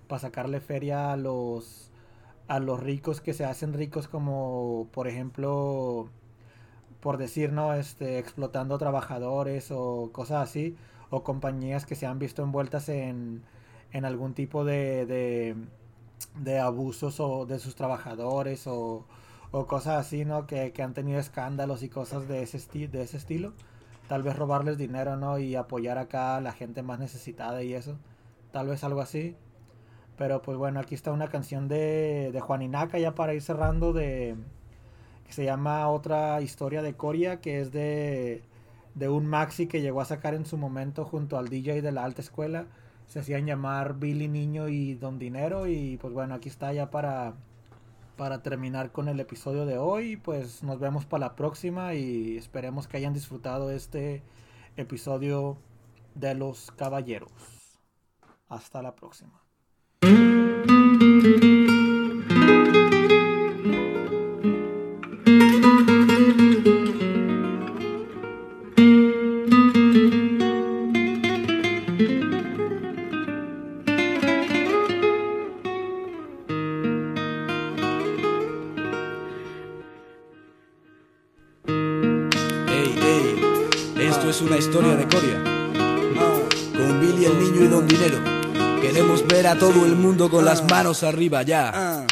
para 0.07 0.19
sacarle 0.19 0.59
feria 0.61 1.11
a 1.13 1.17
los 1.17 1.91
a 2.47 2.59
los 2.59 2.79
ricos 2.79 3.21
que 3.21 3.33
se 3.33 3.45
hacen 3.45 3.73
ricos 3.73 4.07
como 4.07 4.87
por 4.91 5.07
ejemplo 5.07 6.09
por 7.01 7.17
decir, 7.17 7.51
¿no? 7.53 7.73
Este, 7.73 8.19
explotando 8.19 8.77
trabajadores 8.77 9.71
o 9.71 10.09
cosas 10.11 10.49
así, 10.49 10.75
o 11.09 11.23
compañías 11.23 11.85
que 11.85 11.95
se 11.95 12.05
han 12.05 12.19
visto 12.19 12.43
envueltas 12.43 12.89
en, 12.89 13.43
en 13.91 14.05
algún 14.05 14.33
tipo 14.33 14.65
de, 14.65 15.05
de, 15.05 15.55
de 16.35 16.59
abusos 16.59 17.19
o 17.19 17.45
de 17.45 17.59
sus 17.59 17.75
trabajadores 17.75 18.67
o, 18.67 19.05
o 19.51 19.65
cosas 19.65 20.05
así, 20.05 20.25
¿no? 20.25 20.45
Que, 20.47 20.71
que 20.73 20.83
han 20.83 20.93
tenido 20.93 21.19
escándalos 21.19 21.83
y 21.83 21.89
cosas 21.89 22.27
de 22.27 22.43
ese, 22.43 22.87
de 22.87 23.01
ese 23.01 23.17
estilo. 23.17 23.53
Tal 24.07 24.23
vez 24.23 24.35
robarles 24.35 24.77
dinero, 24.77 25.17
¿no? 25.17 25.39
Y 25.39 25.55
apoyar 25.55 25.97
acá 25.97 26.37
a 26.37 26.41
la 26.41 26.51
gente 26.51 26.81
más 26.83 26.99
necesitada 26.99 27.63
y 27.63 27.73
eso. 27.73 27.97
Tal 28.51 28.67
vez 28.67 28.83
algo 28.83 29.01
así. 29.01 29.35
Pero 30.17 30.41
pues 30.41 30.57
bueno, 30.57 30.79
aquí 30.79 30.95
está 30.95 31.11
una 31.11 31.29
canción 31.29 31.67
de, 31.67 32.31
de 32.33 32.41
Juan 32.41 32.61
Inaca 32.61 32.99
ya 32.99 33.15
para 33.15 33.33
ir 33.33 33.41
cerrando 33.41 33.93
de 33.93 34.35
se 35.33 35.45
llama 35.45 35.87
Otra 35.89 36.41
historia 36.41 36.81
de 36.81 36.95
Coria, 36.95 37.41
que 37.41 37.61
es 37.61 37.71
de, 37.71 38.43
de 38.95 39.09
un 39.09 39.25
maxi 39.25 39.67
que 39.67 39.81
llegó 39.81 40.01
a 40.01 40.05
sacar 40.05 40.33
en 40.33 40.45
su 40.45 40.57
momento 40.57 41.05
junto 41.05 41.37
al 41.37 41.49
DJ 41.49 41.81
de 41.81 41.91
la 41.91 42.03
alta 42.03 42.21
escuela. 42.21 42.67
Se 43.07 43.19
hacían 43.19 43.45
llamar 43.45 43.95
Billy 43.99 44.27
Niño 44.27 44.67
y 44.67 44.93
Don 44.95 45.17
Dinero 45.19 45.67
y 45.67 45.97
pues 45.97 46.13
bueno, 46.13 46.35
aquí 46.35 46.49
está 46.49 46.73
ya 46.73 46.91
para, 46.91 47.33
para 48.17 48.43
terminar 48.43 48.91
con 48.91 49.07
el 49.07 49.19
episodio 49.19 49.65
de 49.65 49.77
hoy. 49.77 50.17
Pues 50.17 50.63
nos 50.63 50.79
vemos 50.79 51.05
para 51.05 51.27
la 51.27 51.35
próxima 51.35 51.95
y 51.95 52.37
esperemos 52.37 52.87
que 52.87 52.97
hayan 52.97 53.13
disfrutado 53.13 53.71
este 53.71 54.21
episodio 54.77 55.57
de 56.15 56.35
los 56.35 56.71
caballeros. 56.71 57.31
Hasta 58.47 58.81
la 58.81 58.95
próxima. 58.95 59.41
Manos 90.69 91.03
arriba 91.03 91.41
ya. 91.43 92.05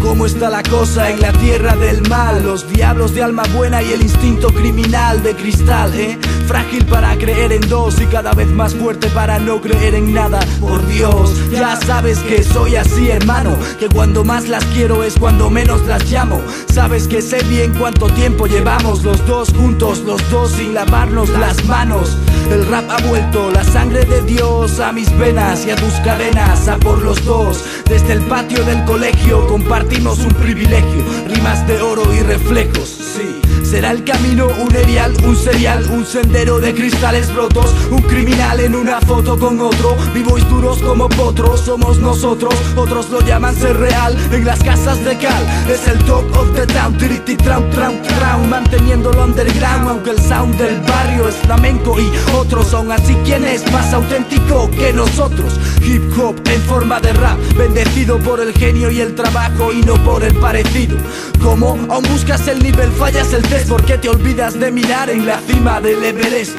¿Cómo 0.00 0.26
está 0.26 0.50
la 0.50 0.62
cosa 0.62 1.10
en 1.10 1.20
la 1.20 1.32
tierra 1.32 1.74
del 1.74 2.06
mal? 2.08 2.42
Los 2.44 2.70
diablos 2.70 3.14
de 3.14 3.22
alma 3.22 3.44
buena 3.54 3.82
y 3.82 3.92
el 3.92 4.02
instinto 4.02 4.48
criminal 4.48 5.22
de 5.22 5.34
cristal, 5.34 5.92
¿eh? 5.94 6.18
Frágil 6.46 6.84
para 6.84 7.16
creer 7.16 7.52
en 7.52 7.66
dos 7.68 8.00
y 8.00 8.06
cada 8.06 8.32
vez 8.32 8.48
más 8.48 8.74
fuerte 8.74 9.08
para 9.08 9.38
no 9.38 9.60
creer 9.60 9.94
en 9.94 10.12
nada. 10.12 10.40
Por 10.60 10.86
Dios, 10.86 11.32
ya 11.50 11.76
sabes 11.76 12.18
que 12.20 12.44
soy 12.44 12.76
así, 12.76 13.08
hermano. 13.08 13.56
Que 13.80 13.88
cuando 13.88 14.22
más 14.22 14.48
las 14.48 14.64
quiero 14.66 15.02
es 15.02 15.14
cuando 15.18 15.50
menos 15.50 15.84
las 15.86 16.04
llamo. 16.10 16.40
Sabes 16.72 17.08
que 17.08 17.22
sé 17.22 17.42
bien 17.44 17.72
cuánto 17.74 18.08
tiempo 18.10 18.46
llevamos 18.46 19.02
los 19.02 19.26
dos 19.26 19.48
juntos, 19.50 20.00
los 20.00 20.30
dos 20.30 20.52
sin 20.52 20.74
lavarnos 20.74 21.30
las 21.30 21.64
manos. 21.64 22.16
El 22.50 22.66
rap 22.66 22.88
ha 22.90 22.98
vuelto 23.08 23.50
la 23.50 23.64
sangre 23.64 24.04
de 24.04 24.22
Dios 24.22 24.78
a 24.78 24.92
mis 24.92 25.10
venas 25.18 25.66
y 25.66 25.70
a 25.70 25.76
tus 25.76 25.94
cadenas, 26.04 26.68
a 26.68 26.76
por 26.76 27.02
los 27.02 27.24
dos. 27.24 27.64
Desde 27.88 28.12
el 28.14 28.20
patio 28.22 28.64
del 28.64 28.84
colegio 28.84 29.46
compartimos 29.46 30.18
un 30.20 30.32
privilegio, 30.34 31.04
rimas 31.28 31.66
de 31.66 31.80
oro 31.80 32.12
y 32.12 32.20
reflejos, 32.20 32.88
sí. 32.88 33.40
Será 33.64 33.90
el 33.90 34.04
camino 34.04 34.46
un 34.46 34.74
erial, 34.76 35.12
un 35.24 35.34
serial, 35.34 35.84
un 35.90 36.06
sendero 36.06 36.60
de 36.60 36.72
cristales 36.72 37.34
rotos, 37.34 37.74
un 37.90 38.00
criminal 38.02 38.60
en 38.60 38.76
una 38.76 39.00
foto 39.00 39.36
con 39.36 39.60
otro, 39.60 39.96
vivos 40.14 40.48
duros 40.48 40.78
como 40.78 41.08
potros, 41.08 41.62
somos 41.62 41.98
nosotros, 41.98 42.54
otros 42.76 43.10
lo 43.10 43.20
llaman 43.22 43.56
ser 43.56 43.76
real, 43.76 44.16
en 44.30 44.44
las 44.44 44.62
casas 44.62 45.04
de 45.04 45.18
cal, 45.18 45.44
es 45.68 45.88
el 45.88 45.98
top 46.04 46.24
of 46.36 46.54
the 46.54 46.64
town, 46.66 46.96
tiriti 46.96 47.34
traum 47.36 47.68
traum 47.70 48.00
traum, 48.02 48.48
manteniéndolo 48.48 49.24
underground, 49.24 49.88
aunque 49.88 50.10
el 50.10 50.20
sound 50.20 50.56
del 50.58 50.80
barrio 50.82 51.28
es 51.28 51.34
flamenco 51.34 51.98
y 52.00 52.08
otros 52.36 52.68
son 52.68 52.92
así, 52.92 53.16
¿quién 53.24 53.44
es 53.44 53.68
más 53.72 53.92
auténtico 53.92 54.70
que 54.70 54.92
nosotros? 54.92 55.58
Hip 55.82 56.16
hop 56.16 56.36
en 56.48 56.60
forma 56.62 57.00
de 57.00 57.12
rap, 57.14 57.38
bendecido 57.76 58.18
por 58.20 58.40
el 58.40 58.54
genio 58.54 58.90
y 58.90 59.02
el 59.02 59.14
trabajo 59.14 59.70
y 59.70 59.82
no 59.82 60.02
por 60.02 60.24
el 60.24 60.34
parecido. 60.36 60.96
Como 61.42 61.78
aún 61.90 62.04
buscas 62.10 62.48
el 62.48 62.62
nivel, 62.62 62.90
fallas 62.92 63.34
el 63.34 63.42
test, 63.42 63.68
porque 63.68 63.98
te 63.98 64.08
olvidas 64.08 64.58
de 64.58 64.70
mirar 64.70 65.10
en 65.10 65.26
la 65.26 65.38
cima 65.40 65.78
del 65.82 66.02
Everest. 66.02 66.56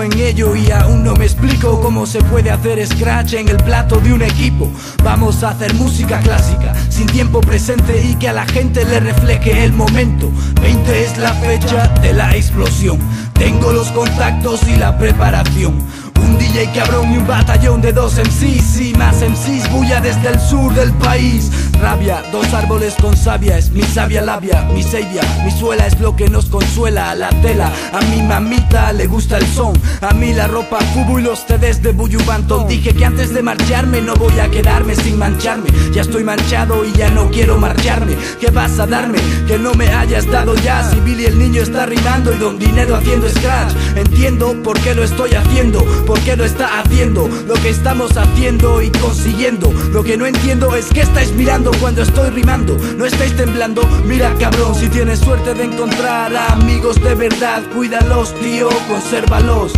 En 0.00 0.12
ello 0.18 0.56
y 0.56 0.70
aún 0.70 1.04
no 1.04 1.14
me 1.14 1.26
explico 1.26 1.78
cómo 1.80 2.06
se 2.06 2.22
puede 2.22 2.50
hacer 2.50 2.86
scratch 2.86 3.34
en 3.34 3.48
el 3.48 3.58
plato 3.58 3.96
de 4.00 4.14
un 4.14 4.22
equipo. 4.22 4.70
Vamos 5.02 5.42
a 5.42 5.50
hacer 5.50 5.74
música 5.74 6.20
clásica, 6.20 6.72
sin 6.88 7.06
tiempo 7.06 7.42
presente 7.42 8.02
y 8.02 8.14
que 8.14 8.28
a 8.28 8.32
la 8.32 8.46
gente 8.46 8.84
le 8.86 9.00
refleje 9.00 9.64
el 9.64 9.72
momento. 9.72 10.30
20 10.62 11.04
es 11.04 11.18
la 11.18 11.34
fecha 11.34 11.88
de 12.00 12.14
la 12.14 12.34
explosión. 12.34 12.98
Tengo 13.34 13.72
los 13.72 13.88
contactos 13.88 14.66
y 14.68 14.76
la 14.76 14.96
preparación. 14.96 15.74
Un 16.22 16.38
DJ 16.38 16.70
cabrón 16.74 17.12
y 17.12 17.18
un 17.18 17.26
batallón 17.26 17.80
de 17.80 17.92
dos 17.92 18.14
MCs 18.14 18.80
y 18.80 18.94
más 18.94 19.16
MCs 19.22 19.70
bulla 19.70 20.00
desde 20.00 20.28
el 20.28 20.40
sur 20.40 20.72
del 20.74 20.92
país. 20.94 21.50
Rabia, 21.80 22.22
dos 22.30 22.52
árboles 22.54 22.94
con 23.00 23.16
savia, 23.16 23.58
es 23.58 23.70
mi 23.72 23.82
sabia 23.82 24.22
labia, 24.22 24.62
mi 24.72 24.84
sabia, 24.84 25.22
mi 25.44 25.50
suela 25.50 25.86
es 25.86 25.98
lo 25.98 26.14
que 26.14 26.28
nos 26.28 26.46
consuela. 26.46 27.14
La 27.14 27.28
tela, 27.42 27.72
a 27.92 28.00
mi 28.02 28.22
mamita 28.22 28.92
le 28.92 29.06
gusta 29.06 29.38
el 29.38 29.46
son, 29.46 29.72
a 30.00 30.14
mí 30.14 30.32
la 30.32 30.46
ropa 30.46 30.78
fubu 30.94 31.18
y 31.18 31.22
los 31.22 31.40
CDs 31.40 31.82
de 31.82 31.92
Buyubanton. 31.92 32.68
Dije 32.68 32.94
que 32.94 33.04
antes 33.04 33.34
de 33.34 33.42
marcharme 33.42 34.00
no 34.00 34.14
voy 34.14 34.38
a 34.38 34.48
quedarme 34.48 34.94
sin 34.94 35.18
mancharme. 35.18 35.70
Ya 35.92 36.02
estoy 36.02 36.22
manchado 36.22 36.84
y 36.84 36.92
ya 36.92 37.10
no 37.10 37.30
quiero 37.30 37.58
marcharme. 37.58 38.16
¿Qué 38.40 38.50
vas 38.50 38.78
a 38.78 38.86
darme? 38.86 39.18
Que 39.48 39.58
no 39.58 39.74
me 39.74 39.88
hayas 39.92 40.30
dado 40.30 40.54
ya. 40.54 40.88
Si 40.88 41.00
Billy 41.00 41.26
el 41.26 41.38
niño 41.38 41.62
está 41.62 41.86
rimando 41.86 42.32
y 42.32 42.38
Don 42.38 42.58
Dinero 42.58 42.96
haciendo 42.96 43.28
scratch. 43.28 43.72
Entiendo 43.96 44.54
por 44.62 44.78
qué 44.80 44.94
lo 44.94 45.02
estoy 45.02 45.34
haciendo, 45.34 45.84
por 46.12 46.20
qué 46.24 46.36
lo 46.36 46.44
está 46.44 46.78
haciendo, 46.78 47.26
lo 47.46 47.54
que 47.54 47.70
estamos 47.70 48.18
haciendo 48.18 48.82
y 48.82 48.90
consiguiendo. 48.90 49.72
Lo 49.92 50.04
que 50.04 50.18
no 50.18 50.26
entiendo 50.26 50.76
es 50.76 50.84
que 50.90 51.00
estáis 51.00 51.32
mirando 51.32 51.70
cuando 51.80 52.02
estoy 52.02 52.28
rimando. 52.28 52.76
No 52.98 53.06
estáis 53.06 53.34
temblando, 53.34 53.80
mira 54.04 54.30
cabrón, 54.38 54.74
si 54.74 54.88
tienes 54.88 55.20
suerte 55.20 55.54
de 55.54 55.64
encontrar 55.64 56.36
amigos 56.36 57.02
de 57.02 57.14
verdad, 57.14 57.62
cuídalos, 57.74 58.34
tío, 58.40 58.68
consérvalos. 58.90 59.72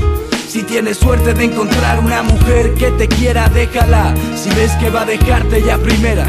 Si 0.48 0.65
tienes 0.65 0.97
suerte 0.97 1.35
de 1.35 1.44
encontrar 1.44 2.01
una 2.01 2.24
mujer 2.24 2.74
que 2.74 2.90
te 2.90 3.06
quiera, 3.06 3.48
déjala. 3.48 4.12
Si 4.35 4.51
ves 4.56 4.73
que 4.81 4.90
va 4.90 5.02
a 5.02 5.06
dejarte 5.06 5.62
ya 5.62 5.78
primera. 5.78 6.27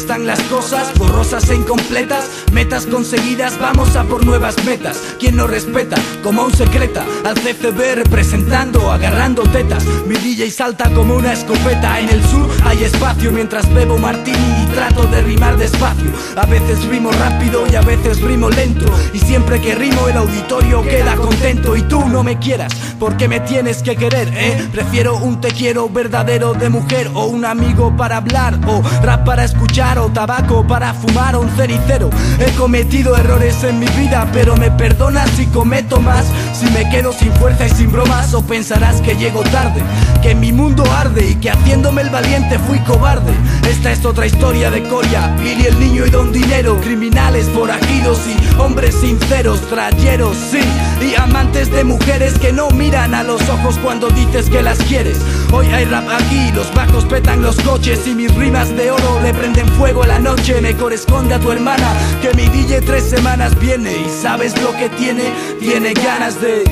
Están 0.00 0.26
las 0.26 0.40
cosas, 0.44 0.96
borrosas 0.96 1.50
e 1.50 1.54
incompletas, 1.54 2.24
metas 2.52 2.86
conseguidas, 2.86 3.58
vamos 3.58 3.96
a 3.96 4.04
por 4.04 4.24
nuevas 4.24 4.56
metas. 4.64 4.96
Quien 5.18 5.36
no 5.36 5.46
respeta, 5.46 5.96
como 6.22 6.42
un 6.44 6.54
secreta, 6.54 7.04
al 7.22 7.34
CCB 7.34 7.96
representando, 7.96 8.90
agarrando 8.90 9.42
tetas. 9.42 9.84
Mi 10.06 10.14
DJ 10.14 10.50
salta 10.50 10.88
como 10.94 11.16
una 11.16 11.34
escopeta. 11.34 12.00
En 12.00 12.08
el 12.08 12.24
sur 12.24 12.48
hay 12.64 12.82
espacio 12.82 13.30
mientras 13.30 13.72
bebo 13.74 13.98
martini 13.98 14.64
y 14.64 14.66
trato 14.74 15.02
de 15.04 15.20
rimar 15.20 15.58
despacio. 15.58 16.10
A 16.34 16.46
veces 16.46 16.82
rimo 16.86 17.10
rápido 17.12 17.66
y 17.70 17.76
a 17.76 17.82
veces 17.82 18.22
rimo 18.22 18.48
lento. 18.48 18.86
Y 19.12 19.18
siempre 19.18 19.60
que 19.60 19.74
rimo 19.74 20.08
el 20.08 20.16
auditorio 20.16 20.82
queda 20.82 21.14
contento. 21.16 21.76
Y 21.76 21.82
tú 21.82 22.08
no 22.08 22.22
me 22.22 22.38
quieras, 22.38 22.72
porque 22.98 23.28
me 23.28 23.40
tienes 23.40 23.82
que 23.82 23.96
querer, 23.96 24.32
¿eh? 24.34 24.66
Prefiero 24.72 25.18
un 25.18 25.42
te 25.42 25.48
quiero 25.48 25.90
verdadero 25.90 26.54
de 26.54 26.70
mujer 26.70 27.10
o 27.12 27.26
un 27.26 27.44
amigo 27.44 27.94
para 27.98 28.16
hablar 28.16 28.58
o 28.66 28.82
rap 29.02 29.26
para 29.26 29.44
escuchar 29.44 29.89
o 29.98 30.08
tabaco 30.08 30.66
para 30.66 30.94
fumar 30.94 31.36
un 31.36 31.48
cericero. 31.56 32.10
He 32.38 32.50
cometido 32.52 33.16
errores 33.16 33.62
en 33.64 33.78
mi 33.78 33.86
vida, 33.88 34.26
pero 34.32 34.56
me 34.56 34.70
perdonas 34.70 35.28
si 35.30 35.46
cometo 35.46 36.00
más. 36.00 36.26
Si 36.52 36.66
me 36.70 36.88
quedo 36.90 37.12
sin 37.12 37.32
fuerza 37.34 37.66
y 37.66 37.70
sin 37.70 37.90
bromas, 37.90 38.34
o 38.34 38.42
pensarás 38.42 39.00
que 39.00 39.16
llego 39.16 39.42
tarde, 39.44 39.82
que 40.22 40.34
mi 40.34 40.52
mundo 40.52 40.84
arde 40.92 41.30
y 41.30 41.34
que 41.36 41.50
haciéndome 41.50 42.02
el 42.02 42.10
valiente 42.10 42.58
fui 42.58 42.78
cobarde. 42.80 43.32
Esta 43.68 43.92
es 43.92 44.04
otra 44.04 44.26
historia 44.26 44.70
de 44.70 44.86
Coria, 44.88 45.34
Billy 45.40 45.66
el 45.66 45.80
niño 45.80 46.06
y 46.06 46.10
Don 46.10 46.32
Dinero, 46.32 46.80
criminales 46.80 47.46
forajidos 47.48 48.20
y 48.26 48.60
hombres 48.60 48.94
sinceros, 48.94 49.60
trayeros, 49.68 50.36
sí, 50.36 50.60
y 51.00 51.18
amantes 51.20 51.70
de 51.70 51.84
mujeres 51.84 52.38
que 52.38 52.52
no 52.52 52.70
miran 52.70 53.14
a 53.14 53.22
los 53.22 53.40
ojos 53.48 53.78
cuando 53.82 54.08
dices 54.08 54.48
que 54.50 54.62
las 54.62 54.78
quieres. 54.78 55.18
Hoy 55.52 55.66
hay 55.66 55.84
rap 55.84 56.08
aquí, 56.08 56.52
los 56.52 56.72
bajos 56.74 57.04
petan 57.04 57.42
los 57.42 57.56
coches 57.60 58.06
y 58.06 58.14
mis 58.14 58.34
rimas 58.34 58.74
de 58.76 58.90
oro 58.90 59.20
le 59.22 59.34
prenden 59.34 59.68
fuego 59.70 60.04
a 60.04 60.06
la 60.06 60.18
noche. 60.18 60.60
Me 60.60 60.76
corresponde 60.76 61.34
a 61.34 61.40
tu 61.40 61.50
hermana 61.50 61.92
que 62.22 62.32
mi 62.34 62.48
DJ 62.48 62.82
tres 62.82 63.04
semanas 63.04 63.58
viene 63.58 63.92
y 63.96 64.08
sabes 64.08 64.60
lo 64.62 64.72
que 64.72 64.88
tiene, 64.90 65.24
tiene 65.58 65.92
ganas 65.94 66.40
de 66.40 66.64